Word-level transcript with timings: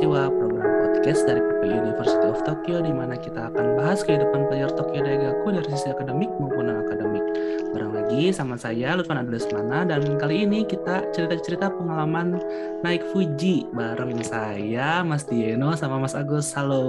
Mahasiswa, 0.00 0.32
program 0.32 0.72
podcast 0.80 1.22
dari 1.28 1.44
University 1.76 2.24
of 2.24 2.40
Tokyo 2.48 2.80
di 2.80 2.88
mana 2.88 3.20
kita 3.20 3.52
akan 3.52 3.76
bahas 3.76 4.00
kehidupan 4.00 4.48
pelajar 4.48 4.72
Tokyo 4.72 5.04
Daigaku 5.04 5.52
dari 5.52 5.68
sisi 5.76 5.92
akademik 5.92 6.32
maupun 6.40 6.72
non-akademik. 6.72 7.20
Barang 7.76 7.92
lagi 7.92 8.32
sama 8.32 8.56
saya 8.56 8.96
Lutfan 8.96 9.20
Adlesmana 9.20 9.84
dan 9.84 10.00
kali 10.16 10.48
ini 10.48 10.64
kita 10.64 11.04
cerita-cerita 11.12 11.68
pengalaman 11.76 12.40
naik 12.80 13.04
Fuji 13.12 13.68
bareng 13.76 14.24
saya 14.24 15.04
Mas 15.04 15.28
Dieno 15.28 15.76
sama 15.76 16.00
Mas 16.00 16.16
Agus. 16.16 16.48
Halo 16.56 16.80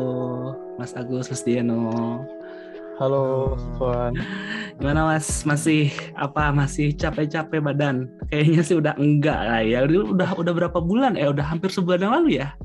Mas 0.79 0.95
Agus, 0.95 1.27
Mas 1.27 1.43
Dieno. 1.43 2.23
Halo, 2.95 3.59
Tuan. 3.75 4.15
Gimana 4.79 5.11
Mas? 5.11 5.43
Masih 5.43 5.91
apa? 6.15 6.47
Masih 6.55 6.95
capek-capek 6.95 7.59
badan? 7.59 8.07
Kayaknya 8.31 8.61
sih 8.63 8.79
udah 8.79 8.95
enggak 8.95 9.35
lah 9.35 9.59
ya. 9.59 9.83
Udah 9.83 10.31
udah 10.31 10.53
berapa 10.55 10.79
bulan? 10.79 11.19
Eh 11.19 11.27
udah 11.27 11.43
hampir 11.43 11.75
sebulan 11.75 12.07
yang 12.07 12.15
lalu 12.15 12.39
ya? 12.39 12.55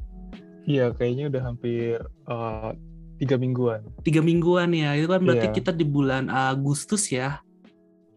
Iya, 0.67 0.91
kayaknya 0.99 1.31
udah 1.31 1.43
hampir 1.47 2.03
uh, 2.27 2.75
tiga 3.23 3.39
mingguan. 3.39 3.87
Tiga 4.03 4.21
mingguan 4.21 4.75
ya. 4.75 4.99
Itu 4.99 5.07
kan 5.07 5.23
berarti 5.23 5.49
Iya. 5.49 5.57
kita 5.63 5.71
di 5.71 5.87
bulan 5.87 6.27
Agustus 6.27 7.07
ya? 7.09 7.39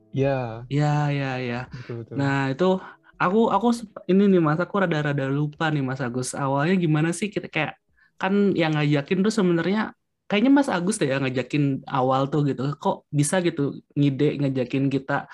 Iya, 0.09 0.65
Ya, 0.65 1.13
ya, 1.13 1.31
ya. 1.37 1.61
betul 1.69 2.01
betul. 2.01 2.15
Nah 2.17 2.49
itu 2.49 2.81
aku 3.21 3.53
aku 3.53 3.67
ini 4.09 4.25
nih 4.25 4.41
Mas, 4.41 4.57
aku 4.57 4.81
rada-rada 4.81 5.29
lupa 5.29 5.69
nih 5.69 5.85
Mas 5.85 6.01
Agus. 6.01 6.33
Awalnya 6.33 6.75
gimana 6.81 7.13
sih 7.13 7.29
kita 7.29 7.45
kayak 7.45 7.77
kan 8.17 8.57
yang 8.57 8.73
ngajakin 8.73 9.21
tuh 9.21 9.29
sebenarnya 9.31 9.93
kayaknya 10.25 10.51
Mas 10.51 10.69
Agus 10.73 10.97
deh 10.97 11.13
yang 11.13 11.21
ngajakin 11.21 11.85
awal 11.85 12.25
tuh 12.33 12.49
gitu. 12.49 12.73
Kok 12.81 13.05
bisa 13.13 13.37
gitu 13.45 13.77
ngide 13.93 14.41
ngajakin 14.41 14.89
kita 14.89 15.29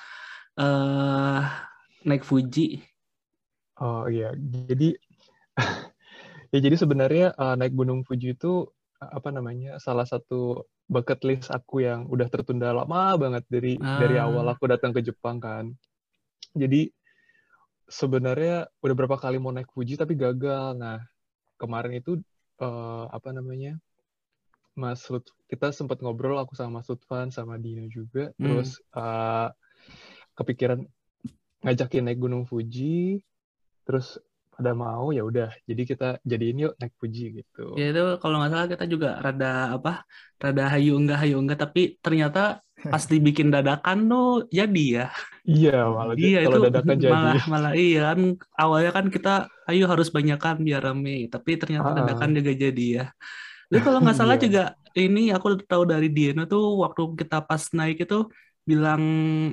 eh 0.60 1.42
naik 2.04 2.28
Fuji? 2.28 2.84
Oh 3.80 4.08
iya, 4.12 4.32
jadi 4.36 4.96
ya 6.56 6.60
jadi 6.64 6.76
sebenarnya 6.80 7.36
uh, 7.36 7.60
naik 7.60 7.76
Gunung 7.76 8.08
Fuji 8.08 8.32
itu 8.32 8.64
uh, 9.04 9.12
apa 9.12 9.28
namanya 9.36 9.76
salah 9.84 10.08
satu 10.08 10.64
bucket 10.88 11.20
list 11.28 11.52
aku 11.52 11.84
yang 11.84 12.08
udah 12.08 12.32
tertunda 12.32 12.72
lama 12.72 13.18
banget 13.20 13.44
dari 13.52 13.76
dari 13.76 14.16
Ah. 14.16 14.30
awal 14.30 14.48
aku 14.48 14.72
datang 14.72 14.96
ke 14.96 15.04
Jepang 15.04 15.44
kan. 15.44 15.76
Jadi 16.56 16.88
sebenarnya 17.92 18.70
udah 18.80 18.96
berapa 18.96 19.18
kali 19.20 19.36
mau 19.42 19.52
naik 19.52 19.68
Fuji 19.76 20.00
tapi 20.00 20.16
gagal. 20.16 20.80
Nah 20.80 21.04
kemarin 21.60 22.00
itu 22.00 22.22
uh, 22.64 23.06
apa 23.12 23.36
namanya 23.36 23.76
Mas 24.76 25.08
Lut, 25.08 25.24
kita 25.48 25.72
sempat 25.72 26.04
ngobrol 26.04 26.36
aku 26.36 26.52
sama 26.56 26.80
Mas 26.80 26.88
Lutfan 26.92 27.32
sama 27.32 27.60
Dino 27.60 27.88
juga. 27.92 28.32
Hmm. 28.40 28.44
Terus 28.44 28.80
uh, 28.96 29.50
kepikiran 30.40 30.84
ngajakin 31.64 32.08
naik 32.08 32.20
Gunung 32.22 32.46
Fuji. 32.48 33.20
Terus 33.90 34.20
pada 34.56 34.72
mau 34.84 35.06
ya 35.18 35.22
udah. 35.30 35.48
Jadi 35.70 35.82
kita 35.92 36.06
jadiin 36.32 36.58
yuk 36.64 36.74
naik 36.80 36.94
Fuji 37.02 37.24
gitu. 37.40 37.62
Ya 37.80 37.84
itu 37.92 38.02
kalau 38.22 38.36
nggak 38.40 38.52
salah 38.54 38.68
kita 38.74 38.86
juga 38.94 39.08
rada 39.26 39.46
apa, 39.76 39.90
rada 40.44 40.64
hayu 40.74 40.92
enggak 41.00 41.18
hayu 41.22 41.36
enggak, 41.42 41.58
tapi 41.64 41.80
ternyata 42.06 42.40
pas 42.92 43.04
dibikin 43.12 43.48
dadakan 43.56 43.98
tuh 44.12 44.26
jadi 44.58 44.82
ya. 44.98 45.04
Iya 45.50 45.70
malah 45.96 46.16
Iya 46.22 46.38
kalau 46.44 46.58
itu 46.58 46.58
dadakan 46.66 46.98
jadi. 47.06 47.14
malah 47.14 47.36
malah 47.52 47.72
iya 47.82 47.98
kan 48.10 48.20
awalnya 48.62 48.92
kan 48.98 49.06
kita 49.16 49.30
ayo 49.70 49.84
harus 49.92 50.10
banyakan 50.16 50.56
biar 50.68 50.82
rame 50.88 51.12
tapi 51.34 51.50
ternyata 51.62 51.90
Ah. 51.90 51.96
dadakan 51.98 52.30
juga 52.38 52.52
jadi 52.64 52.84
ya. 52.98 53.04
Jadi 53.72 53.82
kalau 53.86 54.00
nggak 54.04 54.18
salah 54.22 54.38
Iya. 54.38 54.46
juga 54.46 54.62
ini 55.00 55.22
aku 55.36 55.48
tahu 55.72 55.84
dari 55.94 56.08
Diana 56.16 56.42
tuh 56.52 56.64
waktu 56.84 57.02
kita 57.22 57.36
pas 57.50 57.64
naik 57.78 57.98
itu 58.06 58.16
bilang 58.70 59.04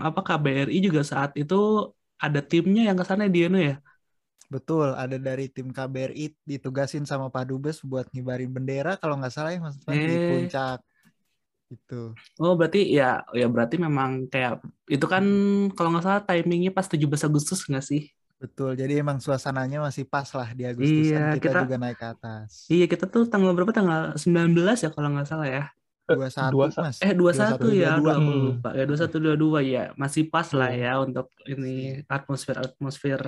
apa 0.07 0.21
KBRI 0.27 0.79
juga 0.87 1.03
saat 1.13 1.31
itu 1.41 1.55
ada 2.25 2.41
timnya 2.51 2.83
yang 2.89 2.97
ke 3.01 3.05
sana 3.11 3.25
Diana 3.37 3.59
ya. 3.69 3.75
Betul, 4.53 4.93
ada 4.93 5.17
dari 5.17 5.49
tim 5.49 5.73
KBRI 5.73 6.37
ditugasin 6.45 7.09
sama 7.09 7.33
Pak 7.33 7.49
Dubes 7.49 7.81
buat 7.81 8.05
ngibarin 8.13 8.53
bendera 8.53 9.01
kalau 9.01 9.17
nggak 9.17 9.33
salah 9.33 9.51
ya 9.57 9.65
Mas 9.65 9.81
di 9.81 9.97
Eh. 9.97 10.29
puncak. 10.29 10.79
Gitu. 11.73 12.13
Oh 12.37 12.53
berarti 12.53 12.85
ya 12.93 13.25
ya 13.33 13.49
berarti 13.49 13.81
memang 13.81 14.29
kayak 14.29 14.61
itu 14.93 15.07
kan 15.09 15.25
kalau 15.73 15.89
nggak 15.97 16.05
salah 16.05 16.21
timingnya 16.21 16.69
pas 16.69 16.85
17 16.85 17.25
Agustus 17.25 17.65
nggak 17.65 17.81
sih? 17.81 18.13
Betul, 18.37 18.75
jadi 18.77 19.01
emang 19.01 19.23
suasananya 19.23 19.79
masih 19.81 20.05
pas 20.05 20.27
lah 20.35 20.51
di 20.53 20.67
Agustusan 20.69 21.33
Iya, 21.33 21.39
kita, 21.39 21.49
kita- 21.49 21.63
juga 21.65 21.77
naik 21.81 21.97
ke 21.97 22.07
atas. 22.13 22.67
Iya 22.69 22.85
kita 22.91 23.07
tuh 23.09 23.25
tanggal 23.25 23.55
berapa 23.57 23.73
tanggal 23.73 24.19
19 24.21 24.83
ya 24.85 24.91
kalau 24.93 25.09
nggak 25.17 25.29
salah 25.31 25.49
ya. 25.49 25.65
21 26.07 26.51
Dua- 26.51 26.71
Mas. 26.75 26.97
Eh 26.99 27.13
21 27.15 27.71
ya, 27.73 27.95
21, 27.97 28.03
aduh, 28.03 28.11
aku 28.11 28.31
22. 28.33 28.47
lupa. 28.51 28.69
Ya 28.75 28.85
21 28.85 29.19
22 29.23 29.61
ya, 29.63 29.85
masih 29.95 30.23
pas 30.29 30.49
lah 30.53 30.71
Iya. 30.71 30.83
ya 30.83 30.93
untuk 31.01 31.27
ini 31.47 31.75
atmosfer-atmosfer 32.07 33.21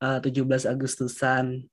eh, 0.00 0.18
17 0.20 0.64
Agustusan. 0.68 1.64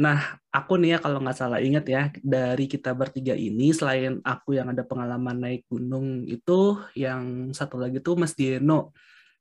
Nah, 0.00 0.18
aku 0.48 0.80
nih 0.80 0.96
ya 0.96 0.98
kalau 1.02 1.18
nggak 1.20 1.36
salah 1.36 1.60
ingat 1.60 1.84
ya, 1.84 2.02
dari 2.22 2.64
kita 2.64 2.94
bertiga 2.94 3.34
ini 3.34 3.74
selain 3.74 4.22
aku 4.22 4.56
yang 4.56 4.70
ada 4.72 4.80
pengalaman 4.80 5.36
naik 5.36 5.66
gunung 5.66 6.24
itu, 6.24 6.78
yang 6.96 7.50
satu 7.52 7.76
lagi 7.76 8.00
tuh 8.00 8.16
Mas 8.16 8.32
Dieno. 8.32 8.94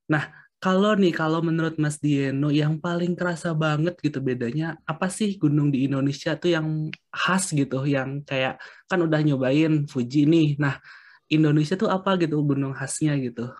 Nah, 0.09 0.25
kalau 0.59 0.91
nih, 0.99 1.13
kalau 1.15 1.39
menurut 1.39 1.75
Mas 1.79 1.97
Dieno 2.03 2.51
yang 2.51 2.83
paling 2.83 3.15
kerasa 3.15 3.55
banget 3.55 3.95
gitu 4.03 4.19
bedanya, 4.19 4.75
apa 4.83 5.07
sih 5.07 5.39
gunung 5.39 5.71
di 5.73 5.87
Indonesia 5.87 6.35
tuh 6.35 6.51
yang 6.55 6.67
khas 7.15 7.55
gitu, 7.55 7.87
yang 7.87 8.21
kayak 8.27 8.59
kan 8.91 8.99
udah 8.99 9.19
nyobain 9.23 9.87
Fuji 9.87 10.27
nih. 10.27 10.59
Nah, 10.59 10.75
Indonesia 11.31 11.75
tuh 11.79 11.89
apa 11.91 12.19
gitu 12.21 12.35
gunung 12.43 12.73
khasnya 12.75 13.15
gitu. 13.23 13.51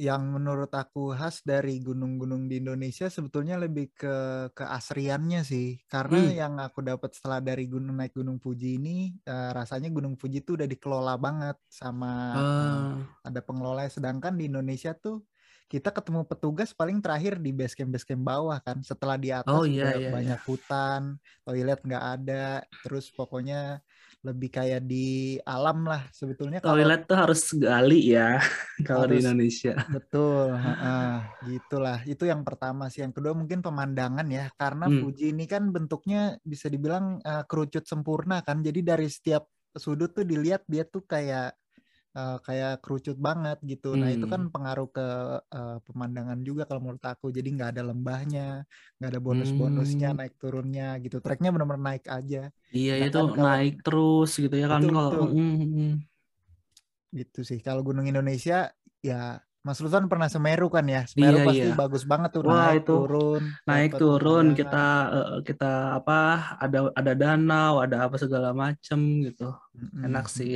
Yang 0.00 0.22
menurut 0.34 0.72
aku 0.72 1.12
khas 1.14 1.44
dari 1.44 1.78
gunung-gunung 1.84 2.48
di 2.50 2.58
Indonesia 2.64 3.06
sebetulnya 3.12 3.60
lebih 3.60 3.92
ke 3.94 4.14
keasriannya 4.56 5.44
sih. 5.46 5.78
Karena 5.86 6.18
Hmm. 6.18 6.32
yang 6.32 6.56
aku 6.58 6.80
dapat 6.82 7.12
setelah 7.14 7.38
dari 7.44 7.68
gunung 7.68 8.00
naik 8.00 8.16
Gunung 8.16 8.40
Fuji 8.42 8.80
ini 8.80 9.14
eh, 9.28 9.50
rasanya 9.52 9.92
Gunung 9.92 10.16
Fuji 10.18 10.40
itu 10.42 10.56
udah 10.58 10.66
dikelola 10.66 11.14
banget 11.20 11.56
sama 11.68 12.08
Ah, 12.32 13.16
ada 13.26 13.40
pengelola. 13.44 13.86
Sedangkan 13.90 14.34
di 14.38 14.48
Indonesia 14.50 14.92
tuh 14.96 15.24
kita 15.70 15.88
ketemu 15.94 16.28
petugas 16.28 16.70
paling 16.76 17.00
terakhir 17.00 17.40
di 17.40 17.50
base 17.56 17.72
camp 17.78 17.92
base 17.96 18.04
camp 18.08 18.22
bawah 18.28 18.58
kan. 18.60 18.80
Setelah 18.84 19.16
di 19.20 19.30
atas 19.32 19.62
Oh, 19.62 19.64
iya, 19.66 19.84
udah 19.84 19.98
iya, 19.98 20.12
banyak 20.12 20.40
hutan 20.44 21.16
toilet 21.46 21.80
nggak 21.86 22.04
ada. 22.20 22.64
Terus 22.84 23.08
pokoknya 23.14 23.80
lebih 24.22 24.48
kayak 24.54 24.86
di 24.86 25.36
alam 25.42 25.82
lah 25.86 26.06
sebetulnya 26.14 26.62
kalau 26.62 26.78
toilet 26.78 27.00
tuh 27.10 27.18
harus 27.18 27.42
gali 27.58 28.14
ya 28.14 28.38
kalau 28.88 29.06
di. 29.10 29.18
Indonesia. 29.18 29.74
betul 29.90 30.54
heeh, 30.62 31.12
gitulah 31.42 31.98
itu 32.06 32.24
yang 32.30 32.42
pertama 32.46 32.86
sih 32.86 33.02
yang 33.02 33.10
kedua 33.10 33.34
mungkin 33.34 33.60
pemandangan 33.66 34.26
ya 34.30 34.46
karena 34.54 34.86
Hmm. 34.86 34.98
Fuji 35.02 35.34
ini 35.34 35.44
kan 35.50 35.70
bentuknya 35.74 36.38
bisa 36.42 36.66
dibilang 36.70 37.18
eh, 37.22 37.42
kerucut 37.50 37.84
sempurna 37.86 38.42
kan 38.46 38.62
jadi 38.62 38.80
dari 38.94 39.06
setiap 39.10 39.46
sudut 39.74 40.12
tuh 40.14 40.22
dilihat 40.26 40.62
dia 40.68 40.84
tuh 40.84 41.02
kayak 41.06 41.56
eh, 42.18 42.36
kayak 42.46 42.70
kerucut 42.82 43.16
banget 43.26 43.56
gitu 43.70 43.86
nah 44.00 44.08
itu 44.14 44.26
kan 44.32 44.40
Hmm. 44.44 44.52
pengaruh 44.54 44.86
ke 44.96 45.02
eh, 45.56 45.76
pemandangan 45.86 46.38
juga 46.48 46.62
kalau 46.68 46.80
menurut 46.84 47.04
aku 47.12 47.26
jadi 47.36 47.48
nggak 47.56 47.70
ada 47.72 47.82
lembahnya 47.90 48.40
nggak 48.96 49.08
ada 49.12 49.20
bonus-bonusnya 49.26 50.06
Hmm. 50.10 50.18
naik 50.18 50.34
turunnya 50.42 50.84
gitu 51.04 51.16
treknya 51.24 51.48
benar-benar 51.54 51.82
naik 51.88 52.04
aja 52.16 52.38
Iya 52.76 52.92
itu 53.04 53.18
Sedangkan 53.18 53.36
kalau- 53.38 53.46
naik 53.46 53.72
terus 53.84 54.30
gitu 54.42 54.54
ya 54.62 54.66
kan 54.72 54.82
kalau. 54.96 55.10
Mm, 55.38 55.52
mm, 55.60 55.68
mm. 55.76 55.90
gitu 57.18 57.38
sih 57.48 57.58
kalau 57.66 57.80
gunung 57.88 58.06
Indonesia 58.12 58.54
ya 59.08 59.14
Mas 59.66 59.78
Lutfan 59.82 60.06
pernah 60.10 60.28
Semeru 60.34 60.66
kan 60.76 60.84
ya 60.94 61.00
Semeru 61.10 61.36
Iya, 61.36 61.42
pasti 61.48 61.66
iya. 61.68 61.76
bagus 61.80 62.02
banget 62.10 62.30
tuh 62.36 62.42
Wah, 62.48 62.58
naik 62.60 62.80
itu 62.80 62.92
turun 62.92 63.42
naik 63.68 63.90
turun 64.00 64.44
pemandangan. 64.46 64.58
kita 64.58 64.76
eh, 65.16 65.30
kita 65.48 65.66
apa 65.98 66.12
ada 66.64 66.78
ada 66.98 67.12
danau 67.20 67.72
ada 67.84 67.96
apa 68.06 68.16
segala 68.24 68.48
macem 68.62 69.00
gitu 69.26 69.42
Mm-mm. 69.76 70.04
enak 70.06 70.24
sih. 70.36 70.52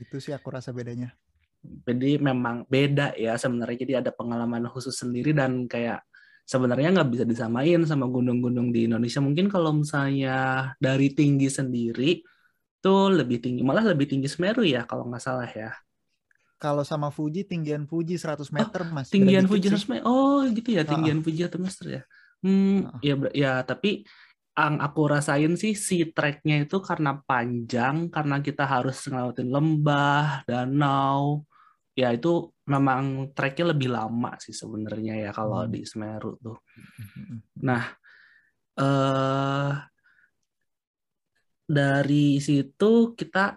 Itu 0.00 0.16
sih 0.18 0.32
aku 0.32 0.48
rasa 0.50 0.72
bedanya 0.72 1.12
Jadi 1.60 2.16
memang 2.16 2.64
beda 2.64 3.12
ya 3.20 3.36
sebenarnya. 3.36 3.76
Jadi 3.84 3.92
ada 4.00 4.10
pengalaman 4.10 4.64
khusus 4.72 4.96
sendiri 4.96 5.36
dan 5.36 5.68
kayak 5.68 6.00
sebenarnya 6.42 6.88
nggak 6.88 7.10
bisa 7.12 7.24
disamain 7.28 7.84
sama 7.84 8.08
gunung-gunung 8.08 8.72
di 8.72 8.88
Indonesia. 8.88 9.20
Mungkin 9.20 9.52
kalau 9.52 9.76
misalnya 9.76 10.72
dari 10.80 11.12
tinggi 11.12 11.52
sendiri 11.52 12.24
tuh 12.80 13.12
lebih 13.12 13.44
tinggi, 13.44 13.60
malah 13.60 13.84
lebih 13.84 14.08
tinggi 14.08 14.24
Semeru 14.24 14.64
ya 14.64 14.88
kalau 14.88 15.04
nggak 15.04 15.20
salah 15.20 15.44
ya. 15.46 15.68
kalau 16.56 16.84
sama 16.84 17.08
Fuji 17.08 17.44
tinggian 17.44 17.88
Fuji 17.88 18.20
100 18.20 18.52
meter 18.52 18.84
mas 18.92 19.08
Beda 19.08 19.16
Tinggian 19.16 19.44
Fuji 19.48 19.68
sih. 19.68 19.80
100 19.80 19.92
meter. 19.96 20.04
Oh 20.04 20.44
gitu 20.44 20.68
ya, 20.76 20.82
tinggian 20.84 21.20
Fuji 21.20 21.44
100 21.44 21.56
meter 21.56 21.86
ya. 21.88 22.02
Hmm, 22.40 22.88
Ah. 22.88 23.00
ya 23.04 23.14
ya 23.36 23.52
tapi 23.64 24.04
yang 24.68 24.76
aku 24.84 25.00
rasain 25.08 25.54
sih 25.56 25.72
si 25.78 25.96
treknya 26.12 26.64
itu 26.64 26.76
karena 26.84 27.16
panjang, 27.28 28.12
karena 28.12 28.36
kita 28.44 28.64
harus 28.68 28.96
ngelewatin 29.08 29.48
lembah, 29.48 30.44
danau. 30.48 31.46
Ya 31.96 32.12
itu 32.16 32.52
memang 32.64 33.34
treknya 33.36 33.72
lebih 33.72 33.88
lama 33.92 34.32
sih 34.38 34.54
sebenarnya 34.54 35.14
ya 35.28 35.30
kalau 35.34 35.64
Hmm. 35.66 35.72
di 35.72 35.80
Semeru 35.84 36.38
tuh. 36.40 36.58
Mm-mm. 37.00 37.38
Nah, 37.66 37.84
eh 38.80 39.72
dari 41.70 42.42
situ 42.42 43.14
kita 43.14 43.54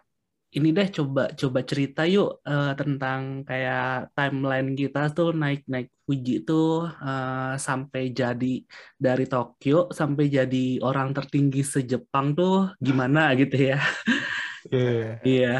ini 0.54 0.70
deh 0.70 0.88
coba 0.94 1.34
coba 1.34 1.60
cerita 1.66 2.06
yuk 2.06 2.46
uh, 2.46 2.78
tentang 2.78 3.42
kayak 3.42 4.14
timeline 4.14 4.78
kita 4.78 5.10
tuh 5.10 5.34
naik 5.34 5.66
naik 5.66 5.90
Fuji 6.04 6.44
tuh 6.44 6.92
uh, 6.92 7.56
sampai 7.56 8.12
jadi 8.12 8.54
dari 9.00 9.26
Tokyo 9.26 9.88
sampai 9.88 10.28
jadi 10.28 10.84
orang 10.84 11.16
tertinggi 11.16 11.64
se-Jepang 11.64 12.36
tuh 12.36 12.76
gimana 12.78 13.32
gitu 13.40 13.72
ya. 13.72 13.80
Iya. 14.68 14.84
Yeah. 14.84 15.10
Iya. 15.24 15.56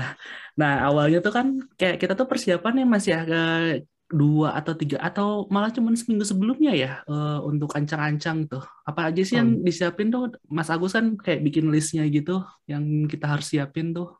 Nah 0.60 0.74
awalnya 0.84 1.20
tuh 1.24 1.34
kan 1.34 1.48
kayak 1.80 1.98
kita 1.98 2.14
tuh 2.20 2.28
persiapannya 2.28 2.86
masih 2.86 3.14
agak 3.24 3.88
dua 4.14 4.54
atau 4.54 4.78
tiga 4.78 5.02
atau 5.02 5.50
malah 5.50 5.74
cuma 5.74 5.90
seminggu 5.98 6.22
sebelumnya 6.22 6.70
ya 6.78 6.92
uh, 7.10 7.42
untuk 7.42 7.74
ancang-ancang 7.74 8.46
tuh. 8.46 8.62
Apa 8.86 9.10
aja 9.10 9.22
sih 9.26 9.42
yang 9.42 9.58
hmm. 9.58 9.66
disiapin 9.66 10.14
tuh 10.14 10.38
Mas 10.46 10.70
Agus 10.70 10.94
kan 10.94 11.18
kayak 11.18 11.42
bikin 11.42 11.74
listnya 11.74 12.06
gitu 12.12 12.46
yang 12.70 13.10
kita 13.10 13.26
harus 13.26 13.50
siapin 13.50 13.96
tuh. 13.96 14.14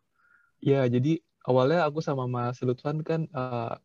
Ya, 0.64 0.88
jadi 0.88 1.20
awalnya 1.44 1.84
aku 1.84 2.00
sama 2.00 2.24
Mas 2.24 2.64
Lutfan 2.64 3.04
kan 3.04 3.28
uh, 3.36 3.76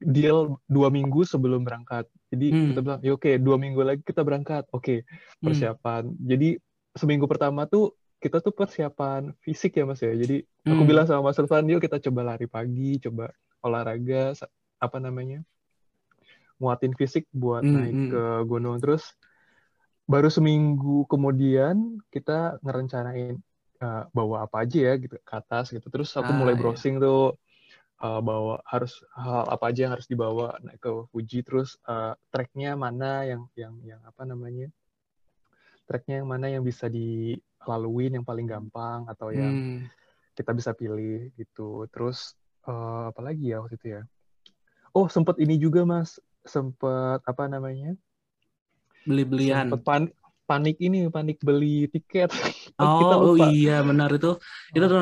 deal 0.00 0.56
dua 0.64 0.88
minggu 0.88 1.28
sebelum 1.28 1.68
berangkat. 1.68 2.08
Jadi 2.32 2.46
hmm. 2.48 2.66
kita 2.72 2.80
bilang, 2.80 3.00
ya 3.04 3.12
oke, 3.12 3.28
okay, 3.28 3.34
dua 3.36 3.60
minggu 3.60 3.80
lagi 3.84 4.00
kita 4.00 4.24
berangkat. 4.24 4.64
Oke, 4.72 4.80
okay, 4.80 4.98
hmm. 5.04 5.44
persiapan. 5.44 6.02
Hmm. 6.08 6.16
Jadi 6.24 6.48
seminggu 6.96 7.28
pertama 7.28 7.68
tuh 7.68 7.92
kita 8.18 8.42
tuh 8.42 8.50
persiapan 8.50 9.30
fisik 9.44 9.78
ya 9.78 9.84
Mas 9.84 10.00
ya. 10.00 10.16
Jadi 10.16 10.42
hmm. 10.42 10.72
aku 10.72 10.82
bilang 10.88 11.04
sama 11.04 11.28
Mas 11.28 11.36
Lutfan, 11.36 11.68
yuk 11.68 11.84
kita 11.84 12.00
coba 12.08 12.34
lari 12.34 12.48
pagi, 12.48 12.98
coba 13.04 13.30
olahraga, 13.60 14.32
apa 14.78 14.98
namanya, 15.02 15.42
nguatin 16.62 16.94
fisik 16.94 17.26
buat 17.34 17.62
hmm. 17.62 17.74
naik 17.74 17.94
hmm. 17.94 18.10
ke 18.10 18.22
gunung. 18.48 18.80
Terus 18.80 19.12
baru 20.08 20.32
seminggu 20.32 21.04
kemudian 21.04 22.00
kita 22.08 22.56
ngerencanain 22.64 23.44
uh, 23.82 24.04
bawa 24.10 24.46
apa 24.46 24.66
aja 24.66 24.92
ya 24.92 24.94
gitu 24.98 25.16
ke 25.18 25.34
atas 25.34 25.74
gitu 25.74 25.86
terus 25.90 26.10
aku 26.14 26.30
ah, 26.30 26.36
mulai 26.36 26.54
iya. 26.54 26.60
browsing 26.60 26.96
iya. 26.98 27.04
tuh 27.04 27.22
uh, 28.02 28.20
bawa 28.22 28.62
harus 28.66 29.02
hal 29.14 29.46
apa 29.50 29.64
aja 29.70 29.88
yang 29.88 29.92
harus 29.94 30.08
dibawa 30.10 30.58
naik 30.62 30.82
ke 30.82 30.90
Fuji 31.10 31.42
terus 31.42 31.78
uh, 31.86 32.14
tracknya 32.30 32.74
mana 32.78 33.26
yang 33.26 33.42
yang 33.54 33.74
yang 33.82 34.00
apa 34.06 34.22
namanya 34.26 34.70
tracknya 35.88 36.22
yang 36.22 36.28
mana 36.28 36.46
yang 36.52 36.62
bisa 36.62 36.86
dilalui 36.90 38.12
yang 38.12 38.26
paling 38.26 38.46
gampang 38.46 39.08
atau 39.08 39.32
yang 39.32 39.50
hmm. 39.50 39.78
kita 40.36 40.52
bisa 40.54 40.74
pilih 40.74 41.32
gitu 41.34 41.86
terus 41.90 42.36
uh, 42.68 43.10
apa 43.10 43.20
lagi 43.24 43.54
ya 43.54 43.62
waktu 43.64 43.76
itu 43.78 43.88
ya 43.98 44.02
oh 44.94 45.06
sempat 45.08 45.40
ini 45.40 45.58
juga 45.58 45.82
mas 45.88 46.20
sempat 46.44 47.20
apa 47.24 47.44
namanya 47.48 47.96
beli-belian 49.04 49.72
sempat 49.72 49.82
pan 49.84 50.02
panik 50.48 50.80
ini 50.80 51.12
panik 51.12 51.36
beli 51.44 51.92
tiket. 51.92 52.32
Oh, 52.80 52.96
kita 53.04 53.14
oh 53.20 53.36
iya 53.36 53.84
benar 53.84 54.08
itu. 54.08 54.40
Itu 54.72 54.84
tuh 54.88 55.00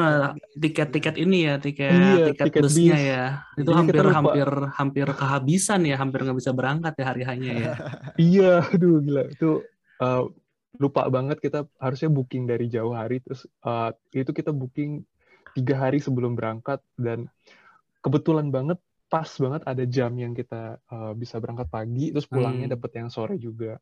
tiket-tiket 0.58 1.14
ini 1.22 1.46
ya 1.46 1.54
tiket 1.62 1.94
iya, 1.94 2.26
tiket, 2.34 2.50
tiket 2.50 2.62
busnya 2.66 2.96
bis. 2.98 3.06
ya 3.06 3.24
itu 3.54 3.70
Jadi 3.70 3.78
hampir 3.78 4.04
hampir 4.10 4.48
hampir 4.74 5.06
kehabisan 5.14 5.80
ya 5.86 5.96
hampir 6.02 6.26
nggak 6.26 6.38
bisa 6.42 6.50
berangkat 6.50 6.92
ya 6.98 7.04
hari 7.06 7.22
hanya 7.22 7.52
ya. 7.54 7.72
Iya 8.34 8.52
aduh 8.66 8.98
gila. 8.98 9.22
Itu 9.30 9.62
uh, 10.02 10.26
lupa 10.76 11.08
banget 11.08 11.38
kita 11.40 11.64
harusnya 11.80 12.10
booking 12.12 12.44
dari 12.44 12.66
jauh 12.68 12.92
hari 12.92 13.22
terus 13.22 13.48
uh, 13.64 13.94
itu 14.12 14.28
kita 14.34 14.52
booking 14.52 15.06
tiga 15.56 15.88
hari 15.88 16.02
sebelum 16.02 16.36
berangkat 16.36 16.84
dan 17.00 17.32
kebetulan 18.04 18.52
banget 18.52 18.76
pas 19.06 19.26
banget 19.38 19.62
ada 19.64 19.84
jam 19.86 20.12
yang 20.18 20.34
kita 20.34 20.82
uh, 20.90 21.14
bisa 21.14 21.38
berangkat 21.38 21.70
pagi 21.70 22.10
terus 22.10 22.26
pulangnya 22.26 22.68
hmm. 22.68 22.74
dapet 22.76 22.90
yang 22.98 23.08
sore 23.08 23.38
juga 23.38 23.78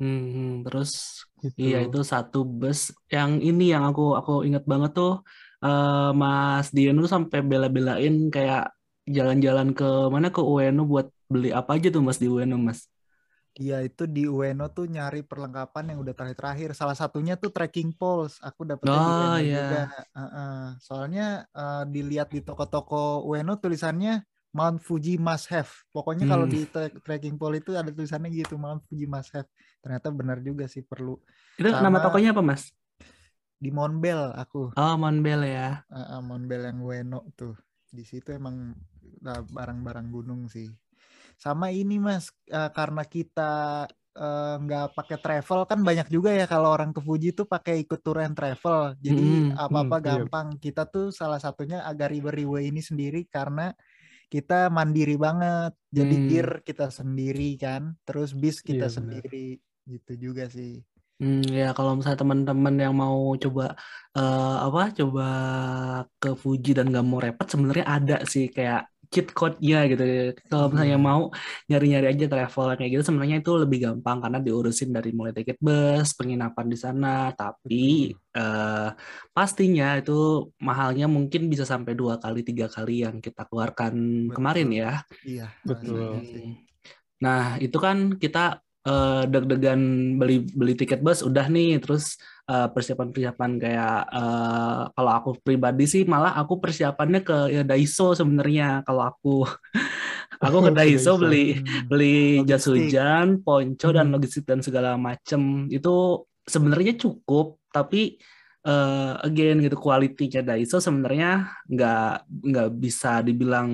Hmm, 0.00 0.64
terus 0.64 1.22
gitu. 1.44 1.60
iya 1.60 1.84
itu 1.84 2.00
satu 2.00 2.40
bus 2.40 2.88
yang 3.12 3.36
ini 3.36 3.68
yang 3.68 3.84
aku 3.84 4.16
aku 4.16 4.48
inget 4.48 4.64
banget 4.64 4.96
tuh 4.96 5.20
uh, 5.60 6.10
Mas 6.16 6.72
Dion 6.72 6.96
tuh 6.96 7.10
sampai 7.10 7.44
bela-belain 7.44 8.32
kayak 8.32 8.72
jalan-jalan 9.04 9.76
ke 9.76 9.88
mana 10.08 10.32
ke 10.32 10.40
Ueno 10.40 10.88
buat 10.88 11.12
beli 11.28 11.52
apa 11.52 11.76
aja 11.76 11.92
tuh 11.92 12.00
Mas 12.00 12.16
di 12.16 12.32
Ueno 12.32 12.56
Mas? 12.56 12.88
Iya 13.58 13.82
itu 13.82 14.06
di 14.06 14.24
Ueno 14.30 14.70
tuh 14.70 14.86
nyari 14.86 15.26
perlengkapan 15.26 15.92
yang 15.92 15.98
udah 16.00 16.14
terakhir-terakhir. 16.14 16.72
Salah 16.72 16.94
satunya 16.94 17.34
tuh 17.34 17.50
trekking 17.50 17.92
poles. 17.92 18.38
Aku 18.40 18.62
dapetnya 18.62 18.94
oh, 18.94 19.02
di 19.02 19.10
Ueno 19.10 19.36
iya. 19.42 19.58
juga. 19.58 19.82
Uh 20.14 20.22
-uh. 20.22 20.62
Soalnya 20.78 21.26
uh, 21.50 21.84
dilihat 21.84 22.30
di 22.30 22.40
toko-toko 22.46 23.26
Ueno 23.26 23.58
tulisannya 23.58 24.22
Mount 24.50 24.82
Fuji 24.82 25.14
must 25.14 25.46
have. 25.50 25.70
Pokoknya 25.94 26.26
hmm. 26.26 26.32
kalau 26.34 26.46
di 26.50 26.66
trekking 27.06 27.38
pole 27.38 27.62
itu 27.62 27.74
ada 27.78 27.90
tulisannya 27.94 28.34
gitu 28.34 28.58
Mount 28.58 28.82
Fuji 28.90 29.06
must 29.06 29.30
have. 29.30 29.46
Ternyata 29.78 30.10
benar 30.10 30.38
juga 30.42 30.66
sih 30.66 30.82
perlu. 30.82 31.18
Itu 31.54 31.70
Sama, 31.70 31.86
nama 31.86 31.98
tokonya 32.02 32.34
apa 32.34 32.42
Mas? 32.42 32.74
Di 33.60 33.70
Monbel 33.70 34.34
aku. 34.34 34.74
Oh 34.74 34.94
Monbel 34.98 35.46
ya. 35.46 35.86
Uh, 35.86 36.18
uh, 36.18 36.20
Monbel 36.20 36.66
yang 36.66 36.82
Weno 36.82 37.30
tuh. 37.38 37.54
Di 37.90 38.02
situ 38.02 38.34
emang 38.34 38.74
uh, 39.22 39.42
barang-barang 39.54 40.06
gunung 40.10 40.50
sih. 40.50 40.66
Sama 41.38 41.70
ini 41.70 42.02
Mas, 42.02 42.34
uh, 42.50 42.68
karena 42.74 43.06
kita 43.06 43.86
nggak 44.60 44.86
uh, 44.90 44.92
pakai 44.92 45.22
travel 45.22 45.62
kan 45.70 45.86
banyak 45.86 46.10
juga 46.10 46.34
ya 46.34 46.42
kalau 46.50 46.74
orang 46.74 46.90
ke 46.90 46.98
Fuji 46.98 47.30
tuh 47.30 47.46
pakai 47.46 47.86
ikut 47.86 48.02
tour 48.02 48.18
and 48.18 48.34
travel. 48.34 48.98
Jadi 48.98 49.54
apa-apa 49.54 49.86
hmm, 49.86 50.02
hmm, 50.02 50.08
gampang. 50.10 50.46
Iya. 50.58 50.60
Kita 50.60 50.82
tuh 50.90 51.14
salah 51.14 51.38
satunya 51.38 51.86
agak 51.86 52.10
river 52.10 52.34
ini 52.58 52.82
sendiri 52.82 53.30
karena 53.30 53.70
kita 54.30 54.70
mandiri 54.70 55.18
banget. 55.18 55.74
Jadi 55.90 56.14
hmm. 56.16 56.26
gear 56.30 56.48
kita 56.62 56.86
sendiri 56.88 57.58
kan, 57.58 57.98
terus 58.06 58.30
bis 58.30 58.62
kita 58.62 58.86
iya, 58.86 58.94
sendiri 58.94 59.58
gitu 59.90 60.12
juga 60.30 60.46
sih. 60.46 60.80
Hmm, 61.20 61.44
ya 61.44 61.76
kalau 61.76 62.00
misalnya 62.00 62.24
teman-teman 62.24 62.74
yang 62.80 62.94
mau 62.96 63.36
coba 63.36 63.76
uh, 64.16 64.56
apa 64.64 64.88
coba 64.96 65.26
ke 66.16 66.32
Fuji 66.32 66.72
dan 66.72 66.88
nggak 66.88 67.04
mau 67.04 67.20
repot 67.20 67.44
sebenarnya 67.44 67.84
ada 67.84 68.16
sih 68.24 68.48
kayak 68.48 68.88
cheat 69.10 69.34
code-nya 69.34 69.90
gitu. 69.90 70.02
Kalau 70.46 70.70
misalnya 70.70 70.98
hmm. 70.98 71.06
mau 71.10 71.22
nyari-nyari 71.66 72.06
aja 72.14 72.26
travel 72.30 72.78
kayak 72.78 72.90
gitu 72.94 73.02
sebenarnya 73.10 73.42
itu 73.42 73.52
lebih 73.58 73.78
gampang 73.82 74.22
karena 74.22 74.38
diurusin 74.38 74.94
dari 74.94 75.10
mulai 75.10 75.34
tiket 75.34 75.58
bus, 75.58 76.14
penginapan 76.14 76.66
di 76.70 76.78
sana, 76.78 77.34
tapi 77.34 78.14
uh, 78.38 78.94
pastinya 79.34 79.98
itu 79.98 80.48
mahalnya 80.62 81.10
mungkin 81.10 81.50
bisa 81.50 81.66
sampai 81.66 81.98
dua 81.98 82.22
kali 82.22 82.46
tiga 82.46 82.70
kali 82.70 83.02
yang 83.02 83.18
kita 83.18 83.50
keluarkan 83.50 83.94
betul. 84.30 84.34
kemarin 84.38 84.68
ya. 84.70 84.92
Iya, 85.26 85.46
betul. 85.66 86.22
Nah, 87.20 87.58
itu 87.58 87.76
kan 87.76 88.14
kita 88.16 88.62
uh, 88.86 89.22
deg-degan 89.28 89.80
beli 90.16 90.44
beli 90.44 90.74
tiket 90.76 91.00
bus 91.04 91.20
udah 91.20 91.46
nih. 91.50 91.80
Terus 91.82 92.16
uh, 92.48 92.68
persiapan-persiapan 92.72 93.50
kayak 93.60 93.96
uh, 94.08 94.80
kalau 94.94 95.12
aku 95.12 95.30
pribadi 95.42 95.84
sih 95.84 96.02
malah 96.08 96.36
aku 96.36 96.60
persiapannya 96.60 97.20
ke 97.24 97.38
ya, 97.52 97.62
Daiso 97.66 98.16
sebenarnya. 98.16 98.86
Kalau 98.86 99.02
aku 99.04 99.34
aku 100.44 100.58
ke 100.68 100.70
Daiso 100.72 101.20
beli 101.20 101.58
hmm. 101.58 101.88
beli 101.90 102.44
jas 102.48 102.64
hujan, 102.68 103.44
ponco 103.44 103.88
dan 103.92 104.08
hmm. 104.08 104.14
logistik 104.16 104.44
dan 104.48 104.60
segala 104.64 104.96
macem. 104.96 105.68
Itu 105.68 106.26
sebenarnya 106.46 106.96
cukup 106.96 107.60
tapi 107.70 108.18
uh, 108.66 109.16
again 109.24 109.60
gitu 109.64 109.76
kualitinya 109.76 110.52
Daiso 110.52 110.80
sebenarnya 110.80 111.48
nggak 111.68 112.12
nggak 112.28 112.68
bisa 112.76 113.24
dibilang 113.24 113.68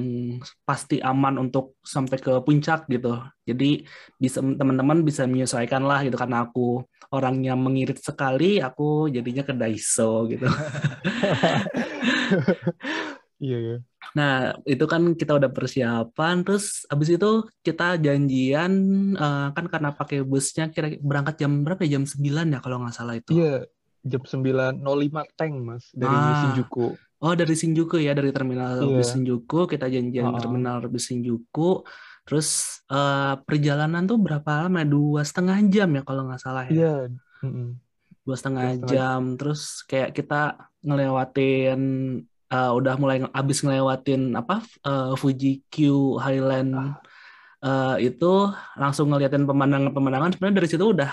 pasti 0.63 1.03
aman 1.03 1.43
untuk 1.43 1.79
sampai 1.83 2.19
ke 2.19 2.33
puncak 2.43 2.87
gitu. 2.91 3.19
Jadi 3.47 3.87
bisa 4.19 4.43
teman-teman 4.43 5.03
bisa 5.07 5.27
menyesuaikan 5.27 5.83
lah 5.87 6.03
gitu 6.07 6.19
karena 6.19 6.47
aku 6.47 6.83
orangnya 7.15 7.55
mengirit 7.55 8.03
sekali, 8.03 8.59
aku 8.59 9.07
jadinya 9.11 9.43
ke 9.47 9.55
Daiso 9.55 10.27
gitu. 10.31 10.47
Iya 13.37 13.59
ya. 13.61 13.77
Nah 14.17 14.57
itu 14.65 14.81
kan 14.89 15.13
kita 15.13 15.37
udah 15.37 15.53
persiapan, 15.53 16.41
terus 16.41 16.89
abis 16.89 17.21
itu 17.21 17.45
kita 17.61 18.01
janjian 18.01 18.73
uh, 19.13 19.53
kan 19.53 19.69
karena 19.69 19.93
pakai 19.93 20.25
busnya 20.25 20.73
kira 20.73 20.97
berangkat 21.05 21.45
jam 21.45 21.61
berapa 21.61 21.85
ya? 21.85 22.01
Jam 22.01 22.09
9 22.09 22.57
ya 22.57 22.59
kalau 22.65 22.81
nggak 22.81 22.97
salah 22.97 23.21
itu. 23.21 23.37
Iya, 23.37 23.69
jam 24.07 24.23
9.05 24.23 24.83
tank 25.37 25.55
mas 25.61 25.85
dari 25.91 26.15
ah. 26.15 26.39
Shinjuku. 26.47 26.87
Oh 27.21 27.33
dari 27.35 27.55
Shinjuku 27.59 27.97
ya 27.99 28.15
dari 28.15 28.31
terminal 28.31 28.79
yeah. 28.87 29.03
bis 29.03 29.11
Shinjuku 29.13 29.67
kita 29.67 29.91
janjian 29.91 30.31
uh 30.31 30.39
terminal 30.39 30.81
bis 30.87 31.11
Shinjuku. 31.11 31.83
Terus 32.27 32.83
uh, 32.91 33.39
perjalanan 33.47 34.03
tuh 34.07 34.19
berapa 34.19 34.67
lama? 34.67 34.83
Dua 34.83 35.23
setengah 35.23 35.63
jam 35.71 35.91
ya 35.95 36.03
kalau 36.03 36.27
nggak 36.27 36.43
salah 36.43 36.67
ya. 36.67 36.73
Iya. 36.73 36.83
Yeah. 36.83 37.47
Mm 37.47 37.51
-hmm. 37.51 37.69
Dua 38.27 38.37
setengah 38.39 38.67
jam. 38.87 39.21
Terus 39.39 39.87
kayak 39.87 40.11
kita 40.15 40.59
ngelewatin 40.83 41.81
uh, 42.51 42.73
udah 42.75 42.95
mulai 42.99 43.23
abis 43.31 43.63
ngelewatin 43.63 44.35
apa 44.39 44.63
uh, 44.87 45.15
Fuji 45.19 45.67
Q 45.71 45.77
Highland 46.19 46.75
ah. 46.75 46.95
uh, 47.63 47.97
itu 47.99 48.51
langsung 48.79 49.11
ngeliatin 49.11 49.47
pemandangan-pemandangan 49.47 50.37
sebenarnya 50.37 50.59
dari 50.63 50.69
situ 50.71 50.85
udah 50.87 51.11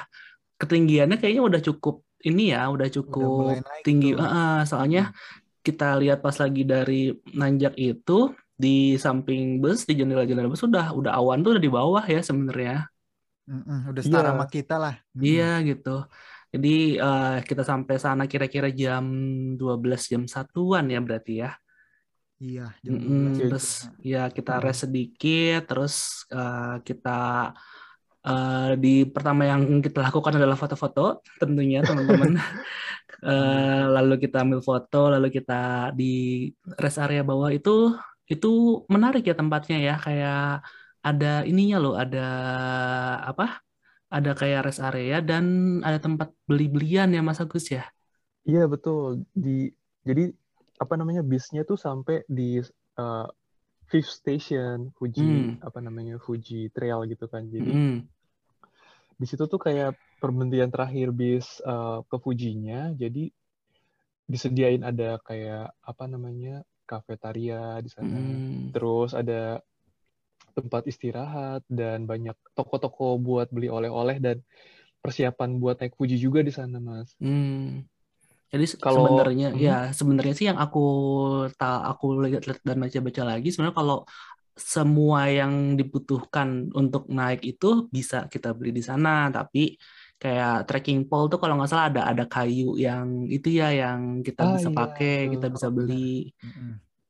ketinggiannya 0.62 1.18
kayaknya 1.18 1.44
udah 1.44 1.62
cukup 1.62 2.06
ini 2.24 2.56
ya 2.56 2.72
udah 2.72 2.88
cukup 2.88 3.60
udah 3.60 3.84
tinggi 3.84 4.16
uh, 4.16 4.64
soalnya 4.64 5.12
hmm. 5.12 5.60
kita 5.64 6.00
lihat 6.00 6.20
pas 6.24 6.36
lagi 6.40 6.64
dari 6.64 7.12
nanjak 7.36 7.76
itu 7.76 8.32
di 8.54 8.96
samping 8.96 9.60
bus 9.60 9.84
di 9.84 10.00
jendela-jendela 10.00 10.48
bus 10.48 10.64
sudah 10.64 10.96
udah 10.96 11.12
awan 11.16 11.44
tuh 11.44 11.58
udah 11.58 11.64
di 11.64 11.72
bawah 11.72 12.04
ya 12.08 12.24
sebenarnya 12.24 12.88
mm 13.44 13.92
udah 13.92 14.02
setara 14.02 14.24
yeah. 14.24 14.32
sama 14.32 14.46
kita 14.48 14.76
lah 14.80 14.96
iya 15.20 15.60
gitu 15.68 16.08
Jadi 16.54 17.02
uh, 17.02 17.42
kita 17.42 17.66
sampai 17.66 17.98
sana 17.98 18.30
kira-kira 18.30 18.70
jam 18.70 19.02
12 19.58 19.58
jam 20.06 20.24
satuan 20.30 20.86
ya 20.86 21.02
berarti 21.02 21.42
ya. 21.42 21.58
Iya, 22.38 22.78
jam 22.86 22.94
mm 22.94 23.02
-hmm. 23.02 23.50
Terus 23.50 23.90
ya 24.06 24.30
kita 24.30 24.62
rest 24.62 24.86
sedikit, 24.86 25.66
terus 25.66 26.30
uh, 26.30 26.78
kita 26.86 27.50
uh, 28.28 28.76
di 28.80 29.08
pertama 29.08 29.48
yang 29.48 29.84
kita 29.84 30.00
lakukan 30.04 30.40
adalah 30.40 30.58
foto-foto 30.60 31.24
tentunya 31.42 31.84
teman-teman. 31.84 32.40
uh, 33.24 33.86
lalu 34.00 34.16
kita 34.24 34.44
ambil 34.44 34.60
foto, 34.64 35.12
lalu 35.12 35.28
kita 35.30 35.92
di 35.96 36.50
rest 36.80 37.00
area 37.00 37.22
bawah 37.22 37.52
itu 37.52 37.94
itu 38.28 38.82
menarik 38.88 39.28
ya 39.28 39.36
tempatnya 39.36 39.78
ya 39.78 39.96
kayak 40.00 40.64
ada 41.04 41.44
ininya 41.44 41.78
loh, 41.84 41.96
ada 42.00 42.28
apa? 43.28 43.64
ada 44.14 44.38
kayak 44.38 44.70
rest 44.70 44.78
area 44.78 45.26
dan 45.26 45.82
ada 45.82 45.98
tempat 45.98 46.30
beli-belian 46.46 47.10
ya 47.10 47.26
Mas 47.26 47.42
Agus 47.42 47.66
ya? 47.74 47.90
Iya 48.46 48.70
betul. 48.70 49.26
Di 49.34 49.74
jadi 50.06 50.30
apa 50.78 50.94
namanya 50.94 51.26
bisnya 51.26 51.66
tuh 51.66 51.82
sampai 51.82 52.22
di 52.30 52.62
uh, 53.02 53.26
fifth 53.94 54.26
station 54.26 54.90
Fuji 54.98 55.22
hmm. 55.22 55.62
apa 55.62 55.78
namanya 55.78 56.18
Fuji 56.18 56.74
Trail 56.74 57.06
gitu 57.06 57.30
kan. 57.30 57.46
Jadi 57.46 57.70
hmm. 57.70 57.98
di 59.22 59.26
situ 59.30 59.46
tuh 59.46 59.62
kayak 59.62 59.94
perberhentian 60.18 60.74
terakhir 60.74 61.14
bis 61.14 61.62
uh, 61.62 62.02
ke 62.10 62.18
Fujinya. 62.18 62.90
Jadi 62.98 63.30
disediain 64.26 64.82
ada 64.82 65.22
kayak 65.22 65.78
apa 65.86 66.04
namanya 66.10 66.66
kafetaria 66.90 67.78
di 67.86 67.90
sana. 67.94 68.18
Hmm. 68.18 68.74
Terus 68.74 69.14
ada 69.14 69.62
tempat 70.58 70.90
istirahat 70.90 71.62
dan 71.70 72.10
banyak 72.10 72.38
toko-toko 72.58 73.22
buat 73.22 73.54
beli 73.54 73.70
oleh-oleh 73.70 74.18
dan 74.18 74.42
persiapan 75.06 75.62
buat 75.62 75.78
naik 75.78 75.94
Fuji 75.94 76.18
juga 76.18 76.42
di 76.42 76.50
sana, 76.50 76.82
Mas. 76.82 77.14
Hmm. 77.22 77.86
Jadi 78.54 78.66
kalau 78.78 79.10
sebenarnya 79.10 79.50
hmm. 79.50 79.58
ya 79.58 79.78
sebenarnya 79.90 80.34
sih 80.38 80.46
yang 80.46 80.62
aku 80.62 80.86
tak 81.58 81.98
aku 81.98 82.22
lihat 82.22 82.46
dan 82.62 82.78
baca-baca 82.78 83.22
lagi 83.26 83.50
sebenarnya 83.50 83.74
kalau 83.74 84.06
semua 84.54 85.26
yang 85.34 85.74
dibutuhkan 85.74 86.70
untuk 86.78 87.10
naik 87.10 87.42
itu 87.42 87.90
bisa 87.90 88.30
kita 88.30 88.54
beli 88.54 88.70
di 88.70 88.86
sana 88.86 89.34
tapi 89.34 89.74
kayak 90.22 90.70
trekking 90.70 91.10
pole 91.10 91.26
tuh 91.34 91.42
kalau 91.42 91.58
nggak 91.58 91.70
salah 91.74 91.90
ada 91.90 92.02
ada 92.06 92.30
kayu 92.30 92.78
yang 92.78 93.26
itu 93.26 93.58
ya 93.58 93.74
yang 93.74 94.22
kita 94.22 94.46
ah, 94.46 94.50
bisa 94.54 94.70
iya, 94.70 94.78
pakai 94.78 95.16
kita 95.34 95.48
bisa 95.50 95.68
beli 95.74 96.30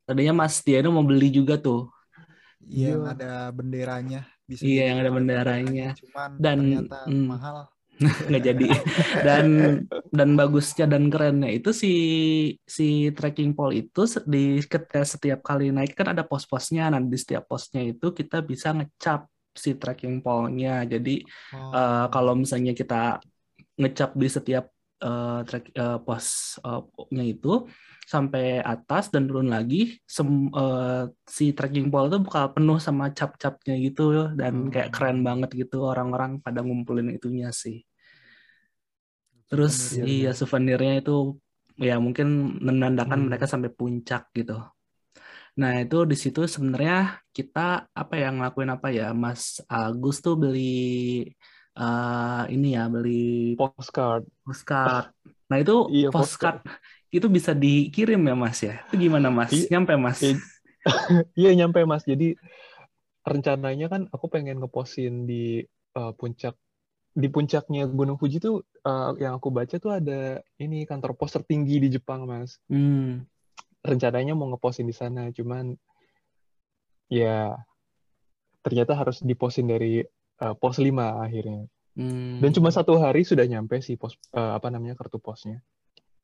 tadinya 0.07 0.47
Mas 0.47 0.63
Diano 0.63 0.95
mau 0.95 1.03
beli 1.03 1.27
juga 1.27 1.59
tuh 1.59 1.91
Iya, 2.69 2.95
yang 2.95 3.05
ada 3.07 3.31
benderanya. 3.51 4.21
Bisa 4.47 4.61
iya, 4.63 4.83
yang 4.91 4.97
ada 5.03 5.11
benderanya. 5.11 5.87
Cuman 5.99 6.29
dan 6.39 6.57
ternyata 6.59 6.99
mm, 7.07 7.25
mahal. 7.27 7.57
nggak 8.31 8.43
jadi. 8.43 8.67
Dan 9.27 9.45
dan 10.13 10.37
bagusnya 10.37 10.85
dan 10.85 11.09
kerennya 11.09 11.49
itu 11.49 11.73
si 11.73 11.93
si 12.61 13.09
trekking 13.09 13.57
pole 13.57 13.81
itu 13.81 14.05
di 14.29 14.61
ketika 14.61 15.01
setiap 15.01 15.41
kali 15.41 15.73
naik 15.73 15.97
kan 15.97 16.13
ada 16.13 16.21
pos-posnya. 16.21 16.93
Nah 16.93 17.01
di 17.01 17.17
setiap 17.17 17.49
posnya 17.49 17.81
itu 17.81 18.13
kita 18.13 18.45
bisa 18.45 18.77
ngecap 18.77 19.25
si 19.57 19.73
trekking 19.73 20.21
pole-nya. 20.21 20.85
Jadi 20.85 21.25
oh. 21.57 21.73
uh, 21.73 22.05
kalau 22.13 22.37
misalnya 22.37 22.77
kita 22.77 23.17
ngecap 23.73 24.13
di 24.13 24.27
setiap 24.29 24.65
uh, 25.01 25.41
track 25.49 25.73
uh, 25.81 25.97
posnya 26.05 27.25
uh, 27.25 27.33
itu 27.33 27.65
sampai 28.05 28.61
atas 28.61 29.09
dan 29.09 29.25
turun 29.25 29.49
lagi 29.49 29.97
sem, 30.05 30.53
uh, 30.53 31.09
si 31.25 31.57
trekking 31.57 31.89
pole 31.89 32.13
itu 32.13 32.21
bakal 32.21 32.53
penuh 32.53 32.77
sama 32.77 33.09
cap-capnya 33.09 33.81
gitu 33.81 34.29
dan 34.37 34.69
kayak 34.69 34.93
hmm. 34.93 34.95
keren 34.95 35.19
banget 35.25 35.49
gitu 35.57 35.89
orang-orang 35.89 36.37
pada 36.37 36.61
ngumpulin 36.61 37.09
itunya 37.17 37.49
sih. 37.49 37.81
Terus 39.53 39.93
Souvenir 39.93 40.09
iya 40.09 40.31
souvenirnya 40.33 40.93
itu 41.05 41.37
ya 41.77 42.01
mungkin 42.01 42.57
menandakan 42.57 43.21
hmm. 43.21 43.27
mereka 43.29 43.45
sampai 43.45 43.69
puncak 43.69 44.33
gitu. 44.33 44.57
Nah 45.61 45.85
itu 45.85 46.09
di 46.09 46.17
situ 46.17 46.49
sebenarnya 46.49 47.21
kita 47.29 47.85
apa 47.93 48.15
yang 48.17 48.41
ngelakuin 48.41 48.73
apa 48.73 48.89
ya 48.89 49.13
Mas 49.13 49.61
Agus 49.69 50.25
tuh 50.25 50.33
beli 50.33 51.29
uh, 51.77 52.49
ini 52.49 52.73
ya 52.73 52.89
beli 52.89 53.53
postcard. 53.53 54.25
Postcard. 54.41 55.13
Nah 55.49 55.57
itu 55.61 55.75
iya, 55.93 56.09
postcard. 56.09 56.65
postcard 56.65 57.13
itu 57.13 57.27
bisa 57.29 57.53
dikirim 57.53 58.21
ya 58.25 58.33
Mas 58.33 58.57
ya? 58.65 58.81
Itu 58.89 58.97
gimana 58.97 59.29
Mas? 59.29 59.53
I, 59.53 59.69
nyampe 59.69 59.93
Mas? 59.97 60.21
Iya 61.39 61.55
nyampe 61.55 61.85
Mas. 61.85 62.03
Jadi 62.03 62.35
rencananya 63.23 63.87
kan 63.87 64.09
aku 64.09 64.27
pengen 64.27 64.59
ngeposin 64.59 65.29
di 65.29 65.63
uh, 65.95 66.11
puncak 66.17 66.57
di 67.13 67.29
puncaknya 67.29 67.85
Gunung 67.85 68.17
Fuji 68.17 68.41
tuh 68.41 68.65
uh, 68.89 69.13
yang 69.21 69.37
aku 69.37 69.53
baca 69.53 69.77
tuh 69.77 69.93
ada 69.93 70.41
ini 70.57 70.89
kantor 70.89 71.13
pos 71.13 71.37
tertinggi 71.37 71.77
di 71.77 71.93
Jepang 71.93 72.25
Mas. 72.25 72.57
Hmm. 72.65 73.29
Rencananya 73.85 74.33
mau 74.33 74.49
ngeposin 74.49 74.89
di 74.89 74.95
sana, 74.97 75.29
cuman 75.29 75.77
ya 77.13 77.53
ternyata 78.65 78.97
harus 78.97 79.21
diposin 79.21 79.69
dari 79.69 80.01
uh, 80.41 80.57
pos 80.57 80.81
5 80.81 80.89
akhirnya. 81.21 81.69
Hmm. 81.93 82.41
Dan 82.41 82.49
cuma 82.57 82.73
satu 82.73 82.97
hari 82.97 83.21
sudah 83.21 83.45
nyampe 83.45 83.77
sih 83.85 83.93
pos 83.93 84.17
uh, 84.33 84.57
apa 84.57 84.73
namanya 84.73 84.97
kartu 84.97 85.21
posnya. 85.21 85.61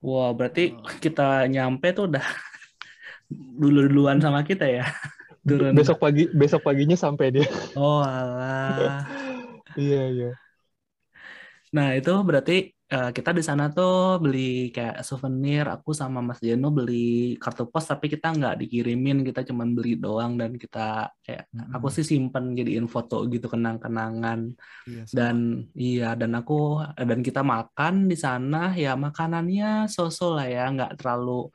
Wah, 0.01 0.31
wow, 0.31 0.33
berarti 0.33 0.73
oh. 0.73 0.97
kita 0.97 1.45
nyampe 1.45 1.93
tuh 1.93 2.09
udah 2.09 2.25
dulu-duluan 3.61 4.17
sama 4.17 4.41
kita 4.41 4.65
ya. 4.65 4.89
Turun. 5.45 5.77
Besok 5.77 6.01
pagi 6.01 6.25
besok 6.33 6.65
paginya 6.65 6.97
sampai 6.97 7.29
dia. 7.29 7.47
Oh, 7.77 8.01
alah. 8.01 9.05
iya, 9.77 10.09
iya. 10.09 10.31
Nah, 11.69 11.93
itu 11.93 12.09
berarti 12.25 12.73
uh, 12.89 13.13
kita 13.13 13.29
di 13.29 13.43
sana 13.45 13.69
tuh 13.69 14.17
beli 14.17 14.73
kayak 14.73 15.05
souvenir. 15.05 15.69
Aku 15.69 15.93
sama 15.93 16.19
Mas 16.25 16.41
Jeno 16.41 16.73
beli 16.73 17.37
kartu 17.37 17.69
pos, 17.69 17.85
tapi 17.85 18.09
kita 18.09 18.33
nggak 18.33 18.55
dikirimin. 18.65 19.21
Kita 19.21 19.45
cuma 19.45 19.63
beli 19.69 19.93
doang 19.93 20.33
dan 20.33 20.57
kita 20.57 21.13
kayak 21.21 21.45
hmm. 21.53 21.75
aku 21.77 21.87
sih 21.93 22.05
simpen 22.05 22.57
jadiin 22.57 22.89
foto 22.89 23.21
gitu 23.29 23.45
kenang-kenangan. 23.53 24.49
Iya, 24.89 25.03
dan 25.13 25.37
iya 25.77 26.17
dan 26.17 26.31
aku 26.39 26.81
dan 26.97 27.19
kita 27.21 27.41
makan 27.45 28.09
di 28.09 28.17
sana 28.17 28.73
ya 28.73 28.97
makanannya 28.97 29.85
sosok 29.85 30.31
lah 30.41 30.47
ya, 30.49 30.63
nggak 30.73 30.91
terlalu 30.97 31.53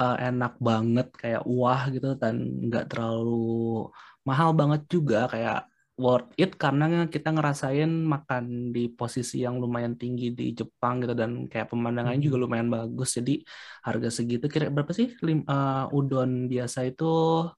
uh, 0.00 0.16
enak 0.20 0.52
banget 0.60 1.08
kayak 1.16 1.42
wah 1.48 1.88
gitu 1.88 2.12
dan 2.20 2.36
nggak 2.68 2.92
terlalu 2.92 3.88
mahal 4.28 4.50
banget 4.52 4.82
juga 4.90 5.30
kayak 5.32 5.64
worth 5.96 6.28
it 6.36 6.60
karena 6.60 7.08
kita 7.08 7.32
ngerasain 7.32 7.88
makan 7.88 8.68
di 8.68 8.92
posisi 8.92 9.40
yang 9.40 9.56
lumayan 9.56 9.96
tinggi 9.96 10.36
di 10.36 10.52
Jepang 10.52 11.00
gitu 11.00 11.16
dan 11.16 11.48
kayak 11.48 11.72
pemandangannya 11.72 12.20
juga 12.20 12.36
hmm. 12.36 12.44
lumayan 12.44 12.68
bagus 12.68 13.16
jadi 13.16 13.40
harga 13.80 14.08
segitu 14.12 14.44
kira 14.52 14.68
berapa 14.68 14.92
sih 14.92 15.16
Lim, 15.24 15.48
uh, 15.48 15.88
udon 15.96 16.52
biasa 16.52 16.84
itu 16.84 17.48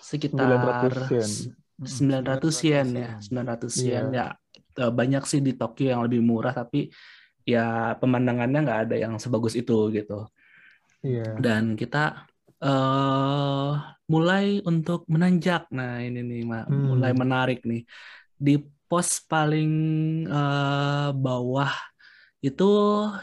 sekitar 0.00 0.56
900 1.76 2.64
yen 2.64 2.88
ya 2.96 3.10
900 3.20 3.84
yen 3.84 4.06
yeah. 4.08 4.32
ya 4.76 4.88
banyak 4.88 5.24
sih 5.28 5.44
di 5.44 5.52
Tokyo 5.52 5.92
yang 5.92 6.02
lebih 6.08 6.24
murah 6.24 6.56
tapi 6.56 6.88
ya 7.44 7.92
pemandangannya 8.00 8.64
nggak 8.64 8.80
ada 8.88 8.96
yang 8.96 9.20
sebagus 9.20 9.52
itu 9.52 9.92
gitu 9.92 10.24
yeah. 11.04 11.36
dan 11.36 11.76
kita 11.76 12.24
uh, 12.64 13.95
mulai 14.06 14.62
untuk 14.62 15.04
menanjak. 15.10 15.66
Nah 15.74 16.02
ini 16.02 16.22
nih, 16.22 16.42
hmm. 16.46 16.94
mulai 16.94 17.12
menarik 17.14 17.66
nih. 17.66 17.82
Di 18.36 18.60
pos 18.86 19.18
paling 19.26 19.70
uh, 20.30 21.10
bawah 21.10 21.72
itu 22.38 22.70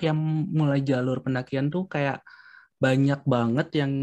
yang 0.04 0.20
mulai 0.52 0.84
jalur 0.84 1.24
pendakian 1.24 1.72
tuh 1.72 1.88
kayak 1.88 2.20
banyak 2.84 3.24
banget 3.24 3.68
yang 3.80 3.94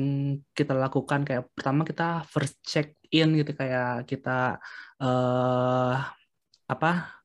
kita 0.57 0.73
lakukan 0.73 1.21
kayak 1.29 1.53
pertama 1.53 1.85
kita 1.85 2.25
first 2.25 2.57
check 2.65 2.97
in 3.13 3.37
gitu 3.37 3.53
kayak 3.53 4.09
kita 4.09 4.57
uh, 5.05 6.01
apa 6.65 7.20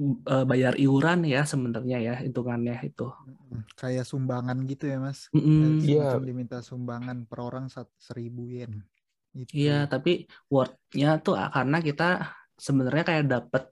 uh, 0.00 0.44
bayar 0.48 0.74
iuran 0.80 1.28
ya 1.28 1.44
sebenarnya 1.44 1.98
ya 2.00 2.14
hitungannya 2.24 2.80
itu. 2.82 3.12
Kayak 3.76 4.08
sumbangan 4.08 4.64
gitu 4.64 4.88
ya 4.88 4.98
mas? 4.98 5.28
Iya. 5.36 6.16
Yeah. 6.16 6.24
diminta 6.24 6.64
sumbangan 6.64 7.28
per 7.28 7.38
orang 7.44 7.68
seribu 8.00 8.48
yen. 8.48 8.84
Gitu. 9.30 9.68
Iya, 9.68 9.86
tapi 9.86 10.26
worth-nya 10.50 11.22
tuh 11.22 11.38
karena 11.38 11.78
kita 11.78 12.08
sebenarnya 12.58 13.04
kayak 13.06 13.26
dapat 13.30 13.64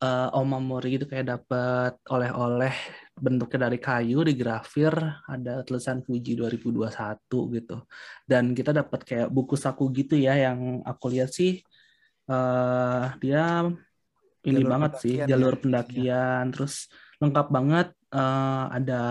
uh, 0.00 0.28
omamori 0.32 0.96
gitu 0.96 1.04
kayak 1.04 1.36
dapat 1.36 2.00
oleh-oleh 2.08 2.72
bentuknya 3.12 3.68
dari 3.68 3.78
kayu 3.78 4.24
di 4.24 4.34
grafir 4.34 4.92
ada 5.28 5.60
tulisan 5.68 6.00
Fuji 6.00 6.32
2021 6.34 6.88
gitu. 7.60 7.76
Dan 8.24 8.56
kita 8.56 8.72
dapat 8.72 9.04
kayak 9.04 9.28
buku 9.28 9.54
saku 9.54 9.92
gitu 9.92 10.16
ya 10.16 10.34
yang 10.48 10.80
aku 10.82 11.12
lihat 11.12 11.28
sih 11.28 11.60
uh, 12.32 13.12
dia 13.20 13.68
ini 14.42 14.62
jalur 14.62 14.70
banget 14.70 14.92
sih 15.02 15.16
jalur 15.22 15.54
ya. 15.54 15.60
pendakian 15.60 16.44
ya. 16.48 16.52
terus 16.52 16.74
lengkap 17.22 17.46
banget 17.54 17.88
uh, 18.10 18.64
ada 18.74 19.02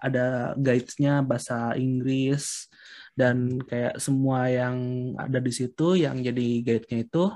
ada 0.00 0.26
guidesnya 0.56 1.20
bahasa 1.20 1.76
Inggris 1.76 2.68
dan 3.12 3.60
kayak 3.66 4.00
semua 4.00 4.48
yang 4.48 4.76
ada 5.18 5.42
di 5.42 5.52
situ 5.52 5.98
yang 5.98 6.22
jadi 6.22 6.48
guide-nya 6.64 6.98
itu 7.04 7.28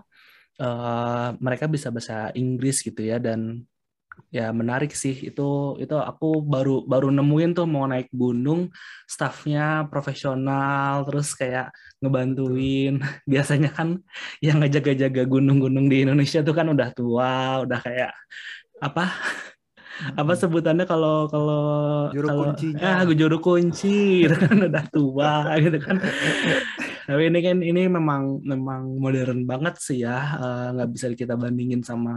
uh, 0.62 1.28
mereka 1.42 1.68
bisa 1.68 1.92
bahasa 1.92 2.30
Inggris 2.32 2.80
gitu 2.80 3.02
ya 3.02 3.20
dan 3.20 3.66
ya 4.32 4.50
menarik 4.50 4.92
sih. 4.96 5.12
Itu 5.28 5.76
itu 5.78 5.96
aku 5.96 6.40
baru 6.44 6.84
baru 6.88 7.08
nemuin 7.12 7.50
tuh 7.56 7.66
mau 7.68 7.84
naik 7.84 8.08
gunung 8.12 8.72
staffnya 9.04 9.88
profesional 9.92 11.04
terus 11.08 11.36
kayak 11.36 11.72
ngebantuin. 12.00 13.00
Biasanya 13.30 13.70
kan 13.72 14.00
yang 14.44 14.60
ngejaga-jaga 14.60 15.22
gunung-gunung 15.28 15.86
di 15.92 16.04
Indonesia 16.04 16.40
tuh 16.40 16.54
kan 16.56 16.68
udah 16.72 16.88
tua 16.96 17.62
udah 17.64 17.78
kayak 17.80 18.12
apa? 18.80 19.06
Apa 20.16 20.32
sebutannya 20.34 20.88
kalau 20.88 21.28
kalau 21.28 21.62
Juru 22.16 22.26
kalau 22.32 22.42
kuncinya. 22.48 23.04
ah 23.04 23.04
juru 23.04 23.38
kunci 23.44 24.24
gitu 24.24 24.34
kan 24.40 24.56
udah 24.72 24.84
tua 24.88 25.32
gitu 25.68 25.78
kan 25.78 26.00
tapi 27.06 27.22
ini 27.30 27.38
kan 27.46 27.56
ini 27.68 27.80
memang 27.96 28.22
memang 28.52 28.80
modern 29.04 29.38
banget 29.50 29.74
sih 29.86 29.96
ya 30.06 30.10
eh, 30.42 30.60
nggak 30.74 30.88
bisa 30.94 31.06
kita 31.20 31.34
bandingin 31.42 31.82
sama 31.90 32.10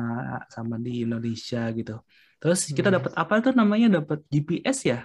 sama 0.55 0.75
di 0.85 0.89
Indonesia 1.05 1.59
gitu 1.77 1.91
terus 2.39 2.59
kita 2.77 2.89
Hmm. 2.89 2.95
dapat 2.95 3.11
apa 3.21 3.33
tuh 3.45 3.53
namanya 3.59 3.87
dapat 3.97 4.19
GPS 4.33 4.79
ya 4.91 4.97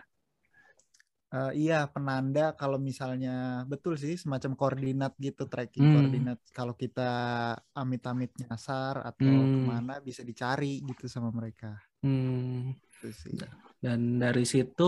Eh, 1.35 1.51
iya, 1.63 1.75
penanda 1.95 2.41
kalau 2.61 2.79
misalnya 2.89 3.31
betul 3.71 3.95
sih 4.03 4.15
semacam 4.23 4.53
koordinat 4.61 5.13
gitu, 5.27 5.43
tracking 5.53 5.87
Hmm. 5.87 5.95
koordinat. 5.95 6.39
Kalau 6.57 6.75
kita 6.83 7.03
amit-amit 7.81 8.31
nyasar 8.43 8.95
atau 9.11 9.37
Hmm. 9.41 9.55
ke 9.55 9.61
mana 9.71 9.93
bisa 10.09 10.23
dicari 10.31 10.67
gitu 10.89 11.05
sama 11.15 11.31
mereka. 11.39 11.67
Hmm. 12.03 12.73
Itu 12.97 13.09
sih. 13.13 13.41
dan 13.85 14.21
dari 14.23 14.45
situ 14.45 14.85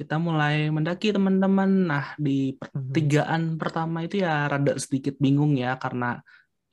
kita 0.00 0.16
mulai 0.16 0.72
mendaki 0.72 1.12
teman-teman. 1.12 1.70
Nah 1.92 2.04
di 2.16 2.56
pertigaan 2.56 3.60
pertama 3.60 4.00
itu 4.06 4.24
ya 4.24 4.48
rada 4.48 4.72
sedikit 4.80 5.14
bingung 5.20 5.52
ya 5.60 5.76
karena 5.76 6.06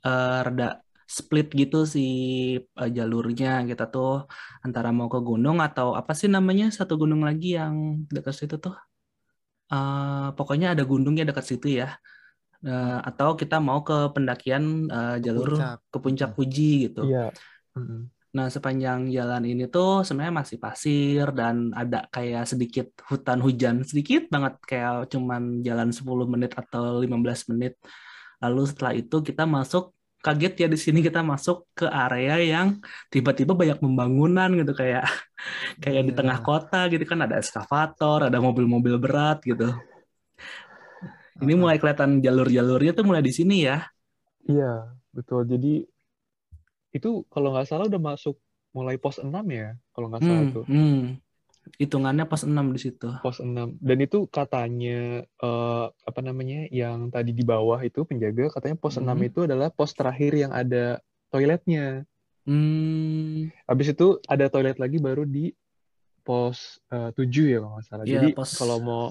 eh, 0.08 0.40
rada 0.48 0.80
split 1.18 1.48
gitu 1.52 1.84
si 1.84 2.06
eh, 2.64 2.90
jalurnya. 2.98 3.68
Kita 3.70 3.84
tuh 3.94 4.24
antara 4.66 4.90
mau 4.96 5.12
ke 5.12 5.20
gunung 5.20 5.60
atau 5.68 5.88
apa 6.00 6.16
sih 6.16 6.32
namanya 6.32 6.72
satu 6.72 6.94
gunung 7.02 7.22
lagi 7.28 7.60
yang 7.60 7.76
dekat 8.16 8.36
situ 8.40 8.56
tuh? 8.64 8.76
Eh, 9.76 10.28
pokoknya 10.38 10.68
ada 10.74 10.84
gunungnya 10.88 11.28
dekat 11.28 11.46
situ 11.52 11.68
ya. 11.84 12.00
Eh, 12.64 13.00
atau 13.10 13.36
kita 13.36 13.60
mau 13.68 13.84
ke 13.84 14.16
pendakian 14.16 14.64
eh, 14.88 15.16
jalur 15.26 15.50
puncak. 15.52 15.78
ke 15.92 15.98
puncak 16.00 16.30
Fuji 16.32 16.70
gitu. 16.88 17.04
Iya. 17.12 17.36
Mm-mm. 17.76 18.02
Nah, 18.38 18.48
sepanjang 18.56 19.00
jalan 19.18 19.44
ini 19.52 19.64
tuh 19.74 19.90
sebenarnya 20.06 20.36
masih 20.42 20.58
pasir 20.66 21.26
dan 21.40 21.56
ada 21.82 21.98
kayak 22.16 22.44
sedikit 22.52 22.88
hutan 23.10 23.40
hujan, 23.46 23.76
sedikit 23.90 24.22
banget 24.34 24.54
kayak 24.70 24.92
cuman 25.14 25.42
jalan 25.68 25.90
10 25.98 26.26
menit 26.34 26.52
atau 26.62 27.02
15 27.04 27.40
menit. 27.52 27.74
Lalu 28.44 28.62
setelah 28.70 28.94
itu 29.02 29.16
kita 29.30 29.44
masuk 29.56 29.84
kaget 30.26 30.54
ya 30.62 30.68
di 30.74 30.78
sini 30.86 31.00
kita 31.08 31.22
masuk 31.32 31.58
ke 31.78 31.86
area 31.88 32.36
yang 32.54 32.68
tiba-tiba 33.14 33.54
banyak 33.62 33.78
pembangunan 33.84 34.50
gitu 34.60 34.74
kayak 34.82 35.04
kayak 35.84 36.04
di 36.10 36.14
Iya. 36.14 36.18
tengah 36.18 36.40
kota 36.48 36.78
gitu 36.94 37.04
kan 37.12 37.20
ada 37.26 37.36
eskavator, 37.44 38.20
ada 38.30 38.38
mobil-mobil 38.48 38.96
berat 39.04 39.38
gitu. 39.50 39.66
Ini 41.38 41.54
mulai 41.54 41.78
kelihatan 41.78 42.18
jalur-jalurnya 42.26 42.92
tuh 42.98 43.06
mulai 43.06 43.22
di 43.22 43.34
sini 43.34 43.56
ya. 43.70 43.78
Iya, 44.52 44.66
betul. 45.16 45.42
Jadi 45.52 45.68
itu 46.98 47.10
kalau 47.28 47.52
nggak 47.52 47.66
salah 47.66 47.86
udah 47.86 48.02
masuk 48.02 48.36
mulai 48.72 48.96
pos 48.96 49.18
6 49.18 49.32
ya, 49.48 49.74
kalau 49.92 50.08
nggak 50.08 50.22
salah 50.22 50.44
Hmm, 50.44 50.54
tuh. 50.54 50.66
hmm. 50.66 51.02
Hitungannya 51.78 52.24
pas 52.24 52.42
6 52.42 52.72
di 52.72 52.80
situ. 52.80 53.10
Pos 53.20 53.38
6. 53.38 53.76
Dan 53.78 53.98
itu 54.00 54.24
katanya 54.28 55.00
eh, 55.24 55.86
apa 55.90 56.20
namanya 56.22 56.64
yang 56.70 57.08
tadi 57.08 57.32
di 57.32 57.44
bawah 57.44 57.80
itu 57.80 58.02
penjaga 58.02 58.48
katanya 58.50 58.76
pos 58.76 58.96
6 58.96 59.12
Mhm. 59.14 59.28
itu 59.28 59.40
adalah 59.44 59.68
pos 59.68 59.92
terakhir 59.92 60.32
yang 60.34 60.52
ada 60.52 60.98
toiletnya. 61.28 62.08
Hmm. 62.48 63.52
Habis 63.66 63.92
itu 63.92 64.24
ada 64.26 64.48
toilet 64.48 64.78
lagi 64.78 64.98
baru 64.98 65.22
di 65.22 65.52
pos 66.22 66.80
eh, 66.88 67.12
7 67.12 67.28
ya 67.46 67.58
kalau 67.58 67.72
nggak 67.74 67.86
salah. 67.86 68.04
Iya, 68.04 68.14
Jadi 68.16 68.28
pos- 68.32 68.56
kalau 68.56 68.78
mau 68.80 69.04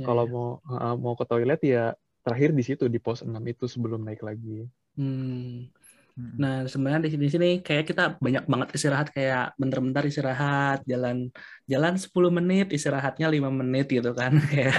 kalau 0.00 0.24
ya. 0.24 0.30
mau 0.30 0.48
eh, 0.64 0.96
mau 0.96 1.14
ke 1.14 1.24
toilet 1.24 1.60
ya 1.62 1.84
terakhir 2.20 2.50
di 2.50 2.62
situ 2.62 2.84
di 2.86 2.96
pos 2.96 3.20
6 3.20 3.44
itu 3.44 3.64
sebelum 3.64 4.00
naik 4.00 4.20
lagi. 4.20 4.64
Hmm. 4.94 5.68
Mm-mm. 6.14 6.38
Nah, 6.38 6.62
sebenarnya 6.70 7.10
di 7.10 7.10
sini 7.10 7.26
sini 7.26 7.48
kayak 7.58 7.90
kita 7.90 8.22
banyak 8.22 8.46
banget 8.46 8.68
istirahat 8.78 9.10
kayak 9.10 9.50
bentar-bentar 9.58 10.06
istirahat, 10.06 10.86
jalan 10.86 11.26
jalan 11.66 11.98
10 11.98 12.30
menit, 12.30 12.70
istirahatnya 12.70 13.26
5 13.26 13.50
menit 13.50 13.90
gitu 13.90 14.14
kan 14.14 14.30
kayak. 14.52 14.78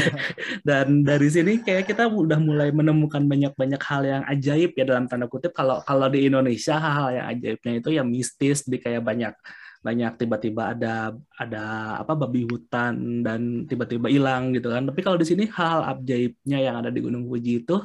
Dan 0.68 1.04
dari 1.04 1.28
sini 1.28 1.60
kayak 1.60 1.84
kita 1.84 2.08
udah 2.08 2.40
mulai 2.40 2.72
menemukan 2.72 3.20
banyak-banyak 3.28 3.82
hal 3.84 4.02
yang 4.08 4.22
ajaib 4.24 4.72
ya 4.72 4.88
dalam 4.88 5.04
tanda 5.04 5.28
kutip 5.28 5.52
kalau 5.52 5.84
kalau 5.84 6.08
di 6.08 6.32
Indonesia 6.32 6.80
hal-hal 6.80 7.08
yang 7.12 7.26
ajaibnya 7.36 7.72
itu 7.84 7.88
ya 7.92 8.00
mistis 8.00 8.64
di 8.64 8.80
kayak 8.80 9.04
banyak 9.04 9.36
banyak 9.84 10.16
tiba-tiba 10.16 10.72
ada 10.72 11.12
ada 11.36 11.64
apa 12.00 12.16
babi 12.16 12.48
hutan 12.48 13.20
dan 13.20 13.68
tiba-tiba 13.68 14.08
hilang 14.08 14.56
gitu 14.56 14.72
kan. 14.72 14.88
Tapi 14.88 15.00
kalau 15.04 15.20
di 15.20 15.28
sini 15.28 15.44
hal-hal 15.44 15.92
ajaibnya 15.92 16.56
yang 16.56 16.80
ada 16.80 16.88
di 16.88 17.04
Gunung 17.04 17.28
Fuji 17.28 17.68
itu 17.68 17.76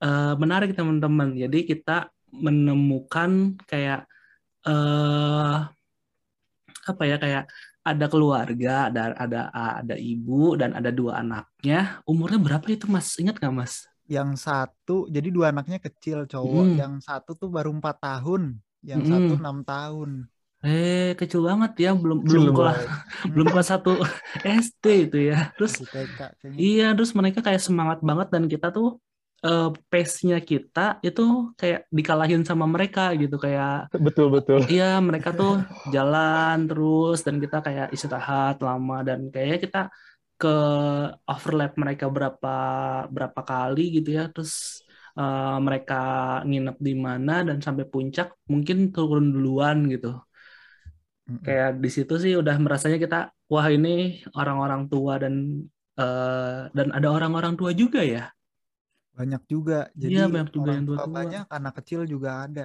eh, 0.00 0.34
menarik 0.40 0.72
teman-teman. 0.72 1.36
Jadi 1.36 1.68
kita 1.68 2.13
menemukan 2.42 3.60
kayak 3.70 4.08
eh 4.66 5.56
apa 6.84 7.02
ya 7.08 7.16
kayak 7.16 7.44
ada 7.84 8.06
keluarga, 8.08 8.88
ada 8.88 9.12
ada 9.12 9.40
ada 9.52 9.96
ibu 10.00 10.56
dan 10.56 10.72
ada 10.72 10.88
dua 10.88 11.20
anaknya. 11.20 12.00
Umurnya 12.08 12.40
berapa 12.40 12.64
itu 12.72 12.88
Mas? 12.88 13.20
Ingat 13.20 13.36
nggak 13.36 13.54
Mas? 13.54 13.84
Yang 14.08 14.30
satu, 14.48 15.08
jadi 15.12 15.28
dua 15.28 15.52
anaknya 15.52 15.80
kecil 15.80 16.24
cowok. 16.24 16.64
Mm. 16.64 16.76
Yang 16.80 16.94
satu 17.04 17.30
tuh 17.36 17.48
baru 17.52 17.72
empat 17.76 17.96
tahun. 18.00 18.56
Yang 18.84 19.00
Mm-mm. 19.04 19.12
satu 19.12 19.32
enam 19.36 19.56
tahun. 19.64 20.10
Eh 20.64 21.12
kecil 21.20 21.44
banget 21.44 21.72
ya, 21.76 21.90
belum 21.92 22.24
Kecil 22.24 22.40
belum 22.40 22.56
kelas 22.56 22.78
belum 23.36 23.46
kelas 23.52 23.68
satu 23.68 23.92
SD 24.64 24.84
itu 25.12 25.18
ya. 25.28 25.52
Terus 25.60 25.84
TK. 25.84 26.20
Iya, 26.56 26.96
terus 26.96 27.12
mereka 27.12 27.44
kayak 27.44 27.60
semangat 27.60 28.00
banget 28.00 28.32
dan 28.32 28.48
kita 28.48 28.72
tuh 28.72 28.96
eh, 29.46 29.64
pace-nya 29.90 30.36
kita 30.50 30.80
itu 31.06 31.22
kayak 31.60 31.80
dikalahin 31.96 32.42
sama 32.48 32.64
mereka 32.74 33.00
gitu 33.20 33.36
kayak 33.44 33.70
Betul 33.92 34.26
betul. 34.34 34.60
iya 34.70 34.84
mereka 35.08 35.28
tuh 35.38 35.50
jalan 35.94 36.56
terus 36.68 37.16
dan 37.26 37.36
kita 37.44 37.56
kayak 37.66 37.86
istirahat 37.96 38.54
lama 38.66 38.94
dan 39.08 39.18
kayaknya 39.32 39.58
kita 39.64 39.78
ke 40.40 40.48
overlap 41.32 41.70
mereka 41.82 42.04
berapa 42.16 42.48
berapa 43.14 43.40
kali 43.50 43.80
gitu 43.96 44.08
ya 44.18 44.22
terus 44.32 44.52
eh, 45.18 45.56
mereka 45.66 45.94
nginep 46.48 46.76
di 46.86 46.92
mana 47.06 47.32
dan 47.48 47.58
sampai 47.66 47.84
puncak 47.92 48.26
mungkin 48.52 48.76
turun 48.94 49.24
duluan 49.34 49.78
gitu 49.92 50.08
Mm-mm. 51.28 51.44
kayak 51.44 51.68
di 51.82 51.88
situ 51.96 52.12
sih 52.22 52.32
udah 52.40 52.54
merasanya 52.64 52.98
kita 53.04 53.16
wah 53.52 53.66
ini 53.76 53.88
orang-orang 54.38 54.82
tua 54.90 55.12
dan 55.22 55.34
eh, 56.00 56.60
dan 56.76 56.86
ada 56.96 57.08
orang-orang 57.16 57.52
tua 57.60 57.70
juga 57.80 58.00
ya 58.14 58.20
Banyak 59.18 59.42
juga. 59.52 59.74
Jadi 59.94 60.14
Iya, 60.14 60.22
banyak 60.26 60.48
juga 60.56 60.70
orang 60.70 60.76
yang 60.76 60.86
tua 60.88 60.96
banyak, 61.18 61.44
anak 61.56 61.72
kecil 61.78 62.00
juga 62.12 62.30
ada. 62.44 62.64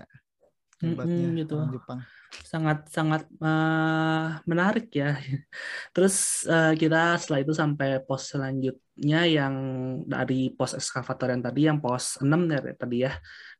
Mm-mm, 0.80 0.90
Hebatnya 0.96 1.28
gitu. 1.40 1.54
orang 1.60 1.72
Jepang. 1.76 2.02
sangat 2.52 2.78
sangat 2.96 3.22
eh, 3.46 4.26
menarik 4.52 4.86
ya. 5.02 5.18
Terus 5.94 6.16
eh, 6.54 6.72
kita 6.82 6.98
setelah 7.22 7.40
itu 7.44 7.54
sampai 7.62 7.88
pos 8.08 8.22
selanjutnya 8.32 9.20
yang 9.38 9.56
dari 10.14 10.36
pos 10.58 10.72
ekskavator 10.80 11.28
yang 11.34 11.44
tadi, 11.48 11.62
yang 11.70 11.80
pos 11.84 12.06
6 12.24 12.42
ya 12.54 12.60
tadi 12.82 12.96
ya. 13.06 13.12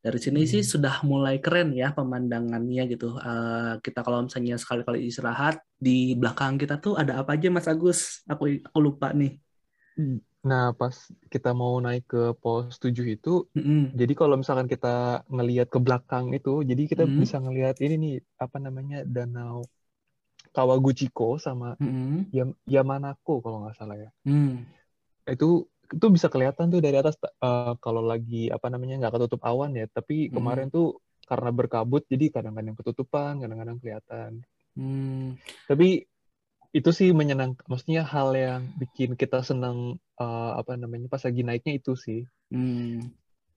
Dari 0.04 0.18
sini 0.24 0.40
sih 0.52 0.62
Hmm. 0.62 0.70
sudah 0.72 0.94
mulai 1.10 1.34
keren 1.44 1.68
ya 1.80 1.86
pemandangannya 1.98 2.82
gitu. 2.92 3.06
Eh, 3.20 3.72
kita 3.84 3.98
kalau 4.06 4.18
misalnya 4.26 4.54
sekali-kali 4.62 4.98
istirahat 5.10 5.54
di 5.86 6.16
belakang 6.20 6.54
kita 6.62 6.74
tuh 6.84 6.94
ada 7.00 7.12
apa 7.20 7.30
aja 7.36 7.48
Mas 7.52 7.68
Agus? 7.68 8.00
Aku 8.32 8.44
aku 8.68 8.78
lupa 8.86 9.12
nih. 9.20 9.30
Nah, 10.40 10.72
pas 10.72 10.96
kita 11.28 11.52
mau 11.52 11.76
naik 11.84 12.08
ke 12.08 12.22
pos 12.40 12.80
7 12.80 13.04
itu, 13.12 13.44
Mm-mm. 13.52 13.92
jadi 13.92 14.12
kalau 14.16 14.40
misalkan 14.40 14.68
kita 14.72 15.20
ngelihat 15.28 15.68
ke 15.68 15.76
belakang 15.76 16.32
itu, 16.32 16.64
jadi 16.64 16.82
kita 16.88 17.04
Hmm. 17.04 17.20
bisa 17.20 17.36
ngelihat 17.44 17.76
ini 17.84 17.94
nih, 18.00 18.14
apa 18.40 18.56
namanya, 18.56 19.04
danau 19.04 19.68
Kawaguchiko 20.50 21.38
sama 21.38 21.76
Mm-mm. 21.78 22.26
Yam- 22.32 22.58
Yamanako 22.66 23.44
kalau 23.44 23.62
nggak 23.62 23.76
salah 23.78 23.96
ya. 24.00 24.10
Mm. 24.26 24.66
Itu 25.28 25.68
itu 25.90 26.06
bisa 26.10 26.26
kelihatan 26.30 26.70
tuh 26.70 26.80
dari 26.82 26.96
atas 26.98 27.18
eh, 27.20 27.74
kalau 27.84 28.02
lagi 28.02 28.50
apa 28.50 28.66
namanya 28.72 28.98
nggak 28.98 29.14
ketutup 29.20 29.40
awan 29.46 29.76
ya. 29.76 29.86
Tapi 29.92 30.32
kemarin 30.32 30.72
tuh 30.72 30.98
karena 31.30 31.50
berkabut, 31.54 32.02
jadi 32.10 32.26
kadang-kadang 32.34 32.74
ketutupan, 32.74 33.38
kadang-kadang 33.38 33.78
kelihatan. 33.78 34.30
Mm. 34.74 35.38
Tapi 35.70 35.88
itu 36.70 36.90
sih 36.94 37.10
menyenangkan, 37.10 37.66
maksudnya 37.66 38.02
hal 38.06 38.30
yang 38.34 38.62
bikin 38.78 39.18
kita 39.18 39.42
senang 39.42 39.98
eh, 40.20 40.52
apa 40.60 40.76
namanya 40.76 41.08
pas 41.08 41.24
lagi 41.24 41.40
naiknya 41.40 41.80
itu 41.80 41.96
sih. 41.96 42.20
Hmm. 42.52 43.08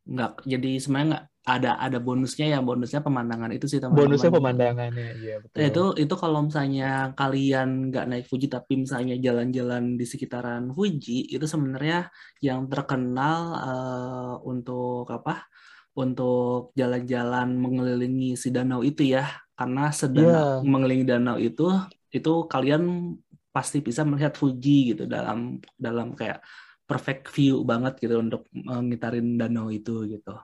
Nggak, 0.03 0.43
jadi 0.43 0.71
sebenarnya 0.83 1.07
nggak 1.11 1.25
ada 1.43 1.71
ada 1.75 1.99
bonusnya 1.99 2.55
ya 2.55 2.59
bonusnya 2.63 3.03
pemandangan 3.03 3.51
itu 3.51 3.67
sih 3.67 3.79
teman-teman. 3.83 4.15
Bonusnya 4.15 4.31
pemandangannya, 4.31 5.09
iya 5.19 5.35
betul. 5.43 5.59
Ya, 5.59 5.65
itu 5.67 5.83
itu 5.99 6.15
kalau 6.15 6.39
misalnya 6.47 7.11
kalian 7.19 7.91
nggak 7.91 8.05
naik 8.07 8.25
Fuji 8.31 8.47
tapi 8.47 8.79
misalnya 8.79 9.19
jalan-jalan 9.19 9.99
di 9.99 10.05
sekitaran 10.07 10.71
Fuji 10.71 11.27
itu 11.27 11.43
sebenarnya 11.43 12.07
yang 12.39 12.71
terkenal 12.71 13.39
eh, 13.59 14.35
untuk 14.47 15.07
apa? 15.11 15.47
Untuk 15.93 16.73
jalan-jalan 16.73 17.53
mengelilingi 17.59 18.39
si 18.39 18.49
danau 18.49 18.81
itu 18.81 19.03
ya. 19.07 19.27
karena 19.53 19.93
sedang 19.93 20.33
yeah. 20.33 20.53
mengelilingi 20.65 21.05
danau 21.05 21.37
itu 21.37 21.69
itu 22.09 22.49
kalian 22.49 23.13
pasti 23.55 23.77
bisa 23.85 24.01
melihat 24.03 24.33
Fuji 24.33 24.93
gitu 24.97 25.03
dalam 25.05 25.61
dalam 25.77 26.17
kayak 26.17 26.41
perfect 26.89 27.31
view 27.31 27.63
banget 27.63 27.93
gitu 28.03 28.19
untuk 28.19 28.49
ngitarin 28.89 29.39
danau 29.39 29.71
itu 29.71 30.03
gitu. 30.09 30.35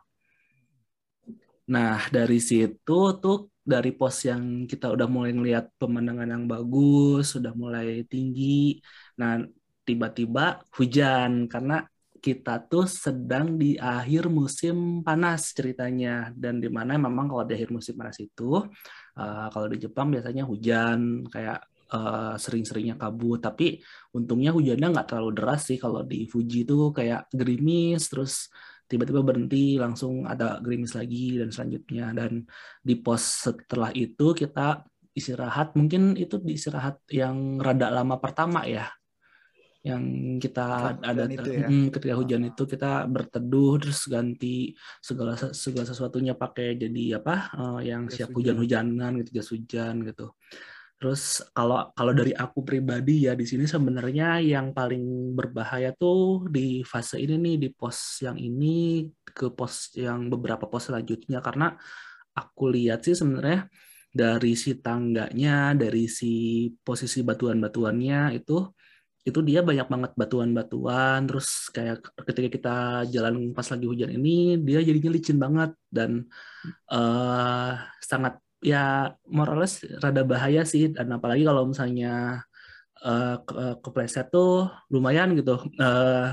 Nah, 1.70 2.02
dari 2.10 2.40
situ 2.42 2.98
tuh 3.22 3.54
dari 3.62 3.94
pos 3.94 4.26
yang 4.26 4.66
kita 4.66 4.90
udah 4.90 5.06
mulai 5.06 5.32
ngeliat 5.38 5.66
pemandangan 5.78 6.30
yang 6.34 6.46
bagus, 6.50 7.38
sudah 7.38 7.54
mulai 7.54 8.02
tinggi. 8.10 8.82
Nah, 9.22 9.46
tiba-tiba 9.86 10.66
hujan 10.74 11.46
karena 11.46 11.86
kita 12.20 12.68
tuh 12.68 12.86
sedang 12.86 13.56
di 13.56 13.80
akhir 13.80 14.28
musim 14.28 15.06
panas 15.08 15.56
ceritanya 15.56 16.36
dan 16.36 16.60
di 16.60 16.68
mana 16.68 17.00
memang 17.00 17.32
kalau 17.32 17.44
di 17.48 17.56
akhir 17.56 17.72
musim 17.72 17.96
panas 17.96 18.20
itu 18.20 18.60
uh, 19.16 19.48
kalau 19.54 19.68
di 19.72 19.78
Jepang 19.80 20.12
biasanya 20.12 20.44
hujan 20.44 21.24
kayak 21.32 21.64
uh, 21.94 22.36
sering-seringnya 22.38 22.96
kabut 22.96 23.42
tapi 23.42 23.82
untungnya 24.16 24.54
hujannya 24.54 24.88
nggak 24.94 25.08
terlalu 25.10 25.32
deras 25.36 25.70
sih. 25.70 25.78
Kalau 25.82 26.06
di 26.06 26.26
Fuji 26.30 26.66
itu 26.66 26.94
kayak 26.94 27.30
gerimis 27.34 28.10
terus 28.10 28.34
tiba-tiba 28.90 29.22
berhenti 29.22 29.78
langsung 29.78 30.26
ada 30.26 30.58
gerimis 30.62 30.98
lagi 30.98 31.38
dan 31.38 31.50
selanjutnya. 31.54 32.06
Dan 32.14 32.46
di 32.82 32.96
pos 32.98 33.50
setelah 33.50 33.94
itu 33.94 34.34
kita 34.34 34.86
istirahat. 35.14 35.78
Mungkin 35.78 36.18
itu 36.18 36.42
di 36.42 36.58
istirahat 36.58 37.04
yang 37.14 37.62
rada 37.62 37.90
lama 37.94 38.18
pertama 38.18 38.66
ya 38.66 38.90
yang 39.80 40.36
kita 40.44 41.00
ada 41.00 41.24
itu 41.24 41.56
ya? 41.56 41.68
hmm, 41.72 41.88
ketika 41.96 42.14
hujan 42.20 42.52
itu 42.52 42.64
kita 42.68 43.08
berteduh 43.08 43.80
terus 43.80 44.12
ganti 44.12 44.76
segala 45.00 45.40
segala 45.56 45.88
sesuatunya 45.88 46.36
pakai 46.36 46.76
jadi 46.76 47.24
apa 47.24 47.36
uh, 47.56 47.80
yang 47.80 48.12
jas 48.12 48.28
siap 48.28 48.36
hujan-hujanan 48.36 49.24
gitu 49.24 49.40
jas 49.40 49.50
hujan 49.56 50.04
gitu 50.04 50.36
Terus 51.00 51.40
kalau 51.56 51.96
kalau 51.96 52.12
dari 52.12 52.36
aku 52.36 52.60
pribadi 52.68 53.24
ya 53.24 53.32
di 53.32 53.48
sini 53.48 53.64
sebenarnya 53.64 54.44
yang 54.44 54.76
paling 54.76 55.32
berbahaya 55.32 55.96
tuh 55.96 56.44
di 56.52 56.84
fase 56.84 57.16
ini 57.24 57.40
nih 57.40 57.56
di 57.56 57.70
pos 57.72 58.20
yang 58.20 58.36
ini 58.36 59.08
ke 59.24 59.48
pos 59.56 59.96
yang 59.96 60.28
beberapa 60.28 60.68
pos 60.68 60.92
selanjutnya. 60.92 61.40
Karena 61.40 61.72
aku 62.36 62.68
lihat 62.76 63.08
sih 63.08 63.16
sebenarnya 63.16 63.72
dari 64.12 64.60
si 64.60 64.76
tangganya, 64.76 65.72
dari 65.72 66.12
si 66.12 66.68
posisi 66.84 67.24
batuan-batuannya 67.24 68.36
itu 68.36 68.68
itu 69.24 69.40
dia 69.46 69.64
banyak 69.64 69.88
banget 69.88 70.12
batuan-batuan. 70.20 71.24
Terus 71.32 71.72
kayak 71.72 72.12
ketika 72.28 72.50
kita 72.52 72.76
jalan 73.08 73.56
pas 73.56 73.68
lagi 73.72 73.88
hujan 73.88 74.12
ini 74.20 74.60
dia 74.60 74.84
jadinya 74.84 75.16
licin 75.16 75.40
banget 75.40 75.72
dan 75.88 76.28
uh, 76.92 77.72
sangat 78.04 78.36
ya 78.60 79.14
morales 79.28 79.84
rada 80.04 80.24
bahaya 80.28 80.64
sih. 80.68 80.92
Dan 80.92 81.12
apalagi 81.16 81.44
kalau 81.48 81.70
misalnya 81.72 82.44
uh, 83.04 83.36
ke 83.44 83.80
kepleset 83.84 84.28
tuh 84.32 84.68
lumayan 84.92 85.36
gitu. 85.36 85.56
Eh, 85.80 86.28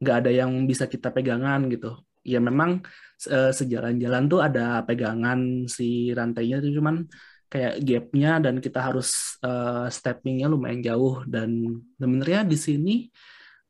nggak 0.00 0.16
uh, 0.16 0.20
ada 0.20 0.30
yang 0.30 0.50
bisa 0.68 0.84
kita 0.86 1.12
pegangan 1.12 1.68
gitu. 1.72 1.98
Ya 2.26 2.38
memang 2.38 2.84
uh, 3.32 3.52
sejalan-jalan 3.52 4.24
tuh 4.28 4.40
ada 4.44 4.84
pegangan 4.84 5.64
si 5.66 6.12
rantainya 6.12 6.60
tuh. 6.60 6.72
Cuman 6.76 7.08
kayak 7.48 7.80
gapnya 7.80 8.30
dan 8.44 8.60
kita 8.60 8.80
harus 8.84 9.40
uh, 9.40 9.88
steppingnya 9.88 10.46
lumayan 10.52 10.84
jauh. 10.84 11.24
Dan 11.24 11.80
sebenarnya 11.96 12.44
di 12.44 12.58
sini 12.60 12.94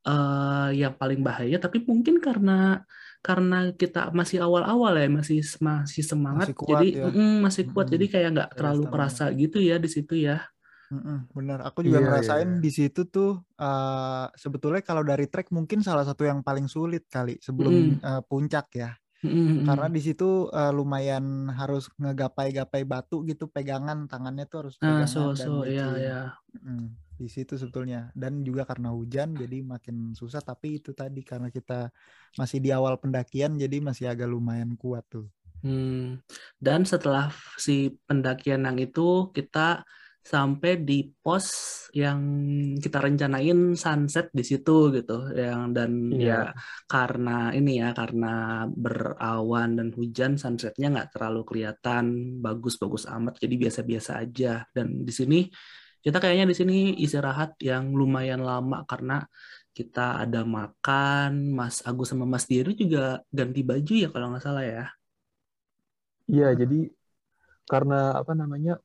uh, 0.09 0.71
yang 0.75 0.95
paling 0.99 1.21
bahaya 1.23 1.57
tapi 1.61 1.83
mungkin 1.87 2.19
karena 2.19 2.83
karena 3.18 3.74
kita 3.74 4.14
masih 4.14 4.38
awal-awal 4.40 4.94
ya 4.94 5.11
masih 5.11 5.42
masih 5.59 6.02
semangat 6.07 6.54
masih 6.54 6.57
kuat, 6.57 6.70
jadi 6.70 6.88
ya. 6.94 7.07
mm, 7.11 7.37
masih 7.42 7.64
kuat 7.74 7.87
mm, 7.90 7.92
jadi 7.98 8.07
kayak 8.09 8.28
nggak 8.35 8.50
terlalu 8.54 8.85
kerasa 8.88 9.24
gitu 9.35 9.59
ya 9.59 9.76
di 9.76 9.90
situ 9.90 10.14
ya 10.16 10.38
benar 11.37 11.61
aku 11.68 11.85
juga 11.85 12.00
iya, 12.00 12.07
ngerasain 12.09 12.48
iya. 12.48 12.62
di 12.64 12.70
situ 12.72 13.04
tuh 13.12 13.44
uh, 13.61 14.26
sebetulnya 14.33 14.81
kalau 14.81 15.04
dari 15.04 15.28
trek 15.28 15.52
mungkin 15.52 15.85
salah 15.85 16.00
satu 16.00 16.24
yang 16.24 16.40
paling 16.40 16.64
sulit 16.64 17.04
kali 17.12 17.37
sebelum 17.44 18.00
mm. 18.00 18.00
uh, 18.00 18.22
puncak 18.24 18.72
ya 18.72 18.96
mm-hmm. 19.20 19.68
karena 19.68 19.87
di 19.92 20.00
situ 20.00 20.48
uh, 20.48 20.72
lumayan 20.72 21.52
harus 21.52 21.92
ngegapai-gapai 22.00 22.88
batu 22.88 23.20
gitu 23.28 23.52
pegangan 23.52 24.09
tangannya 24.09 24.48
tuh 24.48 24.64
harus 24.64 24.74
pegangan 24.81 25.04
ah, 25.04 25.11
so, 25.12 25.37
so, 25.37 25.61
dan 25.61 25.68
iya, 25.68 25.88
iya. 26.00 26.20
Mm 26.64 27.08
di 27.18 27.26
situ 27.26 27.59
sebetulnya 27.59 28.14
dan 28.14 28.46
juga 28.46 28.62
karena 28.62 28.94
hujan 28.94 29.35
jadi 29.35 29.59
makin 29.66 30.14
susah 30.14 30.38
tapi 30.38 30.78
itu 30.78 30.94
tadi 30.94 31.26
karena 31.26 31.50
kita 31.50 31.90
masih 32.38 32.62
di 32.62 32.70
awal 32.70 32.94
pendakian 33.02 33.59
jadi 33.59 33.83
masih 33.83 34.07
agak 34.07 34.31
lumayan 34.31 34.78
kuat 34.78 35.02
tuh. 35.11 35.26
Hmm. 35.66 36.22
Dan 36.62 36.87
setelah 36.87 37.35
si 37.59 37.90
pendakian 38.07 38.62
yang 38.62 38.78
itu 38.78 39.35
kita 39.35 39.83
sampai 40.28 40.85
di 40.85 41.09
pos 41.09 41.48
yang 41.96 42.20
kita 42.76 43.00
rencanain 43.00 43.72
sunset 43.72 44.28
di 44.28 44.44
situ 44.44 44.92
gitu 44.92 45.33
yang 45.33 45.72
dan 45.72 46.12
yeah. 46.12 46.52
ya 46.52 46.59
karena 46.85 47.48
ini 47.57 47.81
ya 47.81 47.96
karena 47.96 48.66
berawan 48.68 49.81
dan 49.81 49.88
hujan 49.96 50.37
sunsetnya 50.37 50.92
nggak 50.92 51.16
terlalu 51.16 51.48
kelihatan 51.48 52.37
bagus-bagus 52.44 53.09
amat 53.09 53.40
jadi 53.40 53.57
biasa-biasa 53.57 54.20
aja 54.20 54.68
dan 54.76 55.00
di 55.00 55.12
sini 55.16 55.40
kita 56.05 56.23
kayaknya 56.23 56.47
di 56.51 56.57
sini 56.57 56.79
istirahat 57.03 57.59
yang 57.59 57.91
lumayan 57.93 58.43
lama 58.43 58.87
karena 58.87 59.27
kita 59.75 60.27
ada 60.27 60.43
makan, 60.43 61.55
Mas 61.55 61.87
Agus 61.87 62.11
sama 62.11 62.27
Mas 62.27 62.51
Diru 62.51 62.75
juga 62.75 63.23
ganti 63.31 63.63
baju 63.63 63.95
ya 63.95 64.09
kalau 64.11 64.35
nggak 64.35 64.43
salah 64.43 64.65
ya. 64.67 64.85
Iya, 66.27 66.59
jadi 66.59 66.91
karena 67.71 68.19
apa 68.19 68.35
namanya, 68.35 68.83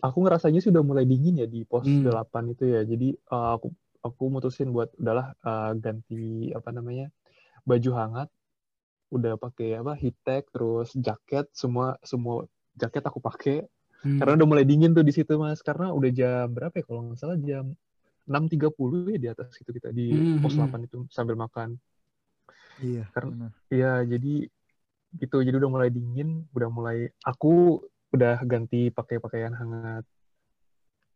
aku 0.00 0.24
ngerasanya 0.24 0.64
sih 0.64 0.72
udah 0.72 0.80
mulai 0.80 1.04
dingin 1.04 1.44
ya 1.44 1.46
di 1.48 1.68
pos 1.68 1.84
hmm. 1.84 2.08
8 2.08 2.52
itu 2.56 2.64
ya. 2.72 2.80
Jadi 2.88 3.12
uh, 3.28 3.60
aku 3.60 3.68
aku 4.00 4.22
mutusin 4.32 4.72
buat 4.72 4.92
udahlah 4.96 5.36
uh, 5.44 5.72
ganti 5.76 6.48
apa 6.56 6.72
namanya 6.72 7.12
baju 7.68 7.90
hangat, 7.96 8.28
udah 9.12 9.36
pakai 9.36 9.76
apa 9.78 9.92
heat 9.94 10.16
tech 10.24 10.48
terus 10.50 10.90
jaket 10.96 11.46
semua 11.52 12.00
semua 12.00 12.48
jaket 12.74 13.04
aku 13.04 13.20
pakai 13.20 13.68
Hmm. 14.04 14.20
Karena 14.20 14.32
udah 14.36 14.48
mulai 14.48 14.64
dingin 14.68 14.92
tuh 14.92 15.02
di 15.02 15.12
situ 15.16 15.40
mas. 15.40 15.64
Karena 15.64 15.90
udah 15.90 16.10
jam 16.12 16.52
berapa 16.52 16.76
ya 16.76 16.84
kalau 16.84 17.00
nggak 17.08 17.18
salah 17.18 17.40
jam 17.40 17.72
6.30 18.28 19.16
ya 19.16 19.18
di 19.20 19.28
atas 19.32 19.52
itu 19.56 19.70
kita 19.72 19.88
di 19.92 20.12
hmm. 20.12 20.44
pos 20.44 20.56
8 20.56 20.68
hmm. 20.68 20.86
itu 20.86 20.98
sambil 21.08 21.40
makan. 21.40 21.80
Iya. 22.84 23.08
Karena 23.10 23.48
iya 23.72 24.04
jadi 24.04 24.44
gitu 25.14 25.36
jadi 25.40 25.56
udah 25.56 25.70
mulai 25.70 25.88
dingin, 25.88 26.44
udah 26.52 26.68
mulai 26.68 27.08
aku 27.24 27.80
udah 28.12 28.44
ganti 28.44 28.92
pakai 28.92 29.18
pakaian 29.18 29.56
hangat. 29.56 30.04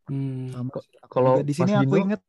Hmm. 0.08 0.72
Kalau 1.12 1.44
di 1.44 1.52
sini 1.52 1.76
aku 1.76 1.94
inget 2.00 2.22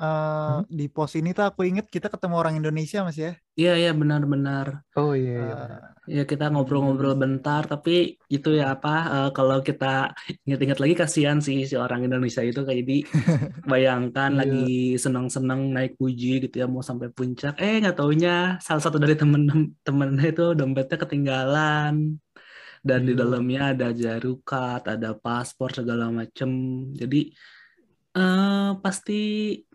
uh, 0.00 0.64
hmm? 0.64 0.72
di 0.72 0.86
pos 0.88 1.12
ini 1.14 1.36
tuh 1.36 1.44
aku 1.44 1.68
inget 1.68 1.86
kita 1.92 2.08
ketemu 2.08 2.34
orang 2.40 2.56
Indonesia 2.56 3.04
mas 3.04 3.20
ya. 3.20 3.36
Iya 3.54 3.76
iya 3.76 3.92
benar-benar. 3.92 4.88
Oh 4.96 5.12
iya. 5.12 5.36
iya. 5.36 5.52
Uh, 5.52 5.78
ya 6.10 6.22
kita 6.26 6.50
ngobrol-ngobrol 6.50 7.14
bentar 7.14 7.62
tapi 7.70 8.18
itu 8.26 8.48
ya 8.58 8.74
apa 8.74 8.94
uh, 9.06 9.30
kalau 9.30 9.62
kita 9.62 10.10
inget-inget 10.42 10.82
lagi 10.82 10.94
kasihan 10.98 11.38
sih 11.38 11.62
si 11.68 11.78
orang 11.78 12.02
Indonesia 12.02 12.42
itu 12.42 12.66
kayak 12.66 12.82
jadi 12.82 12.98
bayangkan 13.70 14.34
yeah. 14.34 14.40
lagi 14.42 14.98
senang-senang 14.98 15.70
naik 15.70 15.94
puji 16.00 16.42
gitu 16.48 16.64
ya 16.64 16.66
mau 16.66 16.82
sampai 16.82 17.14
puncak 17.14 17.60
eh 17.62 17.78
nggak 17.78 17.94
taunya 17.94 18.58
salah 18.58 18.82
satu 18.82 18.98
dari 18.98 19.14
temen-temennya 19.14 20.26
itu 20.34 20.46
dompetnya 20.58 20.98
ketinggalan 20.98 22.18
dan 22.82 22.98
yeah. 23.04 23.06
di 23.06 23.12
iya. 23.12 23.20
dalamnya 23.20 23.60
ada 23.76 23.88
jarukat 23.94 24.82
ada 24.88 25.14
paspor 25.14 25.70
segala 25.70 26.10
macem 26.10 26.50
jadi 26.96 27.30
Uh, 28.10 28.74
pasti 28.82 29.20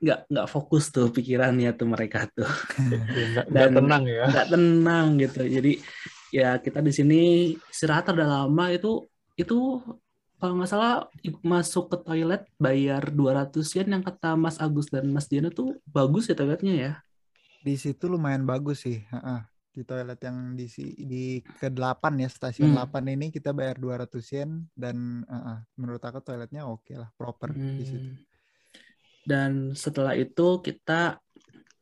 nggak 0.04 0.28
nggak 0.28 0.48
fokus 0.52 0.92
tuh 0.92 1.08
pikirannya 1.08 1.72
tuh 1.72 1.88
mereka 1.88 2.28
tuh. 2.36 2.44
Nggak, 3.32 3.48
dan 3.48 3.72
gak 3.72 3.76
tenang 3.80 4.04
ya. 4.04 4.24
nggak 4.28 4.48
tenang 4.52 5.08
gitu. 5.24 5.42
Jadi 5.48 5.72
ya 6.36 6.60
kita 6.60 6.84
di 6.84 6.92
sini 6.92 7.22
istirahat 7.72 8.12
ada 8.12 8.28
lama. 8.28 8.68
Itu 8.76 9.08
itu 9.40 9.80
kalau 10.36 10.60
nggak 10.60 10.68
salah 10.68 11.08
masuk 11.48 11.96
ke 11.96 11.98
toilet 12.04 12.44
bayar 12.60 13.08
200 13.08 13.56
yen 13.80 13.88
yang 13.96 14.04
kata 14.04 14.36
Mas 14.36 14.60
Agus 14.60 14.92
dan 14.92 15.08
Mas 15.16 15.32
Diana 15.32 15.48
tuh 15.48 15.80
bagus 15.88 16.28
ya 16.28 16.36
toiletnya 16.36 16.76
ya? 16.76 16.94
Di 17.64 17.80
situ 17.80 18.12
lumayan 18.12 18.44
bagus 18.44 18.84
sih 18.84 19.08
di 19.76 19.84
toilet 19.84 20.20
yang 20.24 20.56
di 20.56 20.72
di 21.04 21.24
ke 21.44 21.68
8 21.68 22.24
ya 22.24 22.30
stasiun 22.32 22.72
hmm. 22.72 22.88
8 22.88 23.14
ini 23.20 23.28
kita 23.28 23.52
bayar 23.52 23.76
200 23.76 24.08
yen 24.32 24.64
dan 24.72 25.28
uh, 25.28 25.36
uh, 25.36 25.58
menurut 25.76 26.00
aku 26.00 26.24
toiletnya 26.24 26.64
oke 26.64 26.88
okay 26.88 26.96
lah 26.96 27.12
proper 27.20 27.52
hmm. 27.52 27.76
di 27.76 27.84
situ. 27.84 28.10
Hmm. 28.10 28.24
Dan 29.26 29.52
setelah 29.76 30.16
itu 30.16 30.64
kita 30.64 31.20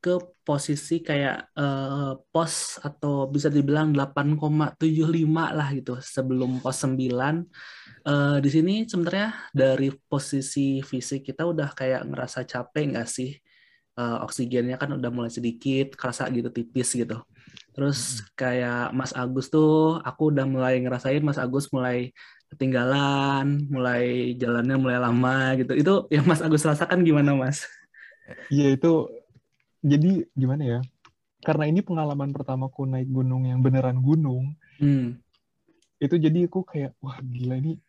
ke 0.04 0.20
posisi 0.44 1.00
kayak 1.00 1.56
uh, 1.56 2.20
pos 2.28 2.76
atau 2.84 3.32
bisa 3.32 3.48
dibilang 3.48 3.96
8,75 3.96 4.76
lah 5.32 5.70
gitu 5.72 5.96
sebelum 6.04 6.60
pos 6.60 6.84
9 6.84 7.00
uh, 7.00 8.38
di 8.44 8.50
sini 8.52 8.84
sebenarnya 8.84 9.48
dari 9.56 9.96
posisi 9.96 10.84
fisik 10.84 11.32
kita 11.32 11.48
udah 11.48 11.72
kayak 11.72 12.04
ngerasa 12.04 12.44
capek 12.44 12.84
nggak 12.92 13.08
sih 13.08 13.32
uh, 13.96 14.28
oksigennya 14.28 14.76
kan 14.76 14.92
udah 15.00 15.08
mulai 15.08 15.32
sedikit 15.32 15.96
kerasa 15.96 16.28
gitu 16.36 16.52
tipis 16.52 16.92
gitu 17.00 17.24
Terus 17.74 18.22
kayak 18.38 18.94
Mas 18.94 19.12
Agus 19.18 19.50
tuh 19.50 19.98
aku 20.06 20.30
udah 20.30 20.46
mulai 20.46 20.78
ngerasain 20.80 21.26
Mas 21.26 21.42
Agus 21.42 21.74
mulai 21.74 22.14
ketinggalan, 22.54 23.66
mulai 23.66 24.34
jalannya 24.38 24.78
mulai 24.78 24.98
lama 25.02 25.58
gitu. 25.58 25.74
Itu 25.74 25.94
yang 26.14 26.30
Mas 26.30 26.46
Agus 26.46 26.62
rasakan 26.62 27.02
gimana 27.02 27.34
Mas? 27.34 27.66
Iya 28.54 28.78
itu 28.78 29.10
jadi 29.82 30.30
gimana 30.38 30.64
ya? 30.64 30.80
Karena 31.44 31.68
ini 31.68 31.84
pengalaman 31.84 32.32
pertamaku 32.32 32.88
naik 32.88 33.10
gunung 33.12 33.44
yang 33.44 33.60
beneran 33.60 34.00
gunung. 34.00 34.56
Hmm. 34.80 35.20
Itu 36.00 36.16
jadi 36.16 36.48
aku 36.48 36.64
kayak 36.64 36.96
wah 37.04 37.20
gila 37.20 37.60
ini 37.60 37.82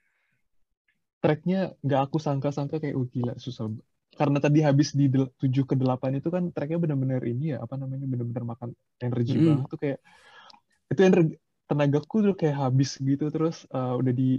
treknya 1.23 1.73
nggak 1.81 2.01
aku 2.11 2.19
sangka-sangka 2.19 2.83
kayak 2.83 2.97
wah 2.99 3.09
gila 3.09 3.35
susah. 3.39 3.71
Karena 4.15 4.39
tadi 4.39 4.63
habis 4.63 4.95
di 4.95 5.11
7 5.11 5.37
ke 5.67 5.75
8 5.75 6.19
itu 6.19 6.31
kan 6.31 6.49
treknya 6.55 6.79
bener-bener 6.79 7.23
ini 7.27 7.55
ya 7.55 7.63
apa 7.63 7.75
namanya 7.75 8.07
bener-bener 8.07 8.45
makan 8.47 8.71
energi 9.03 9.37
Hmm. 9.37 9.47
banget 9.47 9.67
tuh 9.71 9.79
kayak 9.83 9.99
itu 10.91 11.01
energi 11.03 11.35
tenagaku 11.67 12.17
tuh 12.23 12.35
kayak 12.37 12.57
habis 12.69 12.95
gitu 13.01 13.27
terus 13.33 13.67
uh, 13.73 13.97
udah 13.99 14.13
di 14.13 14.39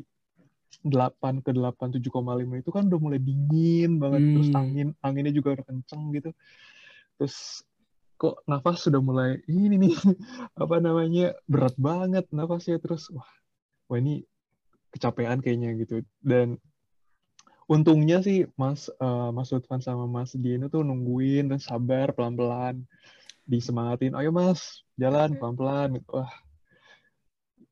8 0.86 1.42
ke 1.42 1.52
8 1.52 1.98
7,5 1.98 2.62
itu 2.62 2.70
kan 2.70 2.84
udah 2.88 3.00
mulai 3.02 3.20
dingin 3.20 3.98
banget 3.98 4.22
terus 4.32 4.50
Hmm. 4.52 4.62
angin 4.62 4.88
anginnya 5.02 5.34
juga 5.34 5.60
udah 5.60 5.66
kenceng 5.66 6.04
gitu 6.14 6.30
terus 7.18 7.64
kok 8.16 8.44
nafas 8.48 8.88
sudah 8.88 9.02
mulai 9.04 9.44
ini 9.52 9.76
nih 9.76 9.96
apa 10.64 10.80
namanya 10.80 11.36
berat 11.50 11.76
banget 11.76 12.28
nafasnya 12.32 12.80
terus 12.80 13.12
wah 13.12 13.28
wah 13.92 13.98
ini 14.00 14.24
kecapean 14.96 15.44
kayaknya 15.44 15.76
gitu 15.84 16.04
dan 16.24 16.56
untungnya 17.66 18.22
sih 18.22 18.46
Mas 18.58 18.88
eh, 18.90 19.30
Mas 19.36 19.50
Lutfan 19.54 19.82
sama 19.82 20.06
Mas 20.06 20.32
Dino 20.38 20.70
tuh 20.70 20.82
nungguin 20.86 21.50
dan 21.52 21.60
sabar 21.62 22.14
pelan-pelan 22.14 22.86
disemangatin. 23.46 24.14
Ayo 24.18 24.30
Mas 24.34 24.86
jalan 24.98 25.38
pelan-pelan 25.38 26.02
wah. 26.10 26.30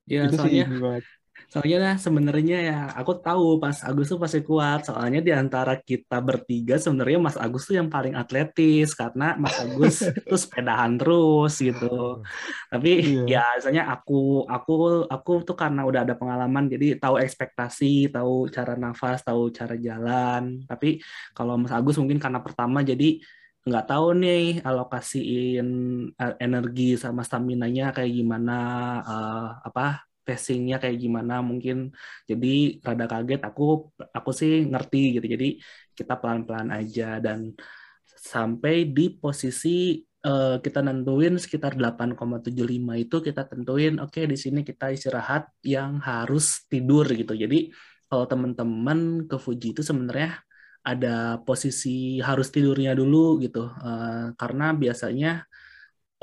Ya, 0.10 0.28
itu 0.28 0.36
sih 0.36 0.40
soalnya 0.40 0.68
ini 0.68 0.78
banget 0.78 1.06
Soalnya 1.52 1.78
nah, 1.82 1.96
sebenarnya 2.00 2.58
ya 2.64 2.80
aku 2.94 3.20
tahu 3.20 3.58
pas 3.58 3.80
Agus 3.84 4.12
tuh 4.12 4.20
pasti 4.22 4.40
kuat. 4.44 4.88
Soalnya 4.88 5.20
di 5.20 5.32
antara 5.34 5.80
kita 5.80 6.22
bertiga 6.24 6.80
sebenarnya 6.80 7.20
Mas 7.20 7.38
Agus 7.40 7.68
tuh 7.68 7.76
yang 7.80 7.90
paling 7.90 8.14
atletis 8.14 8.94
karena 8.94 9.36
Mas 9.36 9.56
Agus 9.60 10.04
tuh 10.30 10.40
sepedahan 10.40 10.96
terus 10.96 11.60
gitu. 11.60 12.24
Tapi 12.72 12.92
Iya. 13.04 13.26
ya 13.28 13.44
misalnya 13.58 13.84
aku 13.90 14.46
aku 14.48 15.06
aku 15.10 15.32
tuh 15.44 15.58
karena 15.58 15.84
udah 15.84 16.02
ada 16.06 16.16
pengalaman 16.16 16.70
jadi 16.72 16.98
tahu 16.98 17.20
ekspektasi, 17.20 18.14
tahu 18.14 18.48
cara 18.50 18.74
nafas, 18.78 19.26
tahu 19.26 19.50
cara 19.50 19.76
jalan. 19.76 20.64
Tapi 20.70 21.02
kalau 21.36 21.60
Mas 21.60 21.74
Agus 21.74 21.98
mungkin 22.00 22.22
karena 22.22 22.40
pertama 22.40 22.82
jadi 22.86 23.20
nggak 23.64 23.88
tahu 23.88 24.08
nih 24.20 24.60
alokasiin 24.60 25.68
eh, 26.20 26.34
energi 26.44 27.00
sama 27.00 27.24
stamina-nya 27.24 27.96
kayak 27.96 28.12
gimana 28.12 28.58
eh, 29.08 29.48
apa 29.72 30.04
pacing-nya 30.28 30.76
kayak 30.82 30.98
gimana 31.04 31.34
mungkin 31.50 31.92
jadi 32.30 32.80
rada 32.86 33.06
kaget 33.12 33.42
aku 33.50 33.64
aku 34.18 34.30
sih 34.40 34.52
ngerti 34.72 34.98
gitu. 35.20 35.26
Jadi 35.36 35.48
kita 35.98 36.14
pelan-pelan 36.22 36.70
aja 36.78 37.22
dan 37.26 37.40
sampai 38.32 38.88
di 38.96 39.04
posisi 39.22 40.00
eh, 40.26 40.56
kita 40.66 40.80
nentuin 40.88 41.36
sekitar 41.44 41.72
8,75 41.76 42.94
itu 43.04 43.16
kita 43.28 43.42
tentuin 43.52 43.94
oke 44.04 44.22
di 44.32 44.38
sini 44.44 44.60
kita 44.70 44.86
istirahat 44.96 45.44
yang 45.66 46.00
harus 46.10 46.64
tidur 46.72 47.06
gitu. 47.12 47.34
Jadi 47.36 47.72
kalau 48.08 48.26
teman-teman 48.32 49.00
ke 49.30 49.36
Fuji 49.42 49.74
itu 49.76 49.82
sebenarnya 49.84 50.40
ada 50.84 51.40
posisi 51.48 52.20
harus 52.20 52.48
tidurnya 52.54 52.92
dulu 52.96 53.40
gitu 53.44 53.60
Eh, 53.86 54.26
karena 54.40 54.66
biasanya 54.76 55.48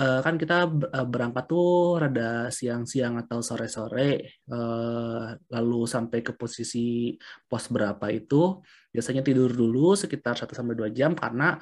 eh, 0.00 0.20
kan 0.24 0.34
kita 0.40 0.56
eh, 0.96 1.06
berangkat 1.12 1.44
tuh 1.52 2.00
rada 2.02 2.48
siang-siang 2.48 3.14
atau 3.22 3.38
sore-sore, 3.44 4.10
eh, 4.32 5.26
lalu 5.54 5.80
sampai 5.94 6.18
ke 6.26 6.32
posisi 6.40 7.14
pos 7.48 7.64
berapa 7.74 8.06
itu, 8.08 8.58
biasanya 8.94 9.22
tidur 9.26 9.50
dulu 9.52 9.94
sekitar 9.94 10.34
1 10.40 10.52
sampai 10.56 10.74
2 10.78 10.90
jam 10.90 11.12
karena 11.12 11.60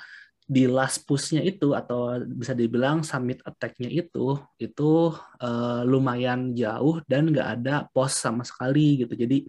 di 0.48 0.64
last 0.64 1.04
push-nya 1.04 1.44
itu 1.44 1.76
atau 1.76 2.16
bisa 2.24 2.56
dibilang 2.56 3.04
summit 3.04 3.44
attack-nya 3.44 3.92
itu 3.92 4.32
itu 4.56 5.12
eh, 5.44 5.82
lumayan 5.84 6.56
jauh 6.56 7.04
dan 7.04 7.28
nggak 7.28 7.48
ada 7.60 7.74
pos 7.92 8.16
sama 8.16 8.48
sekali 8.48 9.04
gitu. 9.04 9.12
Jadi 9.12 9.44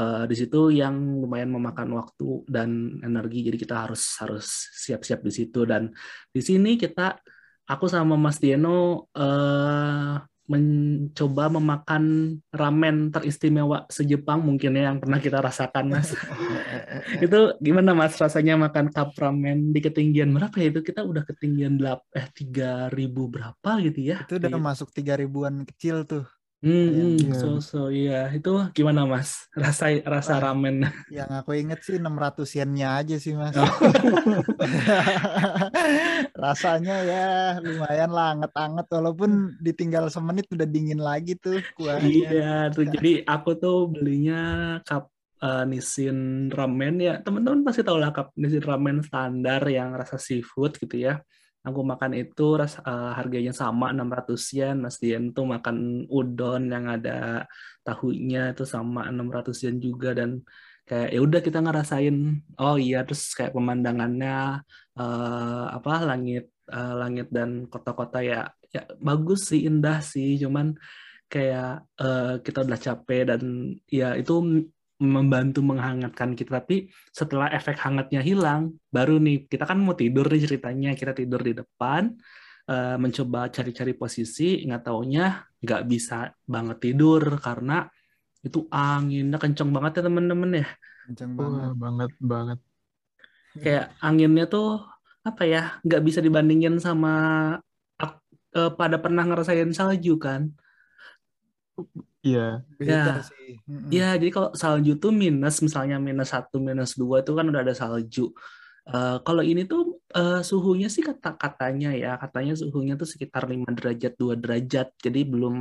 eh, 0.00 0.24
di 0.30 0.34
situ 0.40 0.72
yang 0.72 0.96
lumayan 1.20 1.52
memakan 1.52 1.92
waktu 1.92 2.48
dan 2.48 3.00
energi. 3.04 3.44
Jadi 3.52 3.56
kita 3.60 3.84
harus 3.84 4.16
harus 4.24 4.46
siap-siap 4.80 5.20
di 5.20 5.32
situ 5.32 5.60
dan 5.68 5.92
di 6.32 6.40
sini 6.40 6.80
kita 6.80 7.20
aku 7.70 7.86
sama 7.86 8.18
Mas 8.18 8.42
Dieno 8.42 9.06
eh, 9.14 10.18
mencoba 10.50 11.46
memakan 11.46 12.34
ramen 12.50 13.14
teristimewa 13.14 13.86
se-Jepang 13.86 14.42
mungkin 14.42 14.74
ya 14.74 14.90
yang 14.90 14.98
pernah 14.98 15.22
kita 15.22 15.38
rasakan 15.38 15.94
Mas. 15.94 16.10
itu 17.24 17.54
gimana 17.62 17.94
Mas 17.94 18.18
rasanya 18.18 18.58
makan 18.58 18.90
cup 18.90 19.14
ramen 19.14 19.70
di 19.70 19.78
ketinggian 19.78 20.34
berapa 20.34 20.58
ya 20.58 20.74
itu? 20.74 20.82
Kita 20.82 21.06
udah 21.06 21.22
ketinggian 21.22 21.78
delap 21.78 22.02
eh 22.10 22.26
3000 22.26 22.90
berapa 23.30 23.70
gitu 23.86 24.00
ya? 24.02 24.26
Itu 24.26 24.42
udah 24.42 24.50
masuk 24.58 24.90
tiga 24.90 25.14
ribuan 25.14 25.62
kecil 25.62 26.02
tuh. 26.02 26.26
Hmm, 26.60 26.92
hmm, 26.92 27.16
Iya. 27.24 27.32
so 27.40 27.48
so 27.64 27.80
iya. 27.88 28.28
Itu 28.36 28.68
gimana 28.76 29.08
Mas? 29.08 29.48
Rasa 29.56 29.96
rasa 30.04 30.36
ramen. 30.44 30.84
Yang 31.08 31.30
aku 31.40 31.56
inget 31.56 31.80
sih 31.80 31.96
600 31.96 32.52
yennya 32.52 33.00
aja 33.00 33.16
sih 33.16 33.32
mas. 33.32 33.56
Oh. 33.56 33.64
Rasanya 36.44 36.96
ya 37.00 37.28
lumayan 37.64 38.12
lah 38.12 38.36
anget-anget 38.36 38.86
walaupun 38.92 39.56
ditinggal 39.56 40.12
semenit 40.12 40.52
udah 40.52 40.68
dingin 40.68 41.00
lagi 41.00 41.32
tuh 41.40 41.64
kuahnya. 41.80 42.28
Iya, 42.28 42.52
tuh 42.76 42.84
jadi 42.92 43.24
aku 43.24 43.56
tuh 43.56 43.88
belinya 43.88 44.40
cup 44.84 45.08
eh, 45.40 45.64
Nissin 45.64 46.52
ramen 46.52 47.00
ya. 47.00 47.24
Teman-teman 47.24 47.64
pasti 47.64 47.80
tahu 47.80 47.96
lah 47.96 48.12
cup 48.12 48.36
Nissin 48.36 48.60
ramen 48.60 49.00
standar 49.00 49.64
yang 49.64 49.96
rasa 49.96 50.20
seafood 50.20 50.76
gitu 50.76 51.08
ya. 51.08 51.24
Aku 51.66 51.80
makan 51.84 52.12
itu 52.16 52.42
ras, 52.60 52.80
eh, 52.80 53.10
harganya 53.18 53.52
sama 53.52 53.92
600 53.92 54.42
yen. 54.56 54.76
Mas 54.84 54.96
Dian 55.02 55.24
tuh 55.36 55.44
makan 55.44 56.08
udon 56.08 56.62
yang 56.72 56.86
ada 56.88 57.44
tahunya 57.84 58.56
itu 58.56 58.64
sama 58.64 59.00
600 59.12 59.56
yen 59.64 59.76
juga. 59.76 60.16
Dan 60.18 60.40
kayak 60.88 61.08
ya 61.14 61.20
udah 61.26 61.40
kita 61.46 61.58
ngerasain. 61.60 62.16
Oh 62.56 62.76
iya 62.80 63.04
terus 63.06 63.22
kayak 63.36 63.52
pemandangannya 63.56 64.64
eh, 64.98 65.64
apa 65.76 65.92
langit 66.08 66.44
eh, 66.72 66.94
langit 67.00 67.26
dan 67.36 67.50
kota-kota 67.72 68.18
ya 68.24 68.48
ya 68.74 68.82
bagus 69.06 69.40
sih 69.52 69.60
indah 69.68 70.00
sih. 70.12 70.40
Cuman 70.42 70.66
kayak 71.32 71.86
eh, 72.00 72.34
kita 72.44 72.58
udah 72.66 72.78
capek 72.86 73.22
dan 73.30 73.42
ya 73.86 74.16
itu 74.20 74.32
membantu 75.00 75.64
menghangatkan 75.64 76.36
kita. 76.36 76.60
Tapi 76.60 76.92
setelah 77.10 77.48
efek 77.50 77.76
hangatnya 77.80 78.20
hilang 78.20 78.76
baru 78.92 79.16
nih 79.16 79.48
kita 79.48 79.64
kan 79.64 79.80
mau 79.80 79.96
tidur 79.96 80.28
nih 80.28 80.44
ceritanya. 80.44 80.92
Kita 80.94 81.12
tidur 81.16 81.40
di 81.40 81.52
depan 81.56 82.12
eh, 82.68 82.96
mencoba 83.00 83.48
cari-cari 83.48 83.92
posisi. 83.96 84.62
Nggak 84.62 84.82
taunya 84.86 85.40
nggak 85.60 85.82
bisa 85.88 86.28
banget 86.44 86.76
tidur 86.78 87.40
karena 87.40 87.88
itu 88.40 88.64
anginnya 88.72 89.36
kenceng 89.36 89.72
banget 89.72 90.00
ya 90.00 90.02
teman-teman 90.06 90.50
ya. 90.62 90.68
Kenceng 91.08 91.32
banget. 91.34 91.60
Wah, 91.60 91.72
banget. 91.76 92.10
banget 92.20 92.58
kayak 93.58 93.98
anginnya 93.98 94.46
tuh 94.46 94.86
apa 95.26 95.42
ya 95.42 95.62
nggak 95.82 96.02
bisa 96.06 96.20
dibandingin 96.22 96.78
sama 96.78 97.12
eh, 98.54 98.72
pada 98.78 98.96
pernah 99.02 99.26
ngerasain 99.26 99.70
salju 99.74 100.16
kan 100.22 100.54
iya 102.26 102.40
Ya. 102.90 103.20
sih. 103.28 103.48
Mm-mm. 103.68 103.90
Ya, 103.96 104.06
jadi 104.20 104.30
kalau 104.36 104.50
salju 104.62 104.90
tuh 105.02 105.12
minus, 105.22 105.54
misalnya 105.66 105.96
minus 106.08 106.28
satu, 106.34 106.56
minus 106.68 106.90
dua 107.00 107.16
itu 107.22 107.32
kan 107.38 107.44
udah 107.50 107.60
ada 107.64 107.74
salju. 107.82 108.20
Eh, 108.90 109.16
kalau 109.26 109.42
ini 109.50 109.62
tuh 109.70 109.80
eh, 110.18 110.40
suhunya 110.50 110.88
sih 110.94 111.02
kata-katanya 111.08 111.88
ya, 112.02 112.08
katanya 112.22 112.52
suhunya 112.60 112.94
tuh 113.00 113.08
sekitar 113.12 113.42
5 113.52 113.68
derajat, 113.76 114.12
2 114.22 114.34
derajat. 114.42 114.86
Jadi 115.04 115.20
belum 115.32 115.54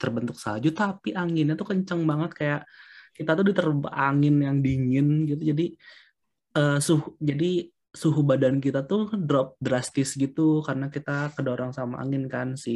terbentuk 0.00 0.36
salju, 0.44 0.68
tapi 0.80 1.08
anginnya 1.20 1.54
tuh 1.60 1.66
kenceng 1.72 2.02
banget 2.10 2.30
kayak 2.38 2.60
kita 3.18 3.30
tuh 3.38 3.44
diterpa 3.50 3.88
angin 4.06 4.34
yang 4.46 4.56
dingin 4.66 5.06
gitu. 5.30 5.42
Jadi 5.50 5.64
eh, 6.58 6.78
suhu 6.86 7.08
jadi 7.30 7.46
suhu 8.00 8.20
badan 8.30 8.56
kita 8.64 8.80
tuh 8.90 9.00
drop 9.28 9.46
drastis 9.64 10.10
gitu 10.22 10.60
karena 10.66 10.86
kita 10.94 11.32
kedorong 11.36 11.72
sama 11.78 11.94
angin 12.04 12.24
kan 12.34 12.48
si 12.64 12.72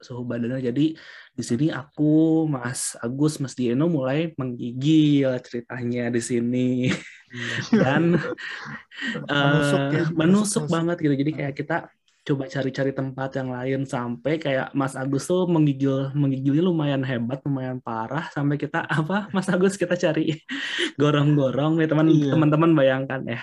suhu 0.00 0.24
badannya. 0.24 0.64
Jadi 0.64 0.96
di 1.30 1.42
sini 1.44 1.68
aku, 1.70 2.44
Mas 2.48 2.96
Agus, 2.98 3.36
Mas 3.38 3.54
Dieno 3.54 3.86
mulai 3.86 4.32
menggigil 4.34 5.30
ceritanya 5.44 6.08
di 6.08 6.20
sini 6.24 6.68
dan 7.70 8.16
Menusuk 9.30 9.80
eh, 9.80 10.02
ya, 10.02 10.04
menusuk 10.12 10.16
menusuk-nusuk. 10.16 10.64
banget 10.68 10.96
gitu. 11.00 11.14
Jadi 11.14 11.32
kayak 11.36 11.54
kita 11.56 11.76
coba 12.20 12.44
cari-cari 12.52 12.92
tempat 12.92 13.30
yang 13.40 13.48
lain 13.48 13.80
sampai 13.88 14.36
kayak 14.36 14.76
Mas 14.76 14.92
Agus 14.92 15.24
tuh 15.24 15.48
menggigil 15.48 16.12
menggigilnya 16.12 16.60
lumayan 16.68 17.00
hebat, 17.00 17.40
lumayan 17.48 17.80
parah 17.80 18.28
sampai 18.28 18.60
kita 18.60 18.84
apa 18.84 19.32
Mas 19.32 19.48
Agus 19.48 19.80
kita 19.80 19.96
cari 19.96 20.36
gorong-gorong 21.00 21.80
nih 21.80 21.88
Iya. 21.88 22.32
teman-teman 22.36 22.70
bayangkan 22.76 23.20
ya. 23.24 23.40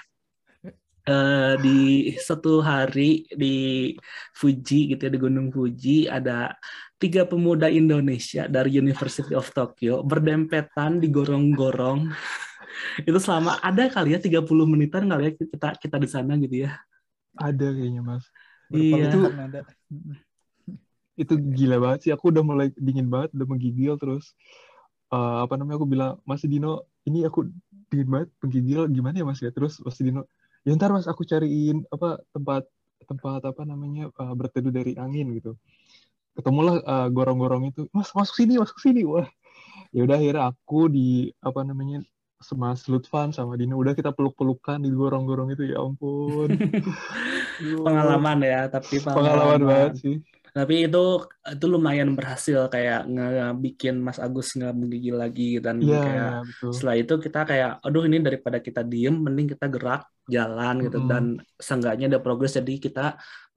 Uh, 1.07 1.53
di 1.63 2.11
satu 2.19 2.59
hari 2.61 3.25
di 3.31 3.95
Fuji 4.35 4.93
gitu 4.93 5.07
ya 5.07 5.11
di 5.11 5.19
Gunung 5.19 5.49
Fuji 5.49 6.05
ada 6.05 6.53
tiga 6.99 7.23
pemuda 7.23 7.71
Indonesia 7.71 8.45
dari 8.45 8.75
University 8.75 9.33
of 9.33 9.49
Tokyo 9.55 10.03
berdempetan 10.03 10.99
di 11.01 11.07
gorong-gorong 11.09 12.11
itu 13.05 13.19
selama 13.21 13.57
ada 13.61 13.89
kali 13.89 14.13
ya 14.13 14.19
30 14.21 14.45
menitan 14.69 15.09
kali 15.09 15.23
ya 15.29 15.31
kita 15.33 15.69
kita 15.81 15.97
di 15.97 16.09
sana 16.09 16.37
gitu 16.37 16.65
ya. 16.67 16.77
Ada 17.37 17.73
kayaknya 17.73 18.01
mas. 18.01 18.25
Iya. 18.73 19.07
itu 19.07 19.19
ada. 19.31 19.59
itu 21.17 21.33
gila 21.33 21.77
banget 21.81 21.99
sih 22.05 22.11
aku 22.13 22.29
udah 22.29 22.43
mulai 22.45 22.67
dingin 22.77 23.09
banget 23.09 23.33
udah 23.33 23.47
menggigil 23.49 23.97
terus. 23.97 24.37
Uh, 25.07 25.47
apa 25.47 25.55
namanya 25.55 25.79
aku 25.79 25.87
bilang 25.87 26.13
Mas 26.27 26.43
Dino 26.43 26.83
ini 27.07 27.23
aku 27.23 27.47
dingin 27.87 28.09
banget 28.11 28.29
menggigil 28.43 28.81
gimana 28.91 29.15
ya 29.15 29.25
Mas? 29.25 29.39
Ya 29.39 29.49
terus 29.55 29.79
Mas 29.81 29.97
Dino 29.97 30.27
ya 30.67 30.75
ntar 30.75 30.91
Mas 30.91 31.07
aku 31.07 31.23
cariin 31.23 31.87
apa 31.87 32.19
tempat 32.35 32.67
tempat 33.07 33.39
apa 33.47 33.63
namanya 33.63 34.11
uh, 34.19 34.35
berteduh 34.35 34.75
dari 34.75 34.99
angin 34.99 35.31
gitu. 35.39 35.55
Ketemulah 36.35 36.83
uh, 36.83 37.07
gorong-gorong 37.07 37.71
itu. 37.71 37.87
Mas 37.95 38.11
masuk 38.11 38.35
sini 38.35 38.59
masuk 38.59 38.75
sini. 38.83 39.07
Wah. 39.07 39.25
Ya 39.95 40.03
udah 40.03 40.19
akhirnya 40.19 40.43
aku 40.51 40.91
di 40.91 41.31
apa 41.39 41.63
namanya 41.63 42.03
sama 42.37 42.77
Lutfan 42.85 43.33
sama 43.33 43.57
Dino 43.57 43.79
udah 43.79 43.97
kita 43.97 44.11
peluk-pelukan 44.11 44.83
di 44.83 44.91
gorong-gorong 44.91 45.55
itu. 45.55 45.71
Ya 45.71 45.79
ampun. 45.79 46.51
Pengalaman 47.87 48.37
ya 48.43 48.67
tapi 48.67 48.99
pengalaman, 48.99 49.23
pengalaman 49.23 49.61
banget 49.63 49.93
sih. 50.03 50.17
Tapi 50.51 50.89
itu 50.89 51.05
itu 51.45 51.65
lumayan 51.69 52.17
berhasil 52.17 52.65
kayak 52.67 53.05
ngebikin 53.07 54.01
Mas 54.01 54.17
Agus 54.17 54.57
nggak 54.57 54.73
menggigil 54.73 55.15
lagi 55.15 55.61
dan 55.61 55.77
yeah, 55.81 56.01
kayak 56.01 56.31
betul. 56.49 56.71
setelah 56.73 56.95
itu 56.97 57.13
kita 57.21 57.39
kayak 57.45 57.71
aduh 57.85 58.03
ini 58.09 58.17
daripada 58.21 58.57
kita 58.57 58.81
diem 58.81 59.13
mending 59.13 59.53
kita 59.53 59.69
gerak 59.69 60.05
jalan 60.27 60.75
gitu. 60.85 60.99
Dan 61.07 61.39
seenggaknya 61.57 62.11
ada 62.11 62.19
progres 62.19 62.55
jadi 62.55 62.73
kita 62.77 63.05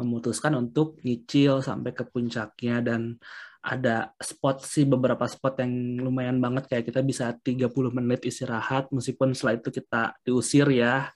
memutuskan 0.00 0.56
untuk 0.56 0.98
nyicil 1.04 1.60
sampai 1.60 1.92
ke 1.92 2.06
puncaknya. 2.06 2.80
Dan 2.80 3.20
ada 3.60 4.16
spot 4.16 4.64
sih 4.64 4.88
beberapa 4.88 5.28
spot 5.28 5.60
yang 5.60 6.00
lumayan 6.00 6.40
banget. 6.40 6.64
Kayak 6.64 6.84
kita 6.88 7.00
bisa 7.04 7.36
30 7.36 7.68
menit 7.92 8.24
istirahat 8.24 8.88
meskipun 8.88 9.36
setelah 9.36 9.60
itu 9.60 9.68
kita 9.68 10.16
diusir 10.24 10.66
ya. 10.72 11.12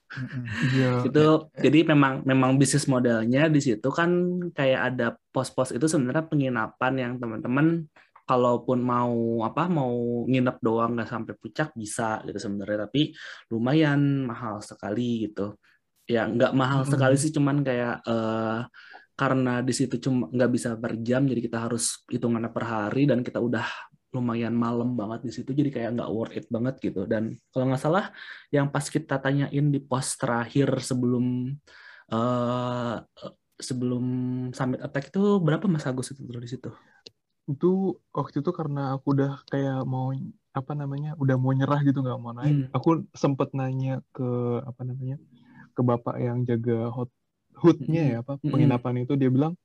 Yeah. 0.77 1.01
itu 1.09 1.49
jadi 1.57 1.89
memang 1.89 2.21
memang 2.29 2.61
bisnis 2.61 2.85
modelnya 2.85 3.49
di 3.49 3.65
situ 3.65 3.89
kan 3.89 4.11
kayak 4.53 4.81
ada 4.93 5.07
pos-pos. 5.33 5.73
Itu 5.73 5.89
sebenarnya 5.89 6.29
penginapan 6.29 6.93
yang 7.01 7.13
teman-teman 7.17 7.89
kalaupun 8.25 8.81
mau 8.81 9.45
apa 9.45 9.69
mau 9.69 10.25
nginep 10.25 10.57
doang 10.65 10.97
nggak 10.97 11.09
sampai 11.09 11.35
puncak 11.37 11.69
bisa 11.77 12.25
gitu 12.25 12.39
sebenarnya. 12.41 12.89
Tapi 12.89 13.13
lumayan 13.53 14.29
mahal 14.29 14.65
sekali 14.65 15.29
gitu. 15.29 15.57
Ya 16.09 16.29
nggak 16.29 16.53
mahal 16.53 16.83
mm 16.83 16.87
-hmm. 16.89 16.93
sekali 16.93 17.17
sih 17.21 17.33
cuman 17.33 17.57
kayak 17.65 18.05
uh, 18.05 18.69
karena 19.15 19.63
di 19.63 19.73
situ 19.73 19.97
cuma 20.03 20.27
nggak 20.27 20.51
bisa 20.51 20.69
per 20.75 20.99
jam 21.01 21.23
jadi 21.25 21.39
kita 21.39 21.59
harus 21.71 22.03
hitungannya 22.11 22.51
per 22.51 22.65
hari 22.67 23.07
dan 23.07 23.23
kita 23.23 23.39
udah 23.39 23.65
lumayan 24.15 24.55
malam 24.55 24.95
banget 24.95 25.27
di 25.27 25.33
situ 25.35 25.51
jadi 25.55 25.71
kayak 25.75 25.91
nggak 25.99 26.11
worth 26.11 26.37
it 26.39 26.47
banget 26.49 26.75
gitu. 26.81 27.05
Dan 27.05 27.37
kalau 27.53 27.71
nggak 27.71 27.83
salah 27.83 28.11
yang 28.51 28.71
pas 28.73 28.87
kita 28.89 29.21
tanyain 29.21 29.67
di 29.71 29.81
pos 29.83 30.17
terakhir 30.17 30.81
sebelum 30.81 31.55
uh, 32.13 32.97
sebelum 33.59 34.05
summit 34.51 34.83
attack 34.83 35.15
itu 35.15 35.39
berapa 35.39 35.65
mas 35.71 35.87
Agus 35.87 36.11
itu 36.11 36.23
di 36.27 36.51
situ 36.51 36.71
itu 37.45 38.01
waktu 38.15 38.41
itu 38.41 38.51
karena 38.57 38.97
aku 38.97 39.13
udah 39.13 39.45
kayak 39.53 39.85
mau 39.85 40.13
apa 40.55 40.73
namanya 40.73 41.19
udah 41.19 41.37
mau 41.37 41.53
nyerah 41.53 41.83
gitu 41.85 42.01
nggak 42.01 42.21
mau 42.21 42.33
naik. 42.33 42.55
Hmm. 42.55 42.67
aku 42.73 43.05
sempet 43.13 43.53
nanya 43.53 44.01
ke 44.15 44.63
apa 44.65 44.81
namanya 44.87 45.19
ke 45.75 45.81
bapak 45.83 46.17
yang 46.23 46.47
jaga 46.47 46.89
hot 46.95 47.11
hoodnya 47.59 48.03
ya 48.03 48.17
apa 48.23 48.39
penginapan 48.41 49.05
itu. 49.05 49.19
Dia 49.19 49.29
bilang 49.29 49.59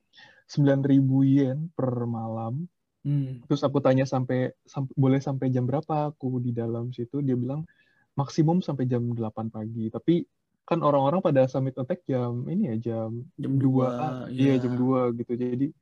sembilan 0.50 0.80
ribu 0.82 1.22
yen 1.22 1.70
per 1.72 2.04
malam. 2.04 2.66
Mm. 3.00 3.48
terus 3.48 3.64
aku 3.64 3.80
tanya 3.80 4.04
sampai, 4.04 4.52
sampai 4.68 4.92
boleh 4.92 5.24
sampai 5.24 5.48
jam 5.48 5.64
berapa 5.64 6.12
aku 6.12 6.36
di 6.36 6.52
dalam 6.52 6.92
situ? 6.92 7.24
Dia 7.24 7.32
bilang 7.32 7.64
maksimum 8.12 8.60
sampai 8.60 8.84
jam 8.84 9.08
8 9.16 9.48
pagi. 9.48 9.88
Tapi 9.88 10.20
kan 10.68 10.84
orang-orang 10.84 11.24
pada 11.24 11.48
summit 11.48 11.72
attack 11.80 12.04
jam 12.04 12.44
ini 12.44 12.70
ya 12.70 12.76
jam 12.92 13.24
jam 13.40 13.52
dua 13.56 14.28
iya 14.28 14.60
ya. 14.60 14.68
jam 14.68 14.76
dua 14.76 15.16
gitu. 15.16 15.32
Jadi 15.32 15.72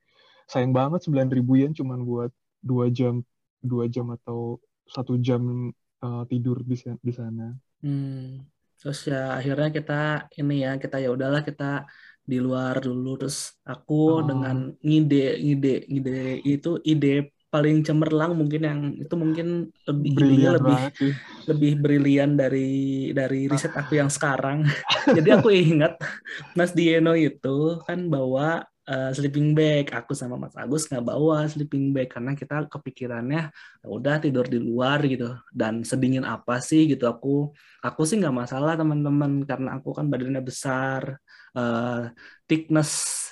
sayang 0.49 0.73
banget 0.73 1.05
sembilan 1.05 1.29
ribu 1.29 1.61
yen 1.61 1.71
cuman 1.77 2.01
buat 2.01 2.31
dua 2.59 2.89
jam 2.89 3.21
dua 3.61 3.85
jam 3.85 4.09
atau 4.17 4.57
satu 4.89 5.21
jam 5.21 5.69
uh, 6.01 6.23
tidur 6.25 6.65
di 6.65 6.75
di 6.99 7.13
sana. 7.13 7.53
Hmm 7.85 8.49
terus 8.79 9.11
ya 9.11 9.35
akhirnya 9.35 9.69
kita 9.75 10.31
ini 10.39 10.63
ya 10.63 10.79
kita 10.79 11.03
ya 11.03 11.11
udahlah 11.11 11.43
kita 11.43 11.83
di 12.23 12.39
luar 12.39 12.79
dulu 12.79 13.19
terus 13.19 13.59
aku 13.67 14.23
oh. 14.23 14.23
dengan 14.23 14.71
ngide 14.79 15.35
ngide 15.43 15.75
ngide 15.91 16.19
itu 16.47 16.79
ide 16.87 17.35
paling 17.49 17.81
cemerlang 17.83 18.37
mungkin 18.37 18.61
yang 18.61 18.79
itu 18.95 19.15
mungkin 19.17 19.73
lebih 19.89 20.09
idenya 20.15 20.49
lebih 20.55 20.79
sih. 20.95 21.13
lebih 21.49 21.71
brilian 21.81 22.37
dari 22.37 23.09
dari 23.11 23.49
riset 23.49 23.73
aku 23.73 23.99
yang 23.99 24.07
sekarang 24.07 24.63
jadi 25.17 25.41
aku 25.41 25.49
ingat 25.51 25.99
Mas 26.57 26.71
Dieno 26.71 27.17
itu 27.19 27.83
kan 27.83 28.07
bawa 28.07 28.63
uh, 28.89 29.11
sleeping 29.13 29.53
bag. 29.53 29.93
Aku 29.93 30.17
sama 30.17 30.35
Mas 30.35 30.57
Agus 30.57 30.89
nggak 30.89 31.05
bawa 31.05 31.45
sleeping 31.45 31.93
bag 31.93 32.09
karena 32.09 32.33
kita 32.33 32.65
kepikirannya 32.65 33.53
ya 33.53 33.87
udah 33.87 34.17
tidur 34.17 34.49
di 34.49 34.57
luar 34.57 35.05
gitu. 35.05 35.37
Dan 35.53 35.85
sedingin 35.85 36.25
apa 36.25 36.57
sih 36.59 36.89
gitu 36.89 37.05
aku 37.05 37.53
aku 37.85 38.01
sih 38.03 38.17
nggak 38.17 38.33
masalah 38.33 38.73
teman-teman 38.73 39.45
karena 39.45 39.77
aku 39.77 39.93
kan 39.93 40.09
badannya 40.09 40.41
besar. 40.41 41.21
Uh, 41.49 42.13
thickness 42.45 42.89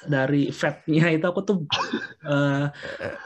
dari 0.10 0.50
fatnya 0.50 1.13
itu 1.13 1.22
aku 1.22 1.46
tuh 1.46 1.58
uh, 2.26 2.65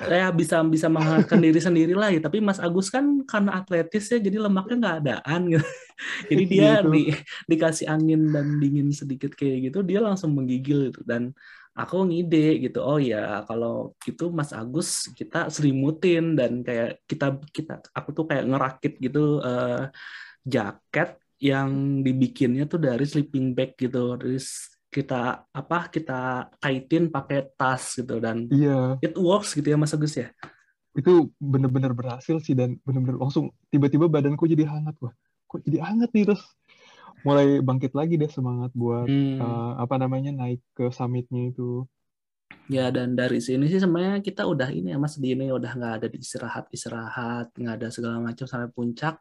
ya 0.04 0.28
bisa 0.36 0.60
bisa 0.68 0.92
menghangatkan 0.92 1.40
diri 1.40 1.60
sendiri 1.64 1.96
lah 1.96 2.12
ya. 2.12 2.20
Tapi 2.20 2.44
Mas 2.44 2.60
Agus 2.60 2.92
kan 2.92 3.24
karena 3.24 3.60
atletis 3.60 4.12
ya 4.12 4.20
jadi 4.20 4.40
lemaknya 4.40 4.76
nggak 4.80 4.98
adaan 5.04 5.42
gitu. 5.48 5.68
jadi 6.32 6.44
dia 6.44 6.72
gitu. 6.84 6.92
di, 6.92 7.02
dikasih 7.48 7.88
angin 7.88 8.32
dan 8.36 8.60
dingin 8.60 8.90
sedikit 8.92 9.32
kayak 9.38 9.72
gitu 9.72 9.80
dia 9.86 10.00
langsung 10.02 10.34
menggigil 10.34 10.92
gitu 10.92 11.02
dan 11.06 11.32
aku 11.72 12.04
ngide 12.04 12.68
gitu 12.68 12.80
oh 12.84 13.00
ya 13.00 13.48
kalau 13.48 13.96
gitu 14.04 14.28
Mas 14.28 14.52
Agus 14.52 15.08
kita 15.16 15.48
selimutin 15.48 16.36
dan 16.36 16.62
kayak 16.68 17.00
kita 17.08 17.40
kita 17.48 17.80
aku 17.96 18.12
tuh 18.12 18.26
kayak 18.28 18.44
ngerakit 18.48 19.00
gitu 19.00 19.40
uh, 19.40 19.88
jaket 20.44 21.16
yang 21.40 22.04
dibikinnya 22.04 22.68
tuh 22.68 22.78
dari 22.78 23.08
sleeping 23.08 23.56
bag 23.56 23.74
gitu 23.80 24.20
terus 24.20 24.78
kita 24.92 25.48
apa 25.48 25.88
kita 25.88 26.52
kaitin 26.60 27.08
pakai 27.08 27.48
tas 27.56 27.96
gitu 27.96 28.20
dan 28.20 28.52
iya. 28.52 29.00
it 29.00 29.16
works 29.16 29.56
gitu 29.56 29.72
ya 29.72 29.80
Mas 29.80 29.96
Agus 29.96 30.20
ya 30.20 30.28
itu 30.92 31.32
bener-bener 31.40 31.96
berhasil 31.96 32.36
sih 32.44 32.52
dan 32.52 32.76
bener-bener 32.84 33.16
langsung 33.16 33.56
tiba-tiba 33.72 34.12
badanku 34.12 34.44
jadi 34.44 34.68
hangat 34.68 35.00
wah 35.00 35.16
kok 35.48 35.64
jadi 35.64 35.80
hangat 35.88 36.12
nih 36.12 36.24
terus 36.28 36.44
mulai 37.22 37.62
bangkit 37.62 37.94
lagi 37.94 38.18
deh 38.18 38.30
semangat 38.30 38.72
buat 38.74 39.06
hmm. 39.06 39.38
uh, 39.38 39.72
apa 39.82 39.96
namanya 40.02 40.32
naik 40.34 40.62
ke 40.74 40.90
summitnya 40.90 41.54
itu. 41.54 41.86
Ya 42.72 42.88
dan 42.88 43.16
dari 43.20 43.44
sini 43.44 43.68
sih 43.68 43.80
sebenarnya 43.84 44.24
kita 44.24 44.48
udah 44.48 44.70
ini 44.72 44.96
ya 44.96 44.98
Mas 45.00 45.20
di 45.20 45.36
ini 45.36 45.52
udah 45.52 45.72
nggak 45.76 45.94
ada 46.02 46.08
istirahat 46.12 46.66
istirahat 46.72 47.52
nggak 47.52 47.76
ada 47.80 47.88
segala 47.92 48.18
macam 48.20 48.46
sampai 48.48 48.70
puncak 48.72 49.20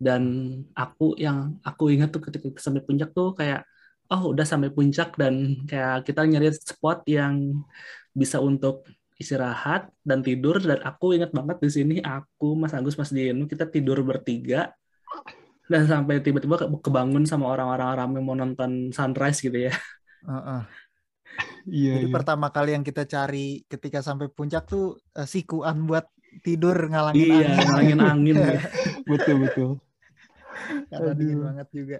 dan 0.00 0.22
aku 0.72 1.14
yang 1.20 1.60
aku 1.62 1.92
ingat 1.92 2.10
tuh 2.10 2.22
ketika 2.24 2.56
sampai 2.58 2.82
puncak 2.82 3.12
tuh 3.12 3.36
kayak 3.36 3.62
oh 4.10 4.34
udah 4.34 4.42
sampai 4.48 4.74
puncak 4.74 5.14
dan 5.14 5.62
kayak 5.68 6.02
kita 6.08 6.26
nyari 6.26 6.50
spot 6.50 7.06
yang 7.06 7.62
bisa 8.10 8.42
untuk 8.42 8.88
istirahat 9.20 9.92
dan 10.02 10.24
tidur 10.24 10.56
dan 10.58 10.80
aku 10.82 11.12
ingat 11.14 11.30
banget 11.30 11.60
di 11.60 11.70
sini 11.70 11.94
aku 12.00 12.56
Mas 12.56 12.72
Agus 12.72 12.96
Mas 12.96 13.12
Dino 13.12 13.44
kita 13.44 13.68
tidur 13.68 14.00
bertiga 14.00 14.72
dan 15.70 15.86
sampai 15.86 16.18
tiba-tiba 16.18 16.58
kebangun 16.82 17.22
sama 17.22 17.46
orang-orang 17.54 17.94
ramai 17.94 18.18
mau 18.18 18.34
nonton 18.34 18.90
sunrise 18.90 19.38
gitu 19.38 19.70
ya. 19.70 19.74
Uh 20.26 20.34
-uh. 20.34 20.62
Iya, 21.70 22.02
Jadi 22.02 22.06
iya. 22.10 22.14
pertama 22.14 22.50
kali 22.50 22.74
yang 22.74 22.82
kita 22.82 23.06
cari 23.06 23.62
ketika 23.70 24.02
sampai 24.02 24.26
puncak 24.26 24.66
tuh 24.66 24.98
uh, 25.14 25.28
sikuan 25.30 25.86
buat 25.86 26.10
tidur 26.42 26.74
ngalangin 26.74 27.22
iya, 27.22 27.54
angin. 27.54 27.62
ngalangin 27.62 28.00
angin. 28.02 28.36
ya. 28.42 28.60
betul 29.10 29.36
betul. 29.46 29.70
Karena 30.90 31.12
dingin 31.14 31.38
banget 31.38 31.68
juga. 31.70 31.98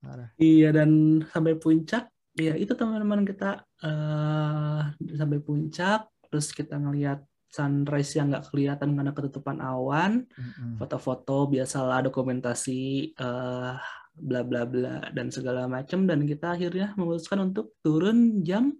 Marah. 0.00 0.28
Iya 0.40 0.68
dan 0.72 0.90
sampai 1.28 1.54
puncak, 1.60 2.08
ya 2.32 2.54
itu 2.56 2.72
teman-teman 2.72 3.28
kita 3.28 3.60
uh, 3.84 4.80
sampai 4.96 5.38
puncak, 5.44 6.08
terus 6.32 6.48
kita 6.56 6.80
ngelihat 6.80 7.20
sunrise 7.50 8.18
yang 8.18 8.32
nggak 8.32 8.50
kelihatan 8.50 8.94
karena 8.94 9.12
ketutupan 9.14 9.58
awan, 9.62 10.26
foto-foto 10.76 11.48
biasalah 11.48 12.04
dokumentasi 12.04 13.14
uh, 13.16 13.78
bla 14.16 14.40
bla 14.42 14.64
bla 14.64 15.08
dan 15.12 15.28
segala 15.28 15.68
macam. 15.68 16.04
Dan 16.04 16.24
kita 16.24 16.56
akhirnya 16.56 16.92
memutuskan 16.96 17.52
untuk 17.52 17.76
turun 17.80 18.42
jam 18.44 18.74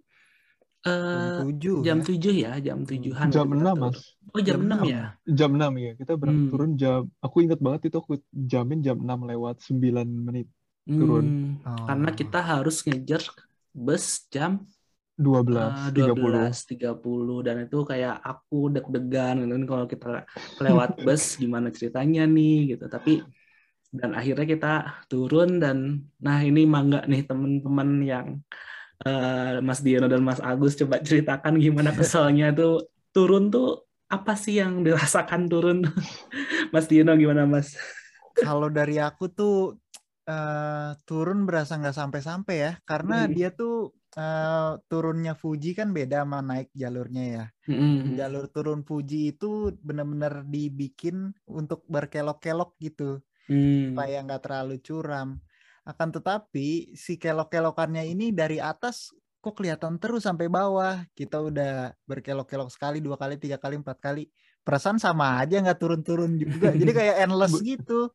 uh, 0.85 1.41
jam 1.83 1.99
tujuh 2.01 2.35
ya 2.35 2.57
jam 2.61 2.85
tujuhan 2.85 3.29
jam 3.33 3.49
enam 3.53 3.89
mas. 3.89 4.17
Oh 4.35 4.41
jam 4.43 4.61
enam 4.61 4.79
ya? 4.85 5.15
Jam 5.25 5.51
enam 5.55 5.73
ya. 5.79 5.91
Kita 5.97 6.13
berangkat 6.19 6.43
hmm. 6.43 6.51
turun 6.53 6.71
jam 6.77 7.01
aku 7.23 7.37
ingat 7.43 7.59
banget 7.61 7.81
itu 7.89 7.97
aku 7.97 8.19
jamin 8.31 8.79
jam 8.83 8.97
enam 8.99 9.25
lewat 9.25 9.63
sembilan 9.63 10.07
menit 10.07 10.47
turun. 10.87 11.25
Hmm, 11.25 11.45
Oh. 11.67 11.83
Karena 11.83 12.09
kita 12.15 12.39
harus 12.39 12.79
ngejar 12.87 13.23
bus 13.75 14.23
jam 14.31 14.63
12, 15.23 15.77
eh, 15.77 15.87
30. 15.95 16.47
12.30 16.71 17.37
dan 17.47 17.55
itu 17.65 17.77
kayak 17.91 18.13
aku 18.29 18.55
deg-degan 18.75 19.33
gitu 19.41 19.51
kan 19.57 19.65
kalau 19.71 19.85
kita 19.93 20.07
lewat 20.63 20.89
bus 21.05 21.23
gimana 21.41 21.67
ceritanya 21.77 22.21
nih 22.35 22.53
gitu. 22.75 22.85
Tapi 22.95 23.11
dan 23.99 24.11
akhirnya 24.19 24.45
kita 24.53 24.67
turun 25.11 25.49
dan 25.63 25.77
nah 26.25 26.39
ini 26.43 26.61
mangga 26.75 26.99
nih 27.11 27.21
teman-teman 27.29 27.89
yang 28.11 28.27
eh, 29.07 29.57
Mas 29.67 29.79
Diono 29.85 30.07
dan 30.13 30.21
Mas 30.27 30.41
Agus 30.49 30.73
coba 30.81 30.95
ceritakan 31.03 31.53
gimana 31.65 31.91
keselnya 31.99 32.45
tuh 32.59 32.71
turun 33.15 33.43
tuh 33.53 33.87
apa 34.07 34.33
sih 34.43 34.55
yang 34.61 34.73
dirasakan 34.87 35.41
turun? 35.51 35.77
Mas 36.73 36.85
Diono 36.91 37.13
gimana 37.21 37.43
Mas? 37.49 37.75
Kalau 38.43 38.69
dari 38.77 38.95
aku 39.07 39.23
tuh 39.37 39.53
eh, 40.29 40.89
turun 41.07 41.39
berasa 41.47 41.71
nggak 41.79 41.97
sampai-sampai 42.01 42.55
ya, 42.65 42.71
karena 42.89 43.13
Hmm. 43.13 43.33
dia 43.35 43.47
tuh 43.59 43.71
eh, 44.17 44.71
turunnya 44.89 45.37
Fuji 45.37 45.77
kan 45.77 45.93
beda 45.93 46.25
sama 46.25 46.41
naik 46.41 46.73
jalurnya 46.73 47.23
ya. 47.23 47.45
Mm-mm. 47.69 48.17
Jalur 48.17 48.49
turun 48.49 48.81
Fuji 48.81 49.37
itu 49.37 49.71
benar-benar 49.85 50.41
dibikin 50.49 51.31
untuk 51.45 51.85
berkelok-kelok 51.85 52.73
gitu, 52.81 53.21
Hmm. 53.47 53.95
supaya 53.95 54.19
nggak 54.25 54.41
terlalu 54.43 54.75
curam. 54.83 55.39
Akan 55.87 56.11
tetapi 56.11 56.97
si 56.99 57.15
kelok-kelokannya 57.15 58.03
ini 58.11 58.35
dari 58.35 58.59
atas 58.59 59.15
kok 59.39 59.55
kelihatan 59.55 59.95
terus 60.03 60.27
sampai 60.27 60.51
bawah. 60.51 60.99
Kita 61.15 61.39
udah 61.39 61.95
berkelok-kelok 62.03 62.67
sekali, 62.67 62.99
dua 62.99 63.15
kali, 63.15 63.39
tiga 63.39 63.55
kali, 63.55 63.79
empat 63.79 64.03
kali. 64.03 64.27
Perasaan 64.67 64.99
sama 64.99 65.39
aja 65.39 65.63
nggak 65.63 65.79
turun-turun 65.79 66.35
juga. 66.35 66.75
Jadi 66.81 66.91
kayak 66.91 67.15
endless 67.23 67.55
gitu. 67.63 68.11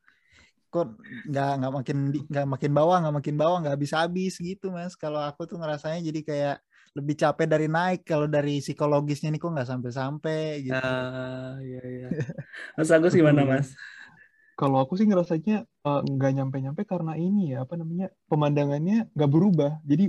Kok 0.72 0.86
nggak 1.30 1.48
nggak 1.58 1.72
makin 1.78 1.96
nggak 2.30 2.46
makin 2.52 2.72
bawah, 2.78 2.96
nggak 3.02 3.14
makin 3.18 3.36
bawah, 3.40 3.56
nggak 3.60 3.74
habis-habis 3.76 4.32
gitu 4.48 4.66
mas. 4.76 4.92
Kalau 5.02 5.20
aku 5.28 5.40
tuh 5.50 5.56
ngerasanya 5.60 5.98
jadi 6.08 6.20
kayak 6.28 6.54
lebih 6.98 7.14
capek 7.22 7.46
dari 7.52 7.66
naik. 7.76 8.00
Kalau 8.10 8.26
dari 8.36 8.52
psikologisnya 8.64 9.28
nih 9.32 9.40
kok 9.42 9.50
nggak 9.54 9.68
sampai-sampai 9.72 10.40
gitu. 10.68 10.84
Ah, 10.84 11.58
iya 11.64 11.78
iya. 11.92 12.06
Mas 12.76 12.90
Agus 12.94 13.12
gimana 13.18 13.42
Betul. 13.42 13.50
Mas? 13.50 13.68
Kalau 14.58 14.76
aku 14.82 14.92
sih 14.98 15.06
ngerasanya 15.08 15.54
eh, 15.86 16.00
nggak 16.14 16.30
nyampe-nyampe 16.36 16.82
karena 16.92 17.12
ini 17.24 17.40
ya 17.52 17.56
apa 17.64 17.74
namanya 17.80 18.06
pemandangannya 18.30 18.94
nggak 19.14 19.30
berubah. 19.34 19.70
Jadi 19.90 20.04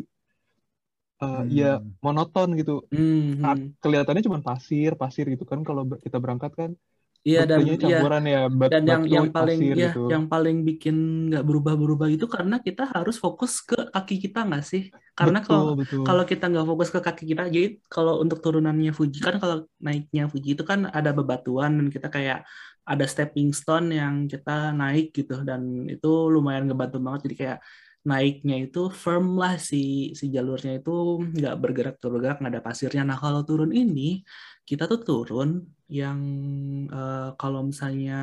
eh, 1.21 1.39
ya 1.59 1.65
Hmm. 1.77 1.93
monoton 2.05 2.49
gitu. 2.59 2.71
Hmm, 2.91 3.33
Ah, 3.45 3.55
hmm. 3.55 3.73
Kelihatannya 3.83 4.23
cuma 4.27 4.39
pasir, 4.49 4.91
pasir 5.01 5.25
gitu 5.33 5.45
kan 5.51 5.59
kalau 5.67 5.83
kita 6.05 6.17
berangkat 6.23 6.51
kan 6.59 6.71
Iya 7.23 7.47
dan 7.47 7.63
iya 7.63 8.03
ya, 8.27 8.41
bat 8.51 8.67
dan 8.67 8.83
yang 8.83 9.03
batu 9.07 9.15
yang 9.15 9.27
paling 9.31 9.59
ya 9.63 9.75
gitu. 9.95 10.11
yang 10.11 10.25
paling 10.27 10.57
bikin 10.67 10.95
nggak 11.31 11.43
berubah-berubah 11.47 12.11
itu 12.11 12.27
karena 12.27 12.59
kita 12.59 12.83
harus 12.83 13.15
fokus 13.15 13.63
ke 13.63 13.79
kaki 13.95 14.19
kita 14.27 14.43
nggak 14.43 14.63
sih? 14.67 14.91
Karena 15.15 15.39
kalau 15.39 15.79
kalau 16.03 16.23
kita 16.27 16.51
nggak 16.51 16.67
fokus 16.67 16.91
ke 16.91 16.99
kaki 16.99 17.23
kita, 17.31 17.47
jadi 17.47 17.79
kalau 17.87 18.19
untuk 18.19 18.43
turunannya 18.43 18.91
Fuji 18.91 19.23
kan 19.23 19.39
kalau 19.39 19.63
naiknya 19.79 20.27
Fuji 20.27 20.59
itu 20.59 20.67
kan 20.67 20.91
ada 20.91 21.15
bebatuan 21.15 21.71
dan 21.79 21.87
kita 21.87 22.11
kayak 22.11 22.43
ada 22.83 23.05
stepping 23.07 23.55
stone 23.55 23.95
yang 23.95 24.27
kita 24.27 24.75
naik 24.75 25.15
gitu 25.15 25.47
dan 25.47 25.87
itu 25.87 26.27
lumayan 26.27 26.67
ngebantu 26.67 26.99
banget 26.99 27.31
jadi 27.31 27.35
kayak 27.39 27.59
naiknya 28.03 28.67
itu 28.67 28.91
firm 28.91 29.39
lah 29.39 29.55
si 29.55 30.11
si 30.11 30.27
jalurnya 30.27 30.75
itu 30.83 31.23
nggak 31.23 31.55
bergerak 31.55 31.95
bergerak 32.03 32.43
nggak 32.43 32.53
ada 32.59 32.63
pasirnya. 32.67 33.07
Nah 33.07 33.15
kalau 33.15 33.47
turun 33.47 33.71
ini 33.71 34.19
kita 34.67 34.91
tuh 34.91 34.99
turun 35.07 35.49
yang 35.93 36.19
eh, 36.89 37.29
kalau 37.37 37.61
misalnya 37.69 38.21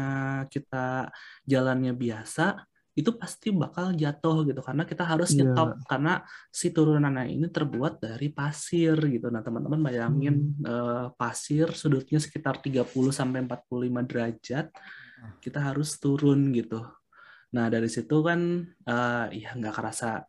kita 0.50 1.06
jalannya 1.46 1.94
biasa 1.94 2.66
itu 2.98 3.14
pasti 3.14 3.54
bakal 3.54 3.94
jatuh 3.94 4.42
gitu 4.50 4.60
karena 4.66 4.82
kita 4.82 5.06
harus 5.06 5.30
Iya. 5.32 5.46
nyetop 5.46 5.78
karena 5.86 6.26
si 6.50 6.74
turunannya 6.74 7.30
ini 7.30 7.46
terbuat 7.46 8.02
dari 8.02 8.28
pasir 8.34 8.98
gitu. 8.98 9.30
Nah, 9.30 9.40
teman-teman 9.46 9.78
bayangin 9.80 10.58
eh, 10.66 11.06
pasir 11.14 11.70
sudutnya 11.72 12.18
sekitar 12.18 12.58
30 12.58 13.14
sampai 13.14 13.46
45 13.46 14.02
derajat. 14.02 14.74
Kita 15.38 15.58
harus 15.70 15.96
turun 16.02 16.50
gitu. 16.50 16.82
Nah, 17.54 17.70
dari 17.70 17.86
situ 17.86 18.20
kan 18.26 18.66
eh, 18.66 19.26
ya 19.38 19.54
nggak 19.54 19.74
kerasa 19.78 20.26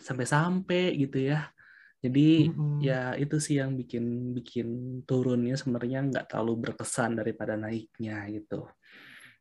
sampai-sampai 0.00 0.96
gitu 0.96 1.20
ya. 1.20 1.52
Jadi 2.00 2.48
Mm-mm. 2.48 2.80
ya 2.80 3.12
itu 3.12 3.36
sih 3.36 3.60
yang 3.60 3.76
bikin 3.76 4.32
bikin 4.32 4.68
turunnya 5.04 5.52
sebenarnya 5.60 5.98
nggak 6.08 6.26
terlalu 6.32 6.52
berkesan 6.64 7.20
daripada 7.20 7.54
naiknya 7.60 8.24
gitu. 8.32 8.64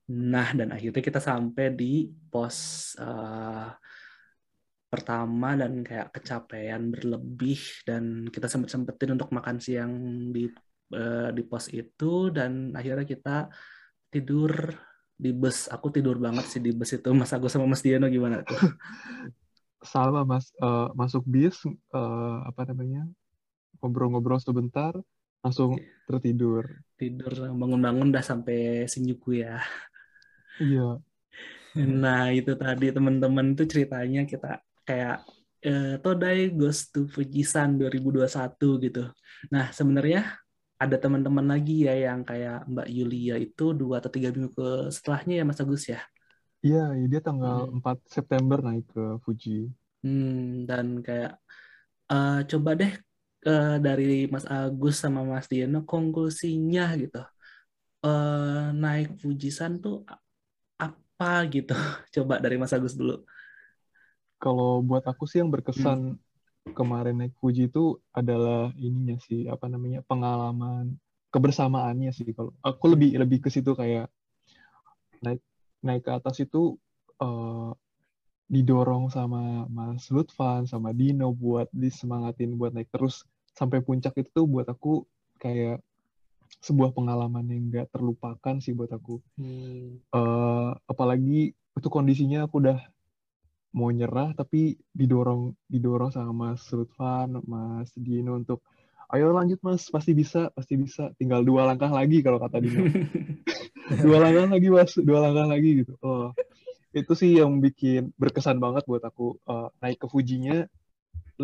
Nah, 0.10 0.49
dan 0.57 0.74
akhirnya 0.76 0.99
kita 1.05 1.22
sampai 1.22 1.66
di 1.72 2.10
pos 2.10 2.57
eh, 2.99 3.70
pertama 4.89 5.53
dan 5.53 5.86
kayak 5.86 6.10
kecapean 6.18 6.89
berlebih 6.89 7.62
dan 7.86 8.26
kita 8.34 8.49
sempet 8.49 8.74
sempetin 8.74 9.14
untuk 9.16 9.30
makan 9.30 9.57
siang 9.62 9.93
di 10.36 10.49
eh, 10.97 11.30
di 11.32 11.43
pos 11.45 11.70
itu 11.72 12.34
dan 12.34 12.74
akhirnya 12.76 13.05
kita 13.05 13.47
tidur 14.12 14.51
di 15.20 15.32
bus. 15.36 15.70
Aku 15.72 15.88
tidur 15.95 16.18
banget 16.18 16.45
sih 16.51 16.62
di 16.64 16.72
bus 16.76 16.91
itu. 16.95 17.10
Mas 17.16 17.32
Agus 17.36 17.53
sama 17.53 17.70
Mas 17.70 17.84
Diano 17.86 18.07
gimana 18.10 18.41
tuh? 18.43 18.60
Sama 19.80 20.27
Mas 20.27 20.51
Eh, 20.59 20.89
masuk 20.95 21.23
bis 21.23 21.55
eh, 21.67 22.38
apa 22.45 22.67
namanya? 22.67 23.07
Ngobrol-ngobrol 23.80 24.39
sebentar 24.43 24.91
langsung 25.39 25.80
tertidur. 26.03 26.67
Tidur 26.99 27.32
bangun-bangun 27.55 28.11
udah 28.11 28.23
sampai 28.23 28.84
Shinjuku 28.88 29.43
ya. 29.43 29.63
Iya. 30.59 30.99
Nah, 31.80 32.34
itu 32.34 32.57
tadi 32.57 32.89
teman-teman 32.89 33.53
itu 33.53 33.63
ceritanya 33.69 34.25
kita 34.25 34.57
kayak 34.89 35.21
eh, 35.61 36.01
Todai 36.01 36.49
Goes 36.49 36.89
to 36.89 37.05
Fujisan 37.05 37.77
2021 37.77 38.25
gitu. 38.89 39.05
Nah, 39.53 39.69
sebenarnya 39.69 40.34
ada 40.80 40.95
teman-teman 40.95 41.45
lagi 41.45 41.86
ya 41.86 41.93
yang 42.09 42.23
kayak 42.23 42.65
Mbak 42.65 42.88
Yulia 42.89 43.36
itu 43.38 43.75
dua 43.77 43.99
atau 43.99 44.09
tiga 44.09 44.34
minggu 44.34 44.49
ke 44.55 44.89
setelahnya 44.89 45.34
ya 45.39 45.45
Mas 45.45 45.61
Agus 45.61 45.86
ya. 45.91 46.01
Iya, 46.66 46.80
ya, 46.99 47.05
dia 47.12 47.22
tanggal 47.28 47.55
Hmm. 47.55 47.70
4 47.76 47.97
September 48.16 48.57
naik 48.68 48.86
ke 48.93 49.01
Fuji. 49.24 49.49
Hmm, 50.03 50.64
dan 50.70 50.86
kayak 51.05 51.32
eh, 52.12 52.32
coba 52.51 52.70
deh 52.82 52.91
eh, 53.47 53.68
dari 53.86 54.03
Mas 54.34 54.45
Agus 54.55 54.95
sama 55.03 55.22
Mas 55.32 55.47
Diano 55.51 55.78
konklusinya 55.91 56.82
gitu. 57.01 57.18
Eh, 58.05 58.66
naik 58.82 59.07
Fujisan 59.24 59.72
tuh 59.84 59.95
apa 60.86 61.26
gitu? 61.53 61.72
Coba 62.16 62.34
dari 62.43 62.55
Mas 62.62 62.74
Agus 62.78 62.93
dulu. 63.01 63.14
Kalau 64.43 64.80
buat 64.88 65.03
aku 65.12 65.24
sih 65.30 65.39
yang 65.43 65.51
berkesan 65.55 65.99
Hmm. 65.99 66.20
kemarin 66.78 67.16
naik 67.20 67.34
Fuji 67.41 67.64
itu 67.72 67.99
adalah 68.20 68.72
ininya 68.80 69.18
sih, 69.28 69.41
apa 69.53 69.66
namanya, 69.74 69.99
pengalaman 70.10 70.86
kebersamaannya 71.34 72.12
sih. 72.18 72.28
Kalau 72.38 72.51
aku 72.64 72.86
lebih 72.93 73.10
lebih 73.22 73.39
ke 73.45 73.49
situ 73.55 73.72
kayak 73.82 74.07
naik 75.24 75.41
naik 75.86 76.07
ke 76.07 76.11
atas 76.11 76.41
itu 76.43 76.75
eh, 77.21 77.71
didorong 78.49 79.13
sama 79.13 79.69
Mas 79.69 80.09
Lutfan 80.09 80.65
sama 80.65 80.89
Dino 80.89 81.30
buat 81.32 81.69
disemangatin 81.69 82.57
buat 82.57 82.73
naik 82.73 82.89
terus 82.89 83.21
sampai 83.53 83.86
puncak 83.86 84.17
itu 84.17 84.30
tuh 84.34 84.45
buat 84.49 84.65
aku 84.65 85.05
kayak 85.38 85.84
sebuah 86.59 86.91
pengalaman 86.91 87.45
yang 87.45 87.63
nggak 87.69 87.88
terlupakan 87.93 88.57
sih 88.57 88.73
buat 88.73 88.89
aku. 88.89 89.21
Hmm. 89.38 90.01
Eh, 90.01 90.71
apalagi 90.89 91.53
itu 91.53 91.88
kondisinya 91.88 92.49
aku 92.49 92.65
udah 92.65 92.80
mau 93.69 93.93
nyerah 93.93 94.34
tapi 94.34 94.82
didorong 94.89 95.53
didorong 95.69 96.09
sama 96.09 96.34
Mas 96.34 96.65
Lutfan, 96.73 97.38
Mas 97.45 97.93
Dino 97.93 98.34
untuk 98.34 98.65
ayo 99.13 99.30
lanjut 99.30 99.61
Mas, 99.61 99.88
pasti 99.93 100.17
bisa, 100.17 100.49
pasti 100.57 100.73
bisa. 100.73 101.13
Tinggal 101.21 101.45
dua 101.45 101.69
langkah 101.69 101.89
lagi 101.89 102.25
kalau 102.25 102.41
kata 102.41 102.57
Dino. 102.57 102.82
dua 104.03 104.17
langkah 104.23 104.45
lagi 104.53 104.67
Mas, 104.77 104.91
dua 105.07 105.19
langkah 105.25 105.45
lagi 105.53 105.69
gitu. 105.83 105.93
Oh, 106.05 106.25
itu 106.95 107.13
sih 107.21 107.31
yang 107.41 107.51
bikin 107.65 108.01
berkesan 108.21 108.57
banget 108.65 108.83
buat 108.91 109.03
aku 109.09 109.23
Eh, 109.51 109.67
naik 109.81 109.97
ke 110.03 110.07
Fujinya 110.13 110.55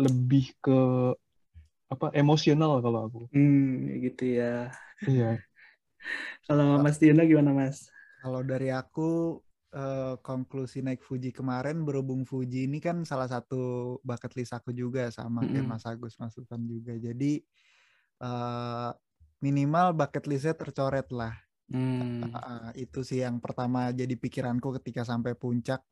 lebih 0.04 0.44
ke 0.64 0.72
apa 1.92 2.06
emosional 2.22 2.72
kalau 2.84 3.00
aku. 3.06 3.20
Hmm, 3.32 4.00
gitu 4.04 4.22
ya. 4.38 4.44
Iya. 5.06 5.42
Kalau 6.46 6.78
Mas 6.82 6.96
Diana 7.00 7.22
gimana 7.26 7.50
Mas? 7.54 7.90
Kalau 8.22 8.40
dari 8.42 8.68
aku 8.72 9.38
eh, 9.76 10.14
konklusi 10.24 10.80
naik 10.82 11.00
Fuji 11.04 11.30
kemarin 11.34 11.84
berhubung 11.86 12.22
Fuji 12.26 12.66
ini 12.68 12.78
kan 12.82 13.04
salah 13.06 13.28
satu 13.30 13.96
bucket 14.02 14.32
list 14.38 14.52
aku 14.56 14.70
juga 14.74 15.12
sama 15.12 15.46
kayak 15.50 15.66
Mm-mm. 15.66 15.70
Mas 15.70 15.84
Agus 15.86 16.16
Mas 16.20 16.32
Sultan 16.34 16.64
juga. 16.66 16.96
Jadi 16.98 17.40
eh, 18.22 18.90
minimal 19.44 19.86
bucket 19.98 20.24
listnya 20.30 20.54
tercoret 20.56 21.08
lah. 21.14 21.34
Hmm. 21.70 22.30
Ah, 22.34 22.70
itu 22.78 23.02
sih 23.02 23.22
yang 23.26 23.42
pertama 23.42 23.90
jadi 23.90 24.14
pikiranku 24.14 24.68
ketika 24.80 25.02
sampai 25.02 25.34
puncak. 25.34 25.82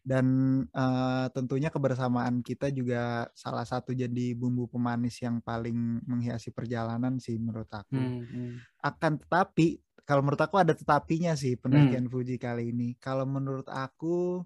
Dan 0.00 0.26
eh, 0.72 1.26
tentunya 1.36 1.68
kebersamaan 1.68 2.40
kita 2.40 2.72
juga 2.72 3.28
salah 3.36 3.68
satu 3.68 3.92
jadi 3.92 4.32
bumbu 4.32 4.64
pemanis 4.72 5.20
yang 5.20 5.44
paling 5.44 6.00
menghiasi 6.08 6.50
perjalanan 6.56 7.20
sih 7.20 7.36
menurut 7.36 7.68
aku 7.68 7.96
Hmm, 7.96 8.24
hmm. 8.32 8.50
akan 8.80 9.12
tetapi 9.20 9.80
kalau 10.08 10.22
menurut 10.24 10.42
aku 10.42 10.56
ada 10.58 10.72
tetapinya 10.74 11.32
sih 11.38 11.54
Hmm. 11.54 11.60
pendakian 11.62 12.06
Fuji 12.10 12.36
kali 12.40 12.72
ini. 12.74 12.96
Kalau 12.98 13.24
menurut 13.28 13.68
aku 13.68 14.42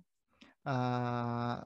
uh, 0.67 1.57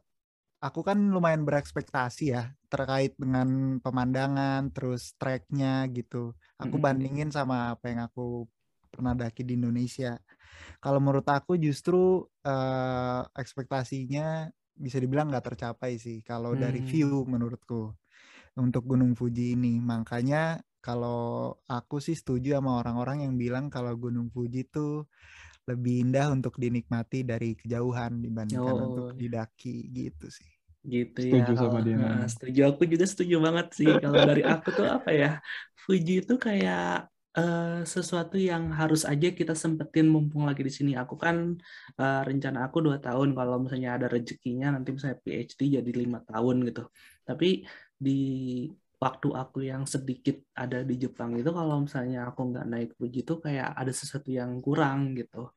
aku 0.62 0.80
kan 0.82 0.98
lumayan 1.14 1.42
berekspektasi 1.48 2.24
ya 2.34 2.52
terkait 2.72 3.14
dengan 3.18 3.78
pemandangan 3.80 4.70
terus 4.74 5.14
treknya 5.18 5.86
gitu. 5.90 6.34
Aku 6.60 6.76
bandingin 6.82 7.30
sama 7.32 7.74
apa 7.74 7.90
yang 7.90 8.00
aku 8.08 8.46
pernah 8.88 9.14
daki 9.14 9.44
di 9.44 9.54
Indonesia. 9.54 10.16
Kalau 10.82 10.98
menurut 10.98 11.26
aku 11.28 11.60
justru 11.60 12.24
uh, 12.24 13.22
ekspektasinya 13.36 14.50
bisa 14.78 15.02
dibilang 15.02 15.28
nggak 15.28 15.54
tercapai 15.54 15.98
sih 15.98 16.22
kalau 16.22 16.54
hmm. 16.54 16.60
dari 16.62 16.80
view 16.82 17.26
menurutku 17.26 17.92
untuk 18.58 18.82
Gunung 18.86 19.14
Fuji 19.14 19.54
ini. 19.54 19.78
Makanya 19.78 20.58
kalau 20.78 21.54
aku 21.66 21.98
sih 21.98 22.14
setuju 22.14 22.58
sama 22.58 22.78
orang-orang 22.82 23.26
yang 23.26 23.34
bilang 23.34 23.70
kalau 23.70 23.94
Gunung 23.98 24.30
Fuji 24.30 24.66
tuh 24.70 25.06
lebih 25.68 26.08
indah 26.08 26.32
untuk 26.32 26.56
dinikmati 26.56 27.28
dari 27.28 27.52
kejauhan 27.52 28.24
dibandingkan 28.24 28.74
oh. 28.74 28.86
untuk 28.88 29.08
didaki 29.18 29.90
gitu 29.92 30.32
sih. 30.32 30.48
Gitu 30.80 31.18
setuju 31.28 31.52
ya. 31.52 31.60
Sama 31.60 31.80
dia. 31.84 31.96
Nah, 32.00 32.24
setuju 32.24 32.60
aku 32.72 32.82
juga 32.88 33.04
setuju 33.04 33.36
banget 33.42 33.66
sih 33.76 33.90
kalau 34.00 34.16
dari 34.24 34.42
aku 34.46 34.68
tuh 34.72 34.88
apa 34.88 35.10
ya? 35.12 35.30
Fuji 35.84 36.24
itu 36.24 36.40
kayak 36.40 37.12
uh, 37.38 37.80
sesuatu 37.86 38.34
yang 38.34 38.74
harus 38.74 39.06
aja 39.06 39.30
kita 39.30 39.54
sempetin 39.54 40.10
mumpung 40.10 40.44
lagi 40.48 40.62
di 40.66 40.72
sini. 40.74 40.92
Aku 40.98 41.14
kan 41.14 41.54
uh, 42.02 42.22
rencana 42.28 42.66
aku 42.66 42.78
dua 42.86 42.98
tahun 42.98 43.32
kalau 43.38 43.62
misalnya 43.62 43.90
ada 43.96 44.06
rezekinya 44.10 44.74
nanti 44.74 44.88
misalnya 44.94 45.18
PhD 45.22 45.60
jadi 45.78 45.90
lima 46.02 46.18
tahun 46.26 46.56
gitu. 46.68 46.90
Tapi 47.22 47.62
di 47.94 48.20
waktu 48.98 49.28
aku 49.30 49.58
yang 49.62 49.86
sedikit 49.86 50.42
ada 50.58 50.82
di 50.82 50.94
Jepang 50.98 51.38
itu 51.38 51.50
kalau 51.54 51.86
misalnya 51.86 52.18
aku 52.30 52.40
nggak 52.50 52.66
naik 52.66 52.90
Fuji 52.98 53.22
itu 53.22 53.34
kayak 53.38 53.70
ada 53.78 53.92
sesuatu 53.94 54.28
yang 54.34 54.58
kurang 54.58 55.14
gitu 55.14 55.54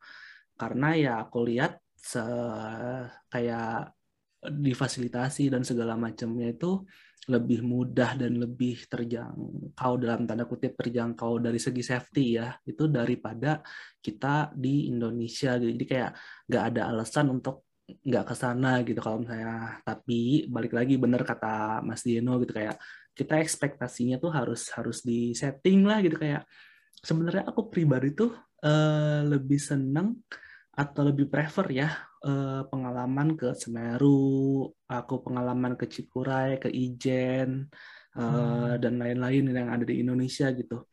karena 0.61 0.87
ya 0.93 1.11
aku 1.25 1.49
lihat 1.49 1.81
se 1.97 2.21
kayak 3.33 3.97
difasilitasi 4.41 5.49
dan 5.53 5.65
segala 5.65 5.97
macamnya 5.97 6.53
itu 6.53 6.85
lebih 7.29 7.61
mudah 7.61 8.17
dan 8.17 8.33
lebih 8.41 8.89
terjangkau 8.89 9.91
dalam 10.01 10.25
tanda 10.25 10.49
kutip 10.49 10.73
terjangkau 10.73 11.37
dari 11.37 11.61
segi 11.61 11.85
safety 11.85 12.41
ya 12.41 12.57
itu 12.65 12.89
daripada 12.89 13.61
kita 14.01 14.49
di 14.57 14.89
Indonesia. 14.89 15.53
Jadi 15.61 15.83
kayak 15.85 16.17
nggak 16.49 16.63
ada 16.73 16.81
alasan 16.89 17.29
untuk 17.29 17.69
nggak 17.85 18.25
ke 18.25 18.35
sana 18.35 18.81
gitu. 18.81 18.97
Kalau 19.05 19.21
misalnya 19.21 19.77
tapi 19.85 20.49
balik 20.49 20.73
lagi 20.73 20.97
bener 20.97 21.21
kata 21.21 21.85
Mas 21.85 22.01
Dieno 22.01 22.41
gitu 22.41 22.57
kayak 22.57 22.81
kita 23.13 23.37
ekspektasinya 23.37 24.17
tuh 24.17 24.31
harus 24.33 24.73
harus 24.73 25.05
di 25.05 25.37
setting 25.37 25.85
lah 25.85 26.01
gitu. 26.01 26.17
Kayak 26.17 26.49
sebenarnya 27.05 27.45
aku 27.45 27.69
pribadi 27.69 28.17
tuh 28.17 28.33
uh, 28.65 29.21
lebih 29.29 29.61
seneng 29.61 30.17
atau 30.73 31.05
lebih 31.05 31.29
prefer 31.29 31.85
ya 31.85 31.89
uh, 32.25 32.61
pengalaman 32.69 33.33
ke 33.37 33.53
Semeru, 33.57 34.69
aku 34.87 35.15
pengalaman 35.25 35.73
ke 35.77 35.85
Cikuray, 35.89 36.61
ke 36.61 36.69
Ijen 36.69 37.69
uh, 38.17 38.21
hmm. 38.21 38.81
dan 38.81 38.93
lain-lain 39.01 39.43
yang 39.51 39.69
ada 39.73 39.85
di 39.85 40.01
Indonesia 40.01 40.49
gitu. 40.53 40.85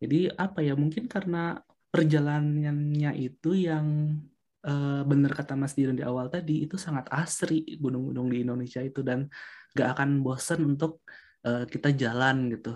Jadi 0.00 0.32
apa 0.32 0.64
ya 0.64 0.72
mungkin 0.72 1.04
karena 1.06 1.60
perjalanannya 1.92 3.12
itu 3.20 3.52
yang 3.68 4.16
uh, 4.64 5.02
benar 5.04 5.36
kata 5.36 5.58
Mas 5.58 5.76
Diron 5.76 5.98
di 5.98 6.04
awal 6.06 6.32
tadi 6.32 6.64
itu 6.64 6.80
sangat 6.80 7.10
asri 7.12 7.76
gunung-gunung 7.76 8.32
di 8.32 8.40
Indonesia 8.46 8.80
itu 8.80 9.04
dan 9.04 9.28
gak 9.76 9.98
akan 9.98 10.24
bosen 10.24 10.64
untuk 10.64 11.04
uh, 11.44 11.68
kita 11.68 11.92
jalan 11.92 12.48
gitu. 12.56 12.72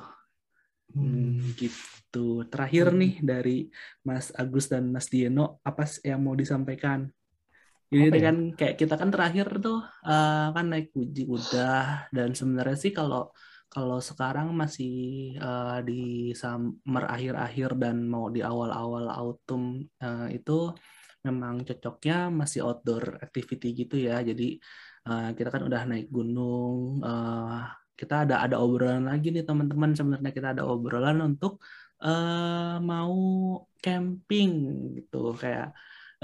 Hmm, 0.95 1.41
hmm, 1.41 1.57
gitu. 1.57 2.45
Terakhir 2.47 2.93
hmm. 2.93 2.99
nih 3.01 3.15
dari 3.25 3.57
Mas 4.05 4.31
Agus 4.37 4.69
dan 4.69 4.93
Mas 4.93 5.09
Dieno, 5.09 5.59
apa 5.65 5.89
yang 6.05 6.21
mau 6.23 6.37
disampaikan? 6.37 7.09
Ini 7.93 8.09
ya? 8.09 8.23
kan 8.31 8.37
kayak 8.57 8.75
kita 8.81 8.95
kan 8.97 9.11
terakhir 9.13 9.47
tuh 9.61 9.85
uh, 9.85 10.47
kan 10.55 10.67
naik 10.73 10.95
uji 10.97 11.29
udah 11.29 12.09
dan 12.15 12.33
sebenarnya 12.33 12.77
sih 12.81 12.93
kalau 12.97 13.31
kalau 13.75 13.99
sekarang 13.99 14.55
masih 14.55 14.95
uh, 15.43 15.83
di 15.83 16.31
summer 16.33 17.05
akhir-akhir 17.11 17.75
dan 17.75 18.07
mau 18.07 18.31
di 18.31 18.39
awal-awal 18.39 19.11
autumn 19.11 19.83
uh, 19.99 20.31
itu 20.31 20.71
memang 21.27 21.65
cocoknya 21.67 22.31
masih 22.31 22.63
outdoor 22.63 23.19
activity 23.19 23.75
gitu 23.75 23.97
ya. 23.99 24.23
Jadi 24.23 24.61
uh, 25.11 25.35
kita 25.35 25.49
kan 25.51 25.63
udah 25.67 25.83
naik 25.91 26.07
gunung, 26.13 27.03
uh, 27.03 27.67
kita 27.99 28.29
ada 28.29 28.45
ada 28.45 28.57
obrolan 28.63 29.11
lagi 29.11 29.35
nih 29.35 29.43
teman-teman 29.43 29.91
sebenarnya 29.97 30.31
kita 30.35 30.49
ada 30.55 30.63
obrolan 30.67 31.19
untuk 31.25 31.63
uh, 32.05 32.79
mau 32.79 33.17
camping 33.81 34.53
gitu 34.99 35.35
kayak 35.35 35.75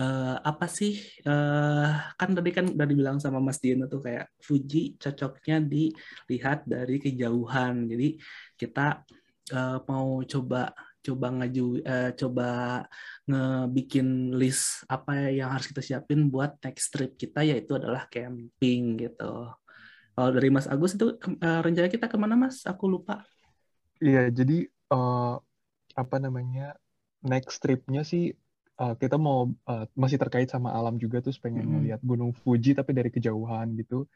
uh, 0.00 0.36
apa 0.40 0.66
sih 0.66 0.96
uh, 1.28 2.16
kan 2.16 2.30
tadi 2.32 2.50
kan 2.56 2.66
udah 2.72 2.86
dibilang 2.88 3.20
sama 3.20 3.38
Mas 3.38 3.60
Dino 3.60 3.84
tuh 3.84 4.00
kayak 4.00 4.32
Fuji 4.40 4.96
cocoknya 4.96 5.60
dilihat 5.60 6.64
dari 6.64 6.96
kejauhan 6.96 7.84
jadi 7.84 8.16
kita 8.56 9.04
uh, 9.52 9.78
mau 9.84 10.24
coba 10.24 10.72
coba 11.00 11.26
ngaju 11.32 11.80
uh, 11.80 12.10
coba 12.12 12.48
ngebikin 13.24 14.36
list 14.36 14.84
apa 14.84 15.32
yang 15.32 15.48
harus 15.48 15.68
kita 15.72 15.80
siapin 15.80 16.28
buat 16.28 16.60
next 16.60 16.92
trip 16.92 17.16
kita 17.16 17.40
yaitu 17.40 17.72
adalah 17.80 18.04
camping 18.12 19.00
gitu. 19.00 19.48
Kalau 20.12 20.30
dari 20.36 20.52
Mas 20.52 20.68
Agus 20.68 20.92
itu 21.00 21.16
uh, 21.16 21.60
rencana 21.64 21.88
kita 21.88 22.04
ke 22.04 22.16
mana 22.20 22.36
Mas? 22.36 22.68
Aku 22.68 22.84
lupa. 22.84 23.24
Iya, 23.96 24.28
jadi 24.28 24.68
uh, 24.92 25.40
apa 25.96 26.16
namanya 26.20 26.76
next 27.24 27.64
tripnya 27.64 28.04
sih 28.04 28.36
uh, 28.80 28.94
kita 28.96 29.20
mau 29.20 29.52
uh, 29.68 29.84
masih 29.92 30.16
terkait 30.16 30.48
sama 30.48 30.72
alam 30.72 30.96
juga 30.96 31.20
tuh 31.20 31.36
pengen 31.36 31.84
mm. 31.84 32.00
Gunung 32.00 32.32
Fuji 32.32 32.72
tapi 32.72 32.96
dari 32.96 33.12
kejauhan 33.12 33.76
gitu. 33.76 34.08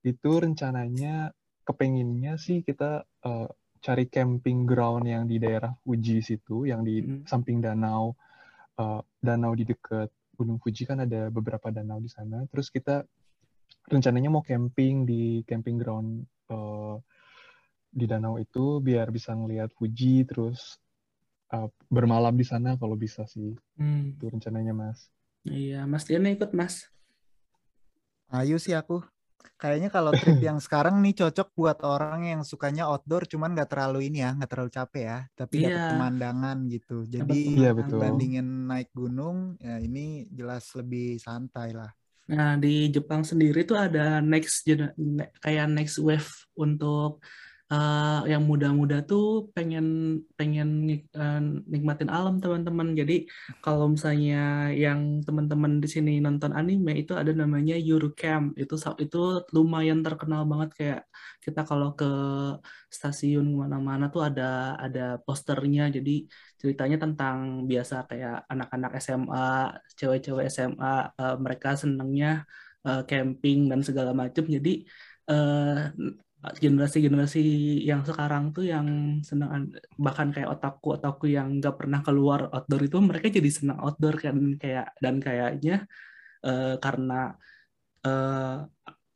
Itu 0.00 0.40
rencananya 0.40 1.36
kepenginnya 1.68 2.40
sih 2.40 2.64
kita 2.64 3.04
uh, 3.04 3.48
cari 3.78 4.08
camping 4.08 4.64
ground 4.64 5.04
yang 5.06 5.28
di 5.28 5.36
daerah 5.36 5.70
Fuji 5.84 6.24
situ, 6.24 6.64
yang 6.64 6.82
di 6.82 7.04
mm. 7.04 7.28
samping 7.28 7.60
danau, 7.60 8.16
uh, 8.80 9.04
danau 9.20 9.52
di 9.52 9.68
dekat 9.68 10.08
Gunung 10.32 10.58
Fuji 10.62 10.88
kan 10.88 11.04
ada 11.04 11.28
beberapa 11.28 11.68
danau 11.68 12.00
di 12.00 12.08
sana. 12.08 12.48
Terus 12.48 12.72
kita 12.72 13.04
rencananya 13.90 14.32
mau 14.32 14.40
camping 14.40 15.04
di 15.04 15.44
camping 15.44 15.76
ground 15.76 16.24
uh, 16.48 16.96
di 17.88 18.04
danau 18.04 18.36
itu 18.40 18.80
biar 18.80 19.12
bisa 19.12 19.36
ngelihat 19.36 19.74
Fuji 19.76 20.24
terus 20.24 20.80
uh, 21.52 21.68
bermalam 21.88 22.34
di 22.36 22.44
sana 22.44 22.76
kalau 22.76 22.94
bisa 22.94 23.24
sih. 23.24 23.56
Hmm. 23.78 24.14
itu 24.16 24.26
rencananya 24.28 24.74
mas. 24.74 25.08
Iya 25.46 25.88
mas 25.88 26.04
Diana 26.04 26.32
ikut 26.32 26.52
mas. 26.52 26.88
Ayo 28.28 28.60
sih 28.60 28.76
aku. 28.76 29.00
Kayaknya 29.58 29.90
kalau 29.90 30.14
trip 30.14 30.38
yang 30.38 30.62
sekarang 30.62 31.02
nih 31.02 31.18
cocok 31.18 31.48
buat 31.54 31.78
orang 31.82 32.30
yang 32.30 32.40
sukanya 32.46 32.86
outdoor 32.86 33.26
cuman 33.26 33.58
nggak 33.58 33.70
terlalu 33.74 34.06
ini 34.06 34.22
ya 34.22 34.30
nggak 34.34 34.50
terlalu 34.50 34.70
capek 34.70 35.02
ya 35.02 35.18
tapi 35.34 35.54
yeah. 35.62 35.70
dapat 35.70 35.82
pemandangan 35.94 36.58
gitu. 36.70 36.96
Jadi 37.06 37.40
yeah, 37.58 37.74
betul. 37.74 37.98
bandingin 37.98 38.70
naik 38.70 38.90
gunung 38.94 39.58
ya 39.58 39.82
ini 39.82 40.30
jelas 40.30 40.68
lebih 40.78 41.18
santai 41.18 41.74
lah. 41.74 41.90
Nah, 42.28 42.60
di 42.60 42.92
Jepang 42.92 43.24
sendiri 43.24 43.64
tuh 43.64 43.80
ada 43.80 44.20
next 44.20 44.68
kayak 45.40 45.66
next 45.72 45.96
wave 45.96 46.28
untuk 46.60 47.24
uh, 47.72 48.24
yang 48.32 48.42
muda-muda 48.50 48.96
tuh 49.10 49.52
pengen 49.56 49.86
pengen 50.38 50.68
uh, 51.20 51.40
nikmatin 51.72 52.10
alam 52.16 52.34
teman-teman. 52.42 52.88
Jadi 53.00 53.28
kalau 53.64 53.86
misalnya 53.94 54.36
yang 54.72 55.00
teman-teman 55.26 55.72
di 55.82 55.88
sini 55.94 56.10
nonton 56.24 56.52
anime 56.58 56.92
itu 57.02 57.12
ada 57.20 57.32
namanya 57.32 57.74
Eurocamp. 57.76 58.56
Itu 58.60 58.74
itu 59.04 59.18
lumayan 59.54 60.00
terkenal 60.06 60.42
banget 60.50 60.70
kayak 60.78 61.00
kita 61.44 61.60
kalau 61.68 61.88
ke 61.98 62.08
stasiun 62.96 63.46
mana-mana 63.60 64.04
tuh 64.14 64.22
ada 64.28 64.42
ada 64.84 65.00
posternya. 65.24 65.82
Jadi 65.96 66.10
ceritanya 66.60 66.96
tentang 67.04 67.36
biasa 67.70 67.94
kayak 68.10 68.36
anak-anak 68.52 68.92
SMA, 69.04 69.38
cewek-cewek 69.98 70.46
SMA 70.50 71.12
uh, 71.20 71.22
eh, 71.22 71.36
mereka 71.44 71.68
senangnya 71.82 72.28
uh, 72.88 73.02
camping 73.10 73.68
dan 73.70 73.80
segala 73.88 74.10
macam. 74.16 74.44
Jadi 74.48 74.88
generasi-generasi 76.38 77.42
yang 77.82 78.06
sekarang 78.06 78.54
tuh 78.54 78.62
yang 78.70 79.18
senang 79.26 79.74
bahkan 79.98 80.30
kayak 80.30 80.54
otakku 80.54 80.94
otakku 80.94 81.26
yang 81.26 81.58
nggak 81.58 81.74
pernah 81.74 81.98
keluar 81.98 82.46
outdoor 82.54 82.86
itu 82.86 82.98
mereka 83.02 83.26
jadi 83.26 83.50
senang 83.50 83.82
outdoor 83.82 84.22
kan 84.22 84.54
kayak 84.54 84.94
dan 85.02 85.18
kayaknya 85.18 85.90
uh, 86.46 86.78
karena 86.78 87.34
uh, 88.06 88.62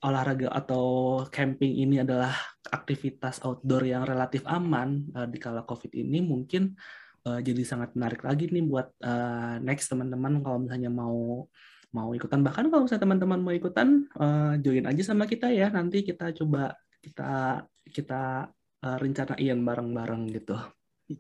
olahraga 0.03 0.51
atau 0.51 0.87
camping 1.31 1.79
ini 1.79 2.03
adalah 2.03 2.35
aktivitas 2.75 3.39
outdoor 3.47 3.87
yang 3.87 4.03
relatif 4.03 4.43
aman 4.51 5.07
uh, 5.15 5.31
di 5.31 5.39
kala 5.39 5.63
covid 5.63 5.95
ini 5.95 6.19
mungkin 6.27 6.75
uh, 7.23 7.39
jadi 7.39 7.63
sangat 7.63 7.95
menarik 7.95 8.27
lagi 8.27 8.51
nih 8.51 8.67
buat 8.67 8.91
uh, 8.99 9.63
next 9.63 9.87
teman-teman 9.95 10.43
kalau 10.43 10.59
misalnya 10.67 10.91
mau 10.91 11.47
mau 11.93 12.09
ikutan. 12.17 12.41
Bahkan 12.41 12.73
kalau 12.73 12.89
misalnya 12.89 13.05
teman-teman 13.05 13.41
mau 13.45 13.53
ikutan 13.53 14.09
uh, 14.17 14.57
join 14.59 14.89
aja 14.89 15.13
sama 15.13 15.29
kita 15.29 15.53
ya. 15.53 15.69
Nanti 15.69 16.01
kita 16.03 16.33
coba 16.33 16.73
kita 17.03 17.67
kita 17.83 18.47
uh, 18.87 18.97
rencanain 19.03 19.59
bareng-bareng 19.59 20.23
gitu. 20.33 20.57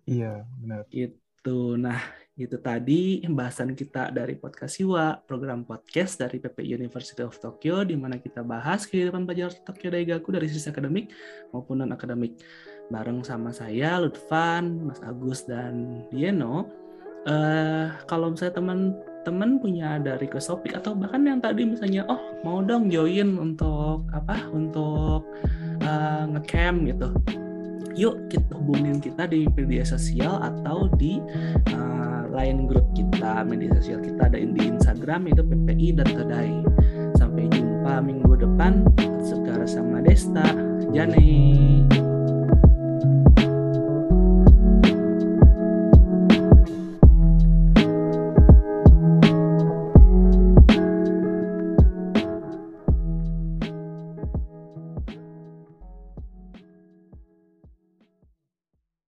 Iya, 0.06 0.46
benar. 0.62 0.86
Gitu. 0.88 1.76
Nah, 1.76 2.00
Itu 2.32 2.56
tadi 2.64 3.20
pembahasan 3.20 3.76
kita 3.76 4.08
dari 4.08 4.40
podcast 4.40 4.80
Siwa, 4.80 5.20
program 5.20 5.68
podcast 5.68 6.16
dari 6.16 6.40
PP 6.40 6.64
University 6.64 7.20
of 7.20 7.36
Tokyo, 7.36 7.84
di 7.84 7.92
mana 7.92 8.16
kita 8.16 8.40
bahas 8.40 8.88
kehidupan 8.88 9.28
pelajar 9.28 9.52
Tokyo 9.60 9.92
Daigaku 9.92 10.32
dari 10.32 10.48
sisi 10.48 10.64
akademik 10.72 11.12
maupun 11.52 11.84
non-akademik. 11.84 12.40
Bareng 12.88 13.20
sama 13.20 13.52
saya, 13.52 14.00
Lutfan, 14.00 14.80
Mas 14.80 15.04
Agus, 15.04 15.44
dan 15.44 16.08
Dieno. 16.08 16.72
Uh, 17.28 17.92
kalau 18.08 18.32
misalnya 18.32 18.56
teman-teman 18.56 19.60
punya 19.60 20.00
ada 20.00 20.16
request 20.16 20.48
topik 20.48 20.72
atau 20.72 20.96
bahkan 20.96 21.20
yang 21.28 21.38
tadi 21.38 21.68
misalnya, 21.68 22.08
oh 22.08 22.32
mau 22.48 22.64
dong 22.64 22.88
join 22.88 23.36
untuk 23.36 24.08
apa? 24.08 24.48
Untuk 24.48 25.28
uh, 25.82 26.24
ngecamp 26.30 26.88
gitu. 26.88 27.08
Yuk 27.92 28.32
kita 28.32 28.56
hubungin 28.56 29.04
kita 29.04 29.28
di 29.28 29.44
media 29.52 29.84
sosial 29.84 30.40
atau 30.40 30.88
di 30.96 31.20
uh, 31.76 32.24
line 32.32 32.64
grup 32.64 32.88
kita 32.96 33.44
media 33.44 33.68
sosial 33.76 34.00
kita 34.00 34.32
ada 34.32 34.40
di 34.40 34.62
Instagram 34.64 35.28
itu 35.28 35.44
PPI 35.44 36.00
dan 36.00 36.08
Todai 36.08 36.52
sampai 37.20 37.52
jumpa 37.52 38.00
minggu 38.00 38.32
depan 38.40 38.88
sekarang 39.20 39.68
sama 39.68 40.00
Desta 40.00 40.56
Jane 40.96 41.84